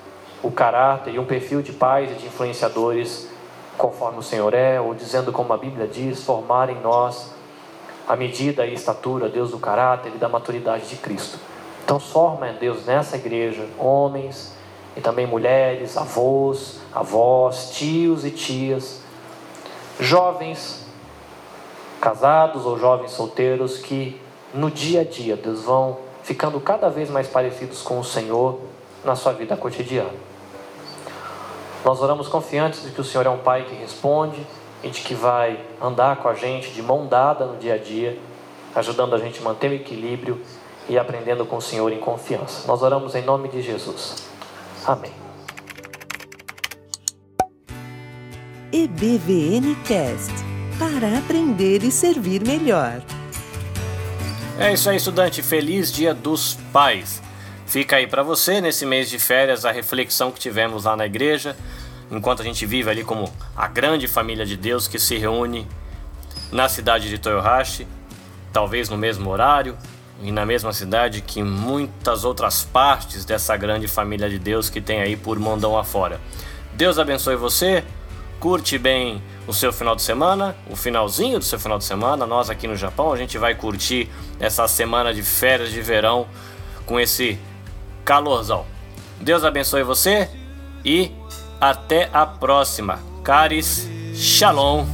o 0.42 0.50
caráter 0.50 1.14
e 1.14 1.18
um 1.18 1.24
perfil 1.24 1.62
de 1.62 1.72
pais 1.72 2.10
e 2.12 2.14
de 2.14 2.26
influenciadores 2.26 3.28
conforme 3.78 4.18
o 4.18 4.22
Senhor 4.22 4.52
é, 4.52 4.80
ou 4.80 4.92
dizendo 4.94 5.32
como 5.32 5.52
a 5.52 5.56
Bíblia 5.56 5.86
diz, 5.86 6.24
formar 6.24 6.68
em 6.68 6.80
nós 6.80 7.32
a 8.06 8.16
medida 8.16 8.66
e 8.66 8.74
estatura, 8.74 9.28
Deus, 9.28 9.52
do 9.52 9.58
caráter 9.58 10.12
e 10.14 10.18
da 10.18 10.28
maturidade 10.28 10.88
de 10.88 10.96
Cristo. 10.96 11.38
Então, 11.84 12.00
forma, 12.00 12.52
Deus, 12.52 12.84
nessa 12.84 13.16
igreja, 13.16 13.66
homens 13.78 14.54
e 14.96 15.00
também 15.00 15.26
mulheres, 15.26 15.96
avós, 15.96 16.80
avós, 16.92 17.70
tios 17.70 18.24
e 18.24 18.30
tias, 18.30 19.00
jovens, 20.00 20.86
casados 22.00 22.66
ou 22.66 22.78
jovens 22.78 23.12
solteiros 23.12 23.78
que 23.78 24.20
no 24.52 24.70
dia 24.70 25.02
a 25.02 25.04
dia, 25.04 25.36
Deus, 25.36 25.64
vão 25.64 25.98
ficando 26.22 26.60
cada 26.60 26.88
vez 26.88 27.10
mais 27.10 27.28
parecidos 27.28 27.82
com 27.82 27.98
o 27.98 28.04
Senhor 28.04 28.60
na 29.04 29.14
sua 29.14 29.32
vida 29.32 29.56
cotidiana. 29.56 30.27
Nós 31.84 32.00
oramos 32.00 32.28
confiantes 32.28 32.82
de 32.82 32.90
que 32.90 33.00
o 33.00 33.04
Senhor 33.04 33.26
é 33.26 33.30
um 33.30 33.38
Pai 33.38 33.64
que 33.64 33.74
responde 33.74 34.44
e 34.82 34.90
de 34.90 35.00
que 35.00 35.14
vai 35.14 35.58
andar 35.80 36.16
com 36.16 36.28
a 36.28 36.34
gente 36.34 36.70
de 36.70 36.82
mão 36.82 37.06
dada 37.06 37.44
no 37.46 37.56
dia 37.56 37.74
a 37.74 37.78
dia, 37.78 38.18
ajudando 38.74 39.14
a 39.14 39.18
gente 39.18 39.40
a 39.40 39.42
manter 39.42 39.70
o 39.70 39.74
equilíbrio 39.74 40.40
e 40.88 40.98
aprendendo 40.98 41.44
com 41.44 41.56
o 41.56 41.62
Senhor 41.62 41.92
em 41.92 41.98
confiança. 41.98 42.66
Nós 42.66 42.82
oramos 42.82 43.14
em 43.14 43.22
nome 43.22 43.48
de 43.48 43.62
Jesus. 43.62 44.28
Amém. 44.86 45.12
EBVN 48.72 49.74
Cast 49.86 50.32
para 50.78 51.18
aprender 51.18 51.82
e 51.82 51.90
servir 51.90 52.46
melhor. 52.46 53.02
É 54.58 54.72
isso 54.72 54.90
aí, 54.90 54.96
estudante. 54.96 55.42
Feliz 55.42 55.90
Dia 55.92 56.12
dos 56.12 56.58
Pais. 56.72 57.22
Fica 57.66 57.96
aí 57.96 58.06
para 58.06 58.22
você 58.22 58.60
nesse 58.60 58.86
mês 58.86 59.10
de 59.10 59.18
férias 59.18 59.64
a 59.64 59.70
reflexão 59.70 60.30
que 60.30 60.40
tivemos 60.40 60.84
lá 60.84 60.96
na 60.96 61.06
igreja, 61.06 61.56
enquanto 62.10 62.40
a 62.40 62.44
gente 62.44 62.64
vive 62.66 62.90
ali 62.90 63.04
como 63.04 63.32
a 63.56 63.68
grande 63.68 64.08
família 64.08 64.44
de 64.44 64.56
Deus 64.56 64.88
que 64.88 64.98
se 64.98 65.16
reúne 65.16 65.66
na 66.50 66.68
cidade 66.68 67.08
de 67.08 67.18
Toyohashi, 67.18 67.86
talvez 68.52 68.88
no 68.88 68.96
mesmo 68.96 69.30
horário 69.30 69.76
e 70.22 70.32
na 70.32 70.44
mesma 70.44 70.72
cidade 70.72 71.20
que 71.20 71.42
muitas 71.42 72.24
outras 72.24 72.64
partes 72.64 73.24
dessa 73.24 73.56
grande 73.56 73.86
família 73.86 74.28
de 74.28 74.38
Deus 74.38 74.68
que 74.68 74.80
tem 74.80 75.00
aí 75.00 75.16
por 75.16 75.38
mondão 75.38 75.78
afora. 75.78 76.20
Deus 76.74 76.98
abençoe 76.98 77.36
você, 77.36 77.84
curte 78.40 78.78
bem 78.78 79.22
o 79.46 79.52
seu 79.52 79.72
final 79.72 79.94
de 79.94 80.02
semana, 80.02 80.56
o 80.70 80.76
finalzinho 80.76 81.38
do 81.38 81.44
seu 81.44 81.58
final 81.58 81.78
de 81.78 81.84
semana. 81.84 82.26
Nós 82.26 82.50
aqui 82.50 82.66
no 82.66 82.76
Japão, 82.76 83.12
a 83.12 83.16
gente 83.16 83.38
vai 83.38 83.54
curtir 83.54 84.08
essa 84.40 84.66
semana 84.66 85.12
de 85.12 85.22
férias 85.22 85.70
de 85.70 85.80
verão 85.80 86.26
com 86.86 86.98
esse 86.98 87.38
calorzão. 88.04 88.64
Deus 89.20 89.44
abençoe 89.44 89.82
você 89.82 90.30
e 90.84 91.12
até 91.60 92.08
a 92.12 92.24
próxima. 92.24 93.00
Caris, 93.24 93.88
shalom 94.14 94.86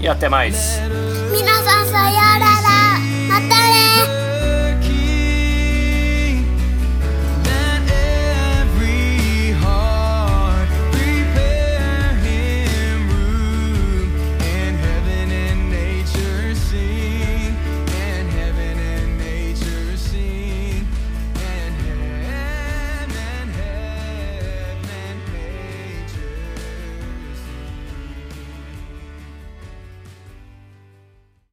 e 0.00 0.08
até 0.08 0.28
mais. 0.28 0.78